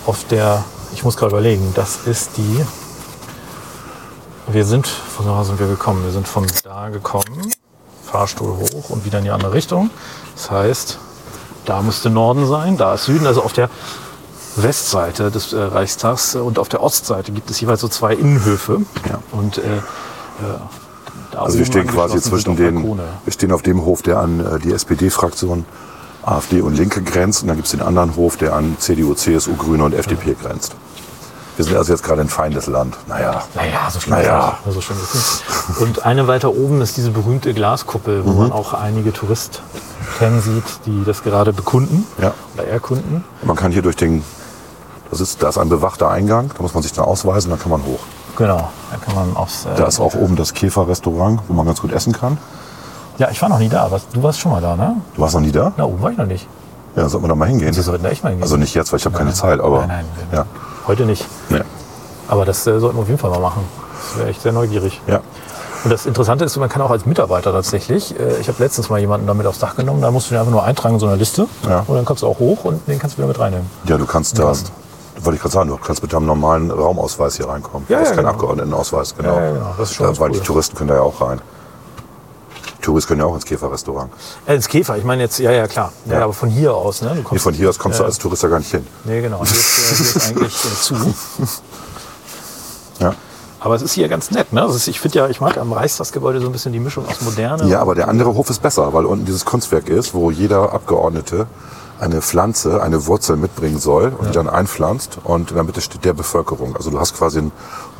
[0.06, 2.64] auf der, ich muss gerade überlegen, das ist die,
[4.48, 7.52] wir sind, von da sind wir gekommen, wir sind von da gekommen,
[8.04, 9.90] Fahrstuhl hoch und wieder in die andere Richtung.
[10.34, 10.98] Das heißt,
[11.66, 13.68] da müsste Norden sein, da ist Süden, also auf der
[14.56, 18.80] Westseite des äh, Reichstags und auf der Ostseite gibt es jeweils so zwei Innenhöfe.
[19.08, 19.20] Ja.
[19.30, 19.80] Und äh, äh,
[21.30, 24.58] da Also wir stehen quasi zwischen den, wir stehen auf dem Hof, der an äh,
[24.58, 25.66] die SPD-Fraktion,
[26.30, 27.42] AfD und Linke grenzt.
[27.42, 30.74] Und dann gibt es den anderen Hof, der an CDU, CSU, Grüne und FDP grenzt.
[31.56, 32.96] Wir sind also jetzt gerade in Feindesland.
[33.08, 34.58] Naja, Naja, so schlimm Naja.
[34.70, 35.80] So schlimm ist nicht.
[35.80, 38.26] Und eine weiter oben ist diese berühmte Glaskuppel, Mhm.
[38.26, 39.58] wo man auch einige Touristen
[40.40, 42.32] sieht, die das gerade bekunden Ja.
[42.54, 43.24] oder erkunden.
[43.42, 44.22] man kann hier durch den,
[45.10, 47.70] das ist, da ist ein bewachter Eingang, da muss man sich dann ausweisen, dann kann
[47.70, 48.00] man hoch.
[48.36, 49.64] Genau, da kann man aufs.
[49.64, 52.38] Äh, Da ist auch oben das Käferrestaurant, wo man ganz gut essen kann.
[53.18, 54.96] Ja, ich war noch nie da, aber du warst schon mal da, ne?
[55.14, 55.72] Du warst noch nie da?
[55.76, 56.46] Da oben war ich noch nicht.
[56.96, 57.74] Ja, dann sollten wir da mal hingehen.
[57.74, 58.42] Wir sollten da echt mal hingehen.
[58.44, 60.46] Also nicht jetzt, weil ich habe keine Zeit, aber Nein, nein, ja.
[60.86, 61.24] heute nicht.
[61.48, 61.60] Nee.
[62.28, 63.62] Aber das äh, sollten wir auf jeden Fall mal machen.
[64.10, 65.00] Das wäre echt sehr neugierig.
[65.06, 65.20] Ja.
[65.84, 68.98] Und das Interessante ist, man kann auch als Mitarbeiter tatsächlich, äh, ich habe letztens mal
[68.98, 71.16] jemanden damit aufs Dach genommen, da musst du den einfach nur eintragen in so einer
[71.16, 71.84] Liste Ja.
[71.86, 73.70] und dann kannst du auch hoch und den kannst du wieder mit reinnehmen.
[73.84, 74.72] ja, du kannst da, Gast.
[75.22, 77.86] wollte ich gerade sagen, du kannst mit deinem normalen Raumausweis hier reinkommen.
[77.88, 78.34] Ja, das ist ja, kein genau.
[78.34, 79.36] Abgeordnetenausweis, genau.
[79.36, 79.74] Ja, ja, genau.
[79.78, 80.36] Das ist schon da, weil cool.
[80.36, 81.40] die Touristen können da ja auch rein.
[82.88, 84.10] Die Touristen können ja auch ins Käferrestaurant.
[84.46, 85.92] Äh, ins Käfer, ich meine jetzt, ja, ja, klar.
[86.06, 86.14] Ja.
[86.14, 86.24] Ja.
[86.24, 87.10] aber von hier aus, ne?
[87.10, 88.06] Du Nee, kommst, von hier aus kommst du Ja.
[88.08, 88.86] als Tourist ja gar nicht hin.
[89.04, 89.44] Nee, genau.
[89.44, 90.94] Hier ist, äh, hier ist eigentlich äh, zu.
[93.00, 93.14] Ja.
[93.60, 94.64] Aber es ist hier ganz nett, ne?
[94.66, 97.68] Ist, ich finde ja, ich mag am Reichstagsgebäude so ein bisschen die Mischung aus Moderne.
[97.68, 101.46] Ja, aber der andere Hof ist besser, weil unten dieses Kunstwerk ist, wo jeder Abgeordnete
[102.00, 106.04] eine Pflanze, eine Wurzel mitbringen soll und die dann einpflanzt und in der Mitte steht
[106.06, 106.74] der Bevölkerung.
[106.76, 107.52] Also du hast quasi einen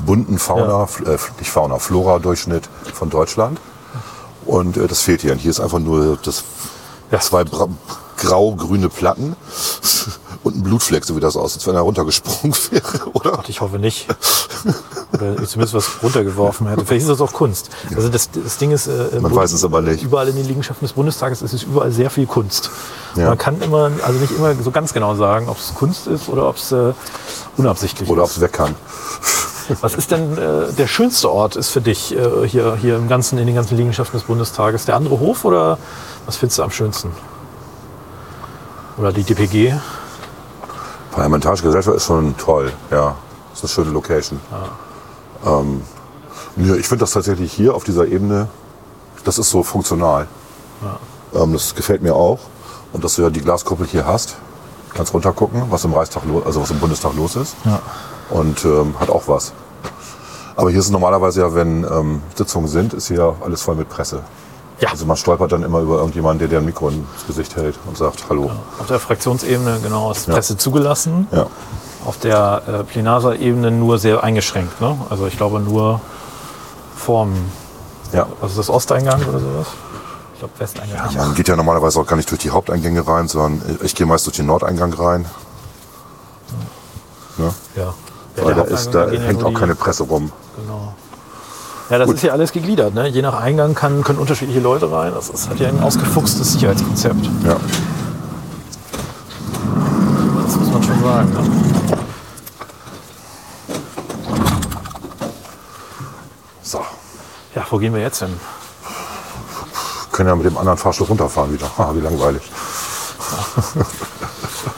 [0.06, 3.58] bunten Fauna, F- äh, nicht Fauna, Flora-Durchschnitt von Deutschland.
[4.48, 5.32] Und äh, das fehlt hier.
[5.32, 6.42] Und hier ist einfach nur das
[7.12, 7.20] Ja.
[7.20, 7.44] zwei
[8.16, 9.36] grau-grüne Platten
[10.42, 13.42] und ein Blutfleck, so wie das aussieht, wenn er runtergesprungen wäre, oder?
[13.46, 14.06] Ich hoffe nicht.
[15.12, 16.84] Oder zumindest was runtergeworfen hätte.
[16.84, 17.70] Vielleicht ist das auch Kunst.
[17.94, 20.02] Also das, das Ding ist, äh, im Man weiß es aber nicht.
[20.02, 22.70] Überall in den Liegenschaften des Bundestages ist es überall sehr viel Kunst.
[23.16, 23.28] Ja.
[23.28, 26.48] Man kann immer, also nicht immer so ganz genau sagen, ob es Kunst ist oder
[26.48, 26.92] ob es äh,
[27.56, 28.36] unabsichtlich Oder ob ist.
[28.36, 28.74] es weg kann.
[29.80, 33.38] Was ist denn äh, der schönste Ort ist für dich äh, hier, hier im ganzen,
[33.38, 34.84] in den ganzen Liegenschaften des Bundestages?
[34.84, 35.78] Der andere Hof oder
[36.26, 37.12] was findest du am schönsten?
[38.96, 39.74] Oder die DPG?
[41.12, 43.14] Parlamentarische Gesellschaft ist schon toll, ja.
[43.52, 44.40] Ist eine schöne Location.
[45.44, 45.82] Ähm,
[46.56, 48.48] nö, ich finde das tatsächlich hier auf dieser Ebene,
[49.24, 50.26] das ist so funktional.
[51.34, 52.40] Ähm, das gefällt mir auch.
[52.92, 54.36] Und dass du ja die Glaskuppel hier hast,
[54.94, 57.54] kannst runtergucken, was im Reichstag los, also was im Bundestag los ist.
[57.64, 57.80] Ja.
[58.30, 59.52] Und ähm, hat auch was.
[60.56, 63.88] Aber hier ist es normalerweise ja, wenn ähm, Sitzungen sind, ist hier alles voll mit
[63.88, 64.22] Presse.
[64.80, 64.90] Ja.
[64.90, 67.96] Also man stolpert dann immer über irgendjemanden, der dir ein Mikro ins Gesicht hält und
[67.96, 68.50] sagt Hallo.
[68.78, 71.26] Auf der Fraktionsebene genau ist Presse zugelassen.
[71.32, 71.46] Ja.
[72.04, 74.80] Auf der äh, Plenarsaal-Ebene nur sehr eingeschränkt.
[74.80, 74.96] Ne?
[75.10, 76.00] Also ich glaube nur
[76.96, 77.34] vorm,
[78.12, 78.26] ja.
[78.44, 79.66] ist das, Osteingang oder sowas?
[80.34, 81.06] Ich glaube Westeingang.
[81.06, 81.18] nicht.
[81.18, 84.26] Man geht ja normalerweise auch gar nicht durch die Haupteingänge rein, sondern ich gehe meist
[84.26, 85.24] durch den Nordeingang rein.
[87.36, 87.52] Ne?
[87.76, 87.94] Ja.
[88.38, 90.32] Ja, Weil da, ist, da ja hängt auch die- keine Presse rum.
[90.56, 90.94] Genau.
[91.90, 92.94] Ja, das ist ja alles gegliedert.
[92.94, 93.08] Ne?
[93.08, 95.12] Je nach Eingang kann, können unterschiedliche Leute rein.
[95.14, 97.24] Das ist, hat ja ein ausgefuchstes Sicherheitskonzept.
[97.44, 97.56] Ja.
[100.44, 101.32] Das muss man schon sagen.
[101.32, 101.98] Ne?
[106.62, 106.80] So.
[107.54, 108.38] Ja, wo gehen wir jetzt hin?
[110.12, 111.70] Können ja mit dem anderen Fahrstuhl runterfahren wieder.
[111.78, 112.42] Ah, wie langweilig.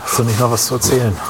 [0.05, 1.17] Hast du nicht noch was zu erzählen?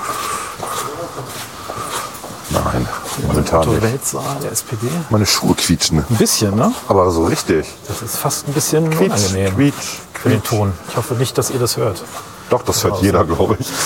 [2.52, 2.88] Nein,
[3.26, 3.80] momentan nicht.
[3.80, 4.88] Toiletsaal der SPD?
[5.10, 5.98] Meine Schuhe quietschen.
[6.08, 6.72] Ein bisschen, ne?
[6.88, 7.66] Aber so richtig.
[7.86, 9.74] Das ist fast ein bisschen unangenehm quietsch,
[10.14, 10.48] für den quietsch.
[10.50, 10.72] Ton.
[10.88, 12.02] Ich hoffe nicht, dass ihr das hört.
[12.50, 13.68] Doch, das hört jeder, glaube ich.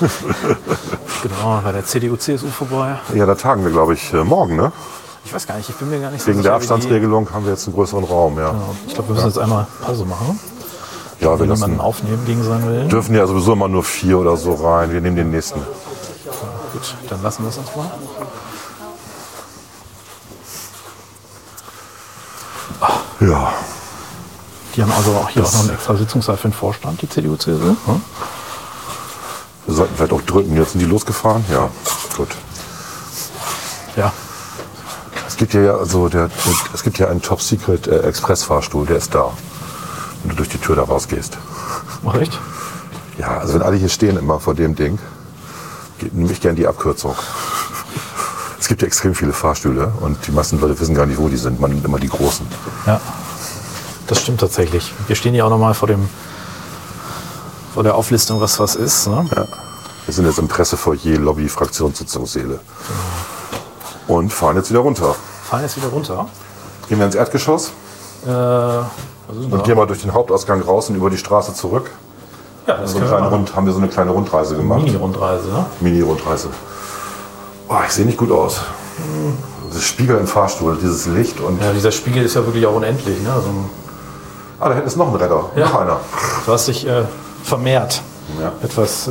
[1.22, 2.96] Genau, bei der CDU, CSU vorbei.
[3.12, 4.70] Ja, da tagen wir, glaube ich, äh, morgen, ne?
[5.24, 6.72] Ich weiß gar nicht, ich bin mir gar nicht so Wegen der sicher, wie die-
[6.74, 8.50] Abstandsregelung haben wir jetzt einen größeren Raum, ja.
[8.50, 8.74] Genau.
[8.86, 10.38] Ich glaube, wir müssen jetzt einmal Pause machen.
[11.20, 12.88] Ja, wir Wenn lassen, jemanden aufnehmen gegen sein Willen.
[12.88, 14.92] dürfen ja sowieso immer nur vier oder so rein.
[14.92, 15.60] Wir nehmen den nächsten.
[16.78, 17.90] Gut, dann lassen wir es uns mal.
[23.20, 23.52] Ja.
[24.76, 27.34] Die haben also auch hier auch noch einen extra Sitzungssaal für den Vorstand, die CDU,
[27.34, 27.74] CSU.
[27.84, 28.02] Hm?
[29.66, 30.56] Wir sollten vielleicht auch drücken.
[30.56, 31.44] Jetzt sind die losgefahren?
[31.50, 31.68] Ja,
[32.16, 32.28] gut.
[33.96, 34.12] Ja.
[35.26, 36.30] Es gibt ja also der,
[36.72, 39.32] es gibt ja einen Top Secret äh, Express Fahrstuhl, der ist da.
[40.22, 41.38] Wenn du durch die Tür da rausgehst.
[42.06, 42.38] Ach echt?
[43.18, 45.00] Ja, also wenn alle hier stehen immer vor dem Ding,
[46.12, 47.14] nehme ich gerne die Abkürzung.
[48.60, 51.36] Es gibt ja extrem viele Fahrstühle und die meisten Leute wissen gar nicht, wo die
[51.36, 51.60] sind.
[51.60, 52.46] Man nimmt immer die großen.
[52.86, 53.00] Ja,
[54.06, 54.92] das stimmt tatsächlich.
[55.06, 56.08] Wir stehen hier auch nochmal vor dem
[57.74, 59.06] vor der Auflistung, was was ist.
[59.06, 59.26] Ne?
[59.34, 59.46] Ja.
[60.06, 62.60] Wir sind jetzt im Pressefoyer Lobby Fraktionssitzungssäle.
[64.06, 65.14] Und fahren jetzt wieder runter.
[65.48, 66.26] Fahren jetzt wieder runter.
[66.88, 67.72] Gehen wir ins Erdgeschoss
[68.26, 71.90] Äh, und gehen mal durch den Hauptausgang raus und über die Straße zurück.
[72.68, 73.34] Ja, das So eine können wir kleine machen.
[73.34, 74.82] Rund, haben wir so eine kleine Rundreise gemacht.
[74.82, 75.48] Mini-Rundreise.
[75.48, 75.66] Ne?
[75.80, 76.48] Mini-Rundreise.
[77.68, 78.60] Oh, ich sehe nicht gut aus.
[79.72, 81.60] Das Spiegel im Fahrstuhl, dieses Licht und.
[81.62, 83.20] Ja, dieser Spiegel ist ja wirklich auch unendlich.
[83.22, 83.32] Ne?
[83.32, 83.48] Also,
[84.60, 85.44] Ah, da hinten ist noch ein Retter.
[85.56, 85.66] Ja.
[85.66, 85.96] Noch einer.
[86.44, 87.04] du hast dich äh,
[87.44, 88.02] vermehrt.
[88.40, 88.52] Ja.
[88.62, 89.10] Etwas äh,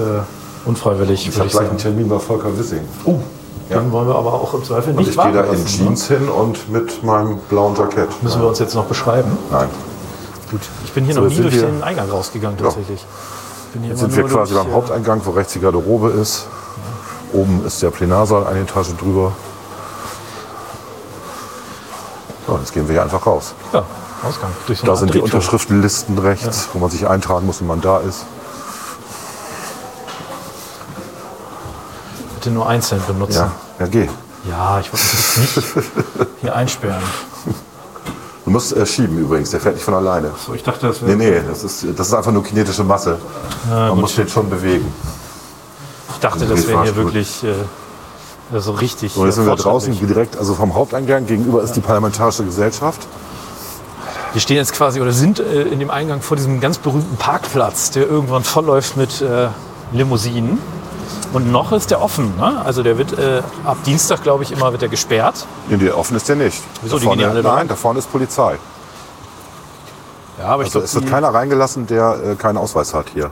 [0.66, 1.78] unfreiwillig, Ich habe ich gleich einen.
[1.78, 2.82] Termin bei Volker Wissing.
[3.06, 3.16] Oh,
[3.70, 3.80] Ja.
[3.80, 5.66] den wollen wir aber auch im Zweifel Und nicht ich gehe da in ne?
[5.66, 8.10] Jeans hin und mit meinem blauen Jackett.
[8.22, 9.38] Müssen wir uns jetzt noch beschreiben?
[9.50, 9.70] Nein.
[10.52, 10.62] Gut.
[10.84, 13.00] Ich bin hier So, noch nie durch den Eingang rausgegangen tatsächlich.
[13.00, 13.06] Ich
[13.78, 16.48] bin hier Jetzt sind wir quasi durch, beim Haupteingang, wo rechts die Garderobe ist.
[17.34, 19.34] Oben ist der Plenarsaal, eine Etage drüber.
[22.48, 23.54] So, jetzt gehen wir hier einfach raus.
[23.74, 23.84] Ja,
[24.24, 24.52] Ausgang.
[24.66, 25.20] Durch so Da sind die.
[25.20, 28.26] Unterschriftenlisten rechts, wo man sich eintragen muss, wenn man da ist.
[32.36, 33.36] Bitte nur einzeln benutzen.
[33.36, 34.10] Ja, ja geh.
[34.50, 37.04] Ja, ich wollte jetzt nicht hier einsperren.
[38.48, 40.32] Du musst äh, schieben übrigens, der fährt nicht von alleine.
[40.46, 41.18] So, ich dachte, das wäre.
[41.18, 43.18] Nee, nee, das ist, das ist einfach nur kinetische Masse.
[43.70, 44.86] man muss den schon bewegen.
[46.14, 49.12] Ich dachte, Im das wäre hier wirklich äh, so richtig.
[49.12, 53.06] So, jetzt sind wir äh, draußen direkt, also vom Haupteingang gegenüber ist die Parlamentarische Gesellschaft.
[54.32, 57.92] Wir stehen jetzt quasi oder sind äh, in dem Eingang vor diesem ganz berühmten Parkplatz,
[57.92, 59.50] der irgendwann vollläuft mit äh,
[59.92, 60.58] Limousinen.
[61.34, 62.36] Und noch ist der offen.
[62.38, 62.62] Ne?
[62.64, 65.46] Also der wird äh, ab Dienstag, glaube ich, immer wird der gesperrt.
[65.68, 66.62] Nee, die offen ist der nicht.
[66.82, 67.68] Wieso, Da die vorne, gehen ja alle Nein, rein?
[67.68, 68.56] da vorne ist Polizei.
[70.40, 73.32] Ja, aber ich Also glaube, es wird keiner reingelassen, der äh, keinen Ausweis hat hier.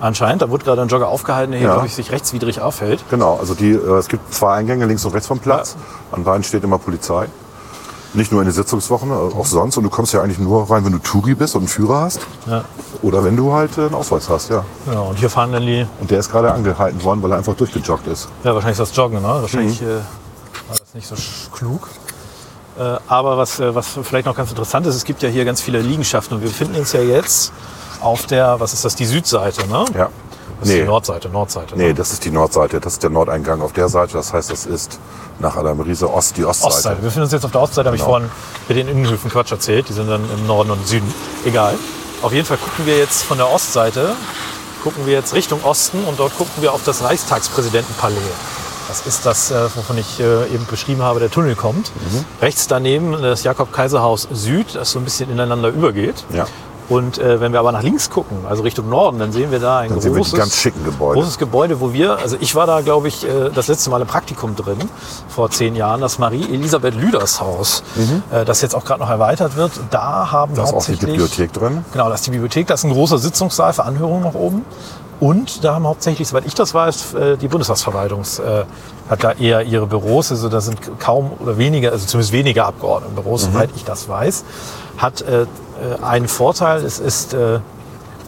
[0.00, 1.74] anscheinend, da wurde gerade ein Jogger aufgehalten, der hier, Ja.
[1.74, 3.04] glaube ich, sich rechtswidrig aufhält.
[3.10, 5.76] Genau, also die, äh, es gibt zwei Eingänge links und rechts vom Platz.
[6.10, 7.26] An beiden steht immer Polizei.
[8.14, 9.76] Nicht nur in den Sitzungswochen, äh, auch sonst.
[9.78, 12.20] Und du kommst ja eigentlich nur rein, wenn du Touri bist und einen Führer hast.
[12.46, 12.64] Ja.
[13.00, 14.64] Oder wenn du halt äh, einen Ausweis hast, ja.
[14.86, 17.54] Genau, und hier fahren dann die, Und der ist gerade angehalten worden, weil er einfach
[17.54, 18.28] durchgejoggt ist.
[18.44, 19.28] ja, wahrscheinlich das Joggen, ne?
[19.28, 19.86] Wahrscheinlich Mhm.
[19.88, 19.94] äh,
[20.68, 21.14] war das nicht so
[21.52, 21.88] klug.
[22.78, 25.60] Äh, aber was, äh, was vielleicht noch ganz interessant ist, es gibt ja hier ganz
[25.60, 27.52] viele Liegenschaften und wir befinden uns ja jetzt
[28.00, 29.84] auf der, was ist das, die Südseite, ne?
[29.94, 30.08] Ja.
[30.62, 30.80] Das ist Nee.
[30.82, 31.76] die Nordseite, Nordseite.
[31.76, 31.94] Nee, ne?
[31.94, 32.78] das ist die Nordseite.
[32.78, 34.12] Das ist der Nordeingang auf der Seite.
[34.12, 35.00] Das heißt, das ist
[35.40, 36.72] nach Adam Riese Ost, die Ostseite.
[36.74, 36.96] Ostseite.
[36.98, 38.12] Wir befinden uns jetzt auf der Ostseite, habe ich Genau.
[38.12, 38.30] vorhin
[38.68, 39.88] mit den Innenhöfen Quatsch erzählt.
[39.88, 41.12] Die sind dann im Norden und Süden.
[41.44, 41.74] Egal.
[42.22, 44.14] Auf jeden Fall gucken wir jetzt von der Ostseite,
[44.84, 48.16] gucken wir jetzt Richtung Osten und dort gucken wir auf das Reichstagspräsidentenpalais.
[48.86, 51.90] Das ist das, äh, wovon ich äh, eben beschrieben habe, der Tunnel kommt.
[51.96, 52.24] Mhm.
[52.40, 56.24] Rechts daneben das Jakob-Kaiser-Haus Süd, das so ein bisschen ineinander übergeht.
[56.32, 56.46] Ja.
[56.92, 59.78] Und äh, wenn wir aber nach links gucken, also Richtung Norden, dann sehen wir da
[59.78, 61.20] ein Dann wir großes, ganz schicken Gebäude.
[61.20, 64.06] großes Gebäude, wo wir, also ich war da, glaube ich, äh, das letzte Mal im
[64.06, 64.78] Praktikum drin,
[65.28, 67.82] vor zehn Jahren, das Marie-Elisabeth Lüders Haus,
[68.30, 69.72] äh, das jetzt auch gerade noch erweitert wird.
[69.90, 70.56] Da haben Mhm.
[70.56, 71.10] Da ist auch die hauptsächlich...
[71.10, 71.84] Bibliothek drin.
[71.92, 74.64] Genau, das ist die Bibliothek, das ist ein großer Sitzungssaal für Anhörungen noch oben.
[75.20, 78.64] Und da haben hauptsächlich, soweit ich das weiß, äh, die Bundestagsverwaltung äh,
[79.08, 80.32] hat da eher ihre Büros.
[80.32, 83.52] Also da sind kaum oder weniger, also zumindest weniger Abgeordnetenbüros, Mhm.
[83.52, 84.44] soweit ich das weiß.
[84.98, 85.46] Hat äh,
[86.02, 87.58] einen Vorteil, es ist äh,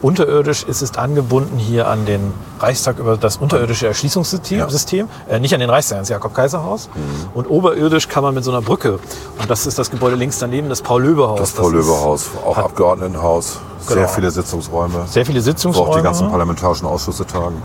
[0.01, 4.69] unterirdisch, es ist angebunden hier an den Reichstag über das unterirdische Erschließungssystem, Ja.
[4.69, 6.89] System, äh, nicht an den Reichstag, ans Jakob-Kaiser-Haus.
[6.93, 7.29] Mhm.
[7.33, 8.99] Und oberirdisch kann man mit so einer Brücke,
[9.39, 11.39] und das ist das Gebäude links daneben, das Paul-Löbe-Haus.
[11.39, 13.59] Das Paul-Löbe-Haus, auch hat- Abgeordnetenhaus.
[13.79, 14.07] Sehr Genau.
[14.09, 15.05] viele Sitzungsräume.
[15.07, 15.89] Sehr viele Wo Sitzungsräume.
[15.89, 17.61] auch die ganzen parlamentarischen Ausschüsse tagen.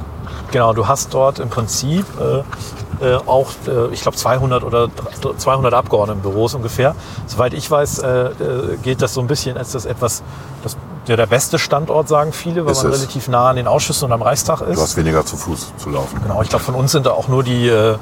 [0.53, 4.85] Genau, du hast dort im Prinzip äh, äh, auch, äh, ich glaube, 200 oder
[5.23, 6.95] 3- 200 Abgeordnetenbüros ungefähr.
[7.27, 10.23] Soweit ich weiß, äh, äh, gilt das so ein bisschen als das etwas,
[10.63, 10.77] das,
[11.07, 12.99] der, der beste Standort, sagen viele, weil Ist man es.
[13.01, 14.81] relativ nah an den Ausschüssen und am Reichstag Du ist.
[14.81, 16.21] hast weniger zu Fuß zu laufen.
[16.23, 17.97] Genau, ich glaube, von uns sind da auch nur die, äh,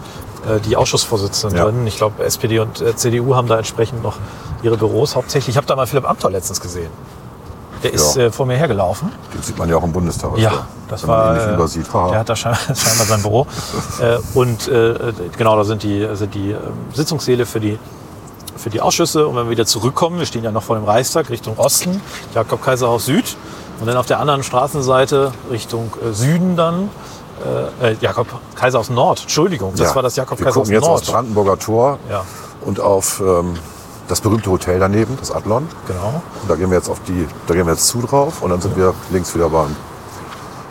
[0.64, 1.64] die Ausschussvorsitzenden Ja.
[1.66, 1.86] drin.
[1.86, 4.16] Ich glaube, SPD und CDU haben da entsprechend noch
[4.62, 5.50] ihre Büros hauptsächlich.
[5.54, 6.90] Ich habe da mal Philipp Amthor letztens gesehen.
[7.82, 8.24] Der ist Ja.
[8.24, 9.12] äh, vor mir hergelaufen.
[9.34, 10.36] Den sieht man ja auch im Bundestag.
[10.38, 11.30] Ja, öfter, das wenn man war.
[11.32, 11.86] ihn nicht äh, übersieht.
[11.94, 13.46] Der hat da scheinbar, scheinbar sein Büro.
[14.00, 16.58] äh, und äh, genau, da sind die, sind die ähm,
[16.92, 17.78] Sitzungssäle für die,
[18.56, 19.26] für die Ausschüsse.
[19.26, 22.00] Und wenn wir wieder zurückkommen, wir stehen ja noch vor dem Reichstag Richtung Osten,
[22.34, 23.36] Jakob-Kaiserhaus Süd.
[23.80, 26.90] Und dann auf der anderen Straßenseite Richtung äh, Süden dann.
[27.80, 28.26] Äh, äh, Jakob
[28.56, 29.94] Kaiserhaus Nord, Entschuldigung, das Ja.
[29.94, 31.00] war das Jakob Wir Kaiserhaus gucken jetzt Nord.
[31.02, 32.24] aufs Brandenburger Tor Ja,
[32.62, 33.54] und auf ähm,
[34.08, 35.68] das berühmte Hotel daneben, das Adlon.
[35.86, 36.22] genau.
[36.42, 38.60] Und da gehen wir jetzt auf die, da gehen wir jetzt zu drauf und dann
[38.60, 39.76] sind wir links wieder beim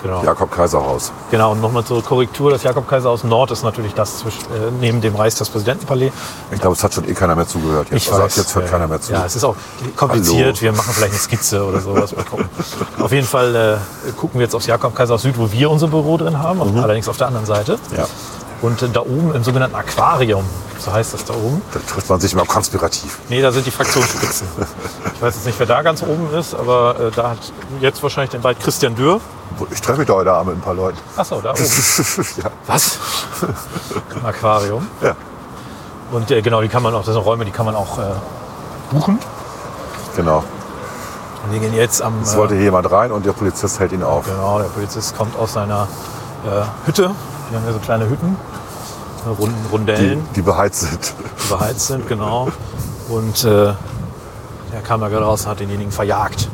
[0.02, 0.24] genau.
[0.24, 1.12] Jakob-Kaiser-Haus.
[1.32, 5.02] Genau, und nochmal zur Korrektur, das Jakob Kaiserhaus Nord ist natürlich das zwischen, äh, neben
[5.02, 6.12] dem Reichstagspräsidentenpalais.
[6.52, 7.90] Ich glaube, es hat schon eh keiner mehr zugehört.
[7.92, 8.36] Jetzt, Ich also weiß.
[8.38, 9.12] jetzt hört ja, keiner mehr zu.
[9.14, 9.56] Ja, es ist auch
[9.96, 10.58] kompliziert.
[10.58, 10.62] Hallo.
[10.62, 12.16] Wir machen vielleicht eine Skizze oder sowas.
[12.16, 12.50] Mal gucken.
[13.00, 16.18] Auf jeden Fall äh, gucken wir jetzt aufs Jakob Kaiserhaus Süd, wo wir unser Büro
[16.18, 17.78] drin haben, allerdings auf der anderen Seite.
[17.96, 18.06] Ja.
[18.62, 20.44] Und äh, da oben im sogenannten Aquarium,
[20.80, 23.20] so heißt das da oben, Da trifft man sich immer konspirativ.
[23.30, 24.48] Nee, da sind die Fraktionsspitzen.
[25.16, 27.38] ich weiß jetzt nicht, wer da ganz oben ist, aber äh, da hat
[27.82, 29.22] jetzt wahrscheinlich den Wald Christian Dürr.
[29.72, 30.98] Ich treffe mich da heute Abend mit ein paar Leuten.
[31.16, 31.60] Achso, da oben.
[32.44, 32.50] ja.
[32.66, 32.98] Was?
[34.16, 34.88] Im Aquarium.
[35.02, 35.16] ja,
[36.12, 38.04] Und äh, genau, die kann man auch, das sind Räume, die kann man auch äh,
[38.92, 39.20] buchen.
[40.16, 40.44] genau.
[41.46, 42.22] Und wir gehen jetzt am.
[42.24, 44.26] Es Äh, wollte hier jemand rein und der Polizist hält ihn auf.
[44.26, 45.88] genau, der Polizist kommt aus seiner
[46.46, 47.12] äh, Hütte.
[47.50, 48.36] Wir haben hier so kleine Hütten,
[49.40, 51.14] Runden, Die, Rundellen, die beheizt sind.
[51.44, 52.50] die beheizt sind, genau.
[53.10, 56.50] Und äh, er kam da gerade raus und hat denjenigen verjagt.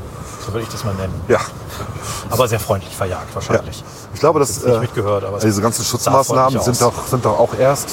[0.45, 1.13] So würde ich das mal nennen.
[1.27, 1.39] Ja.
[2.29, 3.35] Aber sehr freundlich verjagt ja.
[3.35, 3.83] wahrscheinlich.
[4.13, 7.25] Ich glaube, dass Jetzt nicht äh, mitgehört, aber es diese ganzen Schutzmaßnahmen sind doch, sind
[7.25, 7.89] doch auch erst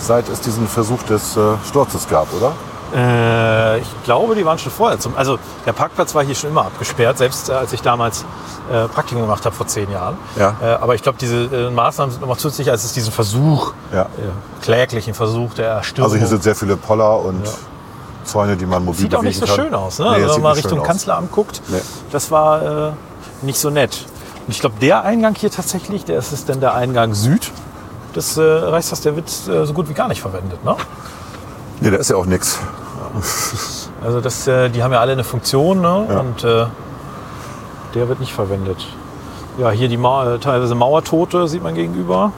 [0.00, 2.52] seit es diesen Versuch des äh, Sturzes gab, oder?
[2.94, 4.98] Äh, ich glaube, die waren schon vorher.
[4.98, 8.24] Zum, also der Parkplatz war hier schon immer abgesperrt, selbst äh, als ich damals
[8.72, 10.16] äh, Praktikum gemacht habe vor zehn Jahren.
[10.38, 10.56] Ja.
[10.62, 14.02] Äh, aber ich glaube, diese äh, Maßnahmen sind nochmal zusätzlich, als es diesen Versuch, Ja.
[14.02, 14.06] äh,
[14.62, 16.06] kläglichen Versuch der Erstürmung.
[16.12, 17.42] Also hier sind sehr viele Poller und
[18.24, 19.54] Zäune, die man mobil sieht auch nicht so kann.
[19.54, 20.04] schön aus, ne?
[20.16, 20.82] Nee, also, wenn man nicht Richtung.
[20.82, 21.80] Kanzleramt guckt, Nee.
[22.12, 22.92] das war
[23.40, 24.04] nicht so nett.
[24.46, 27.50] Und ich glaube, der Eingang hier tatsächlich, der ist es denn der Eingang Süd
[28.14, 30.62] des Reichstags, der wird so gut wie gar nicht verwendet.
[30.62, 30.76] Ne?
[31.80, 32.58] Nee, da ist ja auch nichts.
[34.04, 36.06] Also das, äh, die haben ja alle eine Funktion ne?
[36.08, 36.20] Ja.
[36.20, 36.66] und äh,
[37.94, 38.86] der wird nicht verwendet.
[39.58, 42.32] Ja, hier die Mau äh, teilweise Mauertote sieht man gegenüber.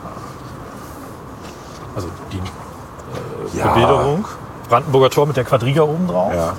[1.94, 3.68] Also die äh, Ja.
[3.68, 4.24] Bebilderung.
[4.68, 6.32] Brandenburger Tor mit der Quadriga oben drauf.
[6.34, 6.52] Ja.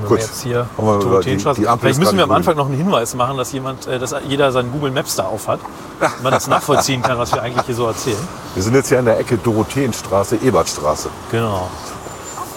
[0.00, 0.18] Wenn Gut.
[0.18, 3.86] wir jetzt hier Ampel Vielleicht müssen wir am Anfang noch einen Hinweis machen, dass jemand,
[3.86, 5.60] äh, dass jeder seinen Google Maps da auf hat,
[6.00, 8.16] damit man das nachvollziehen kann, was wir eigentlich hier so erzählen.
[8.54, 11.08] Wir sind jetzt hier an der Ecke Dorotheenstraße, Ebertstraße.
[11.30, 11.68] Genau.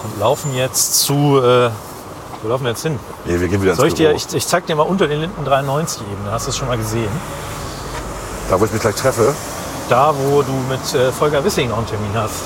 [0.04, 1.38] Und laufen jetzt zu.
[1.42, 1.70] Äh,
[2.42, 2.98] wo laufen wir jetzt hin?
[3.24, 4.16] Nee, wir gehen wieder ins Soll ich dir, Büro.
[4.18, 6.68] ich, ich zeig dir mal unter den Linden 93 eben, da hast du es schon
[6.68, 7.08] mal gesehen.
[8.50, 9.34] Da, wo ich mich gleich treffe,
[9.88, 12.42] Da, wo du mit äh, Volker Wissing noch einen Termin hast.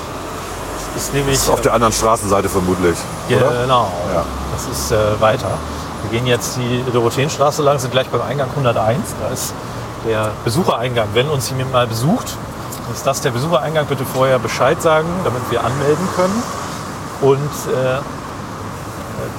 [0.94, 1.34] Das ist nämlich.
[1.34, 2.96] ist auf der anderen Straßenseite vermutlich.
[3.28, 3.90] äh, genau.
[4.14, 4.24] Ja.
[4.58, 5.50] Das ist äh, weiter.
[6.02, 8.98] Wir gehen jetzt die Dorotheenstraße lang, sind gleich beim Eingang 101.
[9.22, 9.54] Da ist
[10.04, 11.06] der Besuchereingang.
[11.14, 12.36] Wenn uns jemand mal besucht,
[12.92, 13.86] ist das der Besuchereingang.
[13.86, 16.42] Bitte vorher Bescheid sagen, damit wir anmelden können.
[17.20, 18.00] Und äh,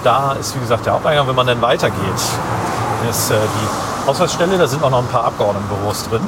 [0.06, 1.28] da ist, wie gesagt, der Haupteingang.
[1.28, 1.98] Wenn man dann weitergeht,
[3.10, 4.58] ist äh, die Ausweisstelle.
[4.58, 6.22] Da sind auch noch ein paar Abgeordnetenbüros drin.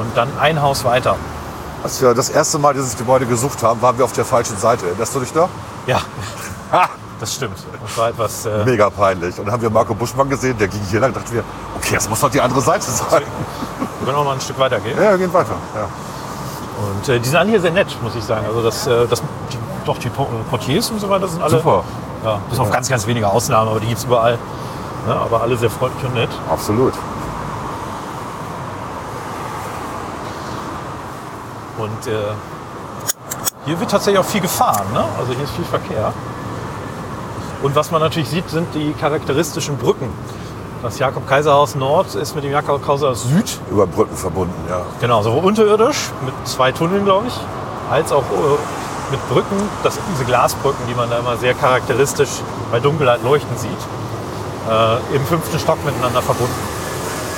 [0.00, 1.14] Und dann ein Haus weiter.
[1.84, 4.88] Als wir das erste Mal dieses Gebäude gesucht haben, waren wir auf der falschen Seite.
[4.88, 5.48] Erinnerst du dich da?
[5.86, 6.00] Ja!
[7.20, 7.56] das stimmt.
[7.82, 8.46] Das war etwas.
[8.46, 9.38] Äh, Mega peinlich.
[9.38, 11.12] Und dann haben wir Marco Buschmann gesehen, der ging hier lang.
[11.12, 11.42] dachten wir,
[11.76, 13.22] okay, das muss doch die andere Seite sein.
[13.80, 14.96] wir können auch mal ein Stück weiter gehen.
[14.96, 15.54] Ja, wir gehen weiter.
[15.74, 15.88] Ja.
[16.90, 18.46] Und äh, die sind alle hier sehr nett, muss ich sagen.
[18.46, 19.20] Also das, äh, das
[19.52, 21.50] die, doch die Po- Portiers und so weiter sind alle.
[21.58, 21.82] Super.
[22.24, 24.38] Ja, bis auf ganz, ganz wenige Ausnahmen, aber die gibt es überall.
[25.06, 26.30] Ne, aber alle sehr freundlich und nett.
[26.50, 26.92] Absolut.
[31.78, 32.12] Und äh,
[33.64, 34.86] hier wird tatsächlich auch viel gefahren.
[34.92, 35.04] Ne?
[35.18, 36.12] Also hier ist viel Verkehr.
[37.62, 40.08] Und was man natürlich sieht, sind die charakteristischen Brücken.
[40.82, 44.82] Das Jakob-Kaiser-Haus Nord ist mit dem Jakob-Kaiser-Haus Süd Über Brücken verbunden, ja.
[45.00, 47.34] Genau, sowohl unterirdisch mit zwei Tunneln, glaube ich,
[47.90, 49.56] als auch äh, mit Brücken.
[49.82, 52.30] Das sind diese Glasbrücken, die man da immer sehr charakteristisch
[52.70, 53.70] bei Dunkelheit leuchten sieht.
[54.70, 56.54] Äh, Im fünften Stock miteinander verbunden.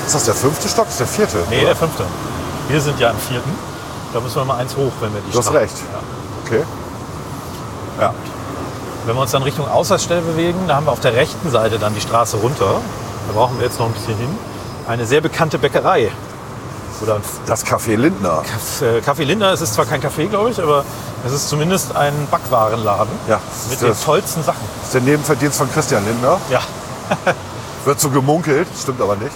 [0.04, 0.86] Ist das der fünfte Stock?
[0.86, 1.38] Das ist der vierte?
[1.48, 1.66] Nee, oder?
[1.68, 2.04] der fünfte.
[2.68, 3.50] Wir sind ja im vierten.
[4.12, 5.76] Da müssen wir mal eins hoch, wenn wir die Du hast recht.
[5.92, 6.00] Ja.
[6.44, 6.64] Okay.
[9.06, 11.94] Wenn wir uns dann Richtung Aussatzstelle bewegen, da haben wir auf der rechten Seite dann
[11.94, 12.80] die Straße runter.
[13.28, 14.28] Da brauchen wir jetzt noch ein bisschen hin.
[14.86, 16.10] Eine sehr bekannte Bäckerei.
[17.02, 18.42] Oder Das Café Lindner.
[18.82, 20.84] Äh, Café Lindner, es ist zwar kein Café, glaube ich, aber
[21.26, 23.40] es ist zumindest ein Backwarenladen Ja,
[23.70, 24.60] mit den tollsten Sachen.
[24.80, 26.38] Das ist der Nebenverdienst von Christian Lindner.
[26.50, 26.60] Ja,
[27.86, 29.32] Wird so gemunkelt, stimmt aber nicht.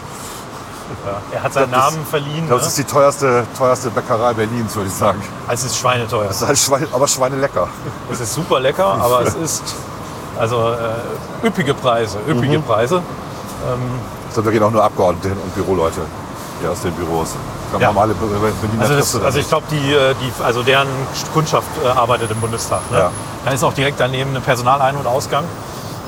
[1.32, 2.58] Er hat seinen glaub, Namen verliehen, Ich glaube, ne?
[2.58, 5.22] das ist die teuerste, teuerste Bäckerei Berlins, würde ich sagen.
[5.48, 6.28] es ist schweineteuer.
[6.28, 7.68] Das ist halt Schweine, aber Schweine lecker.
[8.10, 9.62] Es ist super lecker, aber es ist
[10.38, 12.62] also äh, üppige Preise, üppige Mhm.
[12.64, 13.02] Preise.
[14.28, 16.00] Ich glaube, da gehen auch nur Abgeordnete hin und Büroleute
[16.60, 17.30] hier aus den Büros.
[17.80, 17.90] Ja.
[17.90, 20.86] Berliner Also, das, also ich glaube, die, äh, die, also deren
[21.32, 22.80] Kundschaft äh, arbeitet im Bundestag.
[22.90, 22.98] Ne?
[22.98, 23.10] Ja.
[23.44, 25.44] Da ist auch direkt daneben ein Personalein- und Ausgang,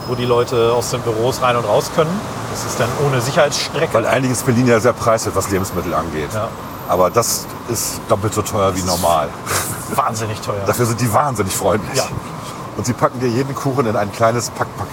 [0.07, 2.21] wo die Leute aus den Büros rein und raus können.
[2.57, 3.93] Das ist dann ohne Sicherheitsstrecke.
[3.93, 6.31] Weil eigentlich ist Berlin ja sehr preiswert, was Lebensmittel angeht.
[6.33, 6.49] Ja.
[6.89, 9.29] Aber das ist doppelt so teuer wie normal.
[9.95, 10.63] Wahnsinnig teuer.
[10.67, 11.99] Dafür sind die wahnsinnig freundlich.
[11.99, 12.05] Ja.
[12.79, 14.87] Und sie packen dir jeden Kuchen in ein kleines Pack Pack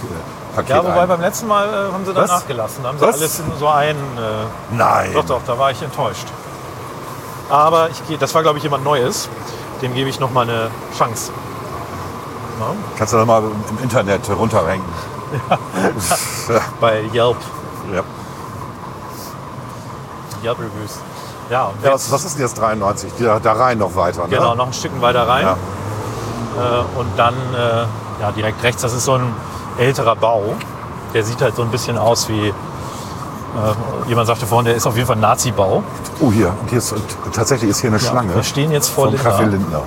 [0.54, 1.08] Paket Ja, wobei ein.
[1.08, 2.30] beim letzten Mal äh, haben sie da Was?
[2.30, 2.82] nachgelassen.
[2.82, 3.16] Da haben sie Was?
[3.16, 3.98] alles in so einen.
[4.18, 5.10] Äh, Nein.
[5.14, 6.26] doch, doch, da war ich enttäuscht.
[7.48, 9.28] Aber ich, das war, glaube ich, jemand Neues.
[9.80, 11.32] Dem gebe ich noch mal eine Chance.
[12.60, 12.66] Na,
[12.98, 14.28] Kannst du dann mal im Internet
[15.34, 16.00] runterranken.
[16.80, 17.36] bei Yelp.
[17.94, 18.02] Ja.
[20.42, 20.98] Yelp Reviews.
[21.50, 23.12] Ja, Ja, was, was ist denn jetzt 93?
[23.18, 24.28] Da, da rein noch weiter, ne?
[24.36, 25.44] Genau, noch ein Stück weiter rein.
[25.44, 25.52] Ja.
[26.56, 27.84] Äh, und dann äh,
[28.20, 29.34] ja, direkt rechts, das ist so ein
[29.78, 30.54] älterer Bau.
[31.12, 32.52] Der sieht halt so ein bisschen aus wie, äh,
[34.08, 35.82] jemand sagte vorhin, der ist auf jeden Fall ein Nazi-Bau.
[36.20, 36.48] Oh, hier.
[36.60, 36.94] Und hier ist,
[37.32, 38.34] tatsächlich ist hier eine Schlange.
[38.34, 39.30] Wir stehen jetzt vor Lindner.
[39.30, 39.82] Café Lindner.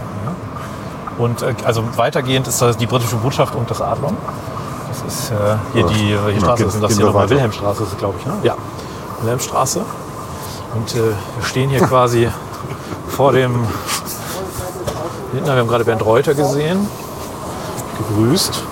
[1.18, 4.16] Und äh, also weitergehend ist das die britische Botschaft und das Adlon.
[5.08, 5.36] Ist äh,
[5.74, 5.88] hier Ja.
[5.88, 7.30] die, Ja, Straße ist das hier wir nochmal?
[7.30, 8.34] Wilhelmstraße ist glaube ich, ne?
[8.44, 8.56] Ja,
[9.22, 9.82] Wilhelmstraße.
[10.76, 12.30] Und äh, wir stehen hier quasi
[13.10, 13.56] vor dem.
[15.34, 16.88] Wir haben gerade Bernd Reuter gesehen,
[17.98, 18.64] gegrüßt,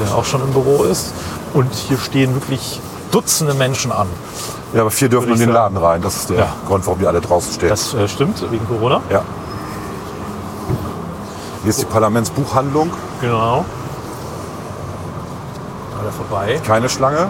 [0.00, 1.12] der auch schon im Büro ist.
[1.54, 2.80] Und hier stehen wirklich
[3.10, 4.06] Dutzende Menschen an.
[4.72, 5.52] Ja, aber vier dürfen in den sagen.
[5.52, 6.00] Laden rein.
[6.02, 6.52] Das ist der Ja.
[6.68, 7.68] Grund, warum die alle draußen stehen.
[7.68, 9.00] Das äh, stimmt, wegen Corona.
[9.10, 9.22] ja.
[11.62, 12.90] Hier ist die Parlamentsbuchhandlung.
[13.20, 13.64] Genau.
[16.10, 16.60] Gerade vorbei.
[16.66, 17.28] Keine Schlange.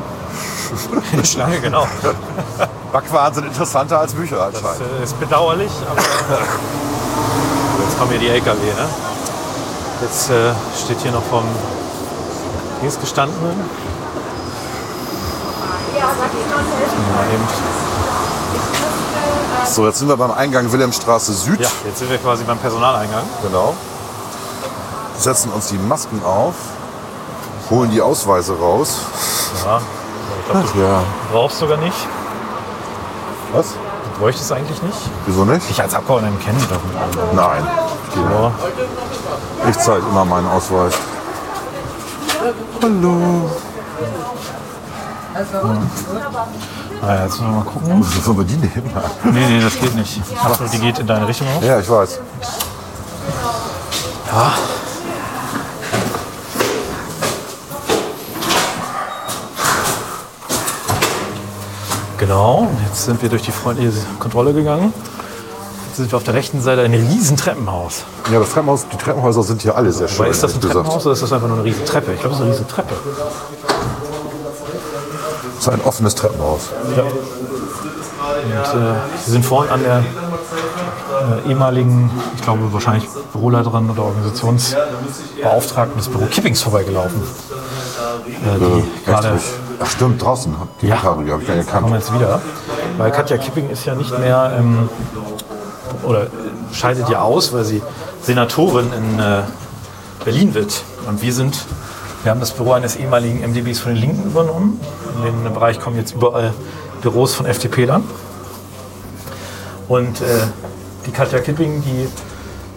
[1.13, 1.87] Eine Schlange, genau.
[2.93, 5.01] Backwaren sind interessanter als Bücher Das anscheinend.
[5.01, 6.01] äh, ist bedauerlich, aber
[7.85, 8.57] jetzt kommen hier die LKW.
[8.59, 8.89] Ne?
[10.03, 10.53] Jetzt äh,
[10.85, 11.45] steht hier noch vom
[12.81, 13.57] Dienstgestandenen.
[17.17, 17.49] Mal eben-
[19.67, 21.61] So, jetzt sind wir beim Eingang Wilhelmstraße Süd.
[21.61, 23.23] Ja, jetzt sind wir quasi beim Personaleingang.
[23.43, 23.75] Genau.
[25.19, 26.55] Setzen uns die Masken auf,
[27.71, 28.99] holen die Ausweise raus.
[29.65, 30.99] Ja, ich glaube, Ja.
[30.99, 31.97] du brauchst sogar nicht.
[33.53, 33.67] Was?
[34.15, 34.99] Du bräuchtest eigentlich nicht.
[35.27, 35.69] Wieso nicht?
[35.71, 37.35] Ich als Abgeordneten kenne die doch allem.
[37.35, 37.67] Nein.
[38.17, 38.53] Ja.
[39.71, 40.95] Ich zeige immer meinen Ausweis.
[42.83, 43.51] Hallo.
[47.03, 48.05] Naja, jetzt müssen wir mal gucken.
[48.05, 48.93] Wo sollen wir die nehmen?
[49.25, 50.21] Nee, nee, das geht nicht.
[50.45, 51.63] Achso, die geht in deine Richtung auf.
[51.63, 52.19] Ja, ich weiß.
[62.21, 64.93] Genau, jetzt sind wir durch die freundliche Kontrolle gegangen.
[65.87, 68.05] Jetzt sind wir auf der rechten Seite ein riesen Treppenhaus.
[68.31, 70.21] Ja, das Treppenhaus, die Treppenhäuser sind hier alle sehr schön.
[70.21, 70.77] Aber ist das ein gesagt.
[70.77, 72.13] Treppenhaus oder ist das einfach nur eine riesen Treppe?
[72.13, 72.95] Ich glaube, es ist eine riesen Treppe.
[75.57, 76.69] Das ist ein offenes Treppenhaus.
[76.95, 77.05] Ja.
[77.05, 77.11] Und
[78.53, 80.05] äh, wir sind vorhin an der
[81.47, 87.23] äh, ehemaligen, ich glaube wahrscheinlich Büroleiterin oder Organisationsbeauftragten des Büro Kippings vorbeigelaufen.
[87.23, 89.70] Äh, die gerade Echt?
[89.83, 90.55] Ach stimmt, draußen.
[90.83, 90.97] Die Ja.
[90.97, 91.95] Die habe ich gar nicht kommen erkannt.
[91.95, 92.41] jetzt wieder.
[92.99, 94.89] Weil Katja Kipping ist ja nicht mehr ähm,
[96.03, 96.27] oder
[96.73, 97.83] scheidet ja aus, weil sie
[98.23, 99.43] Senatorin in äh,
[100.25, 100.83] Berlin wird.
[101.09, 101.65] Und wir sind,
[102.23, 104.79] wir haben das Büro eines ehemaligen MDBs von den Linken übernommen.
[105.27, 106.53] In den Bereich kommen jetzt überall
[107.01, 108.05] Büros von FDP-Lern.
[109.89, 110.25] Und äh,
[111.07, 112.07] die Katja Kipping, die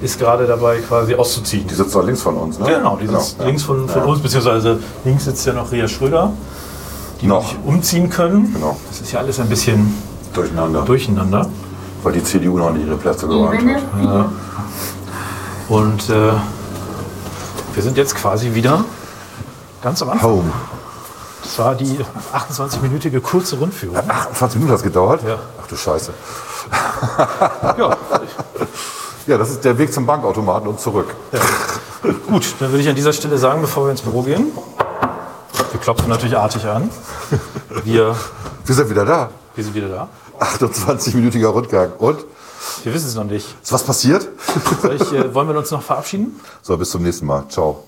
[0.03, 1.67] ist gerade dabei, quasi auszuziehen.
[1.67, 2.65] Die sitzt da links von uns, ne?
[2.65, 3.45] Genau, die sitzt ja.
[3.45, 6.31] links von, von uns, beziehungsweise links sitzt ja noch Ria Schröder,
[7.23, 7.43] die Noch.
[7.53, 8.53] nicht umziehen können.
[8.53, 8.77] Genau.
[8.89, 9.93] Das ist ja alles ein bisschen
[10.33, 10.81] Durcheinander.
[10.81, 11.47] durcheinander.
[12.03, 14.25] Weil die CDU noch nicht ihre Plätze geräumt hat.
[15.69, 16.33] Und äh,
[17.73, 18.83] wir sind jetzt quasi wieder
[19.81, 20.29] ganz am Anfang.
[20.29, 20.51] Home.
[21.43, 21.97] Das war die
[22.33, 23.97] 28-minütige kurze Rundführung.
[23.97, 25.21] 28 Minuten hat es gedauert?
[25.25, 25.37] Ja.
[25.61, 26.11] Ach du Scheiße.
[27.77, 27.97] Ja,
[29.27, 31.13] Ja, das ist der Weg zum Bankautomaten und zurück.
[32.27, 34.47] gut, dann würde ich an dieser Stelle sagen, bevor wir ins Büro gehen,
[35.83, 36.89] klopfen natürlich artig an.
[37.83, 38.15] Wir,
[38.65, 39.29] Wir sind wieder da.
[39.55, 40.09] wir sind wieder da.
[40.39, 41.91] 28-minütiger Rundgang.
[41.97, 42.19] Und?
[42.83, 43.45] Wir wissen es noch nicht.
[43.61, 44.27] Ist was passiert?
[44.81, 46.39] Soll ich, äh, wollen wir uns noch verabschieden?
[46.61, 47.45] So, bis zum nächsten Mal.
[47.49, 47.83] Ciao.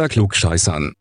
[0.00, 0.94] Unter Klugscheißern.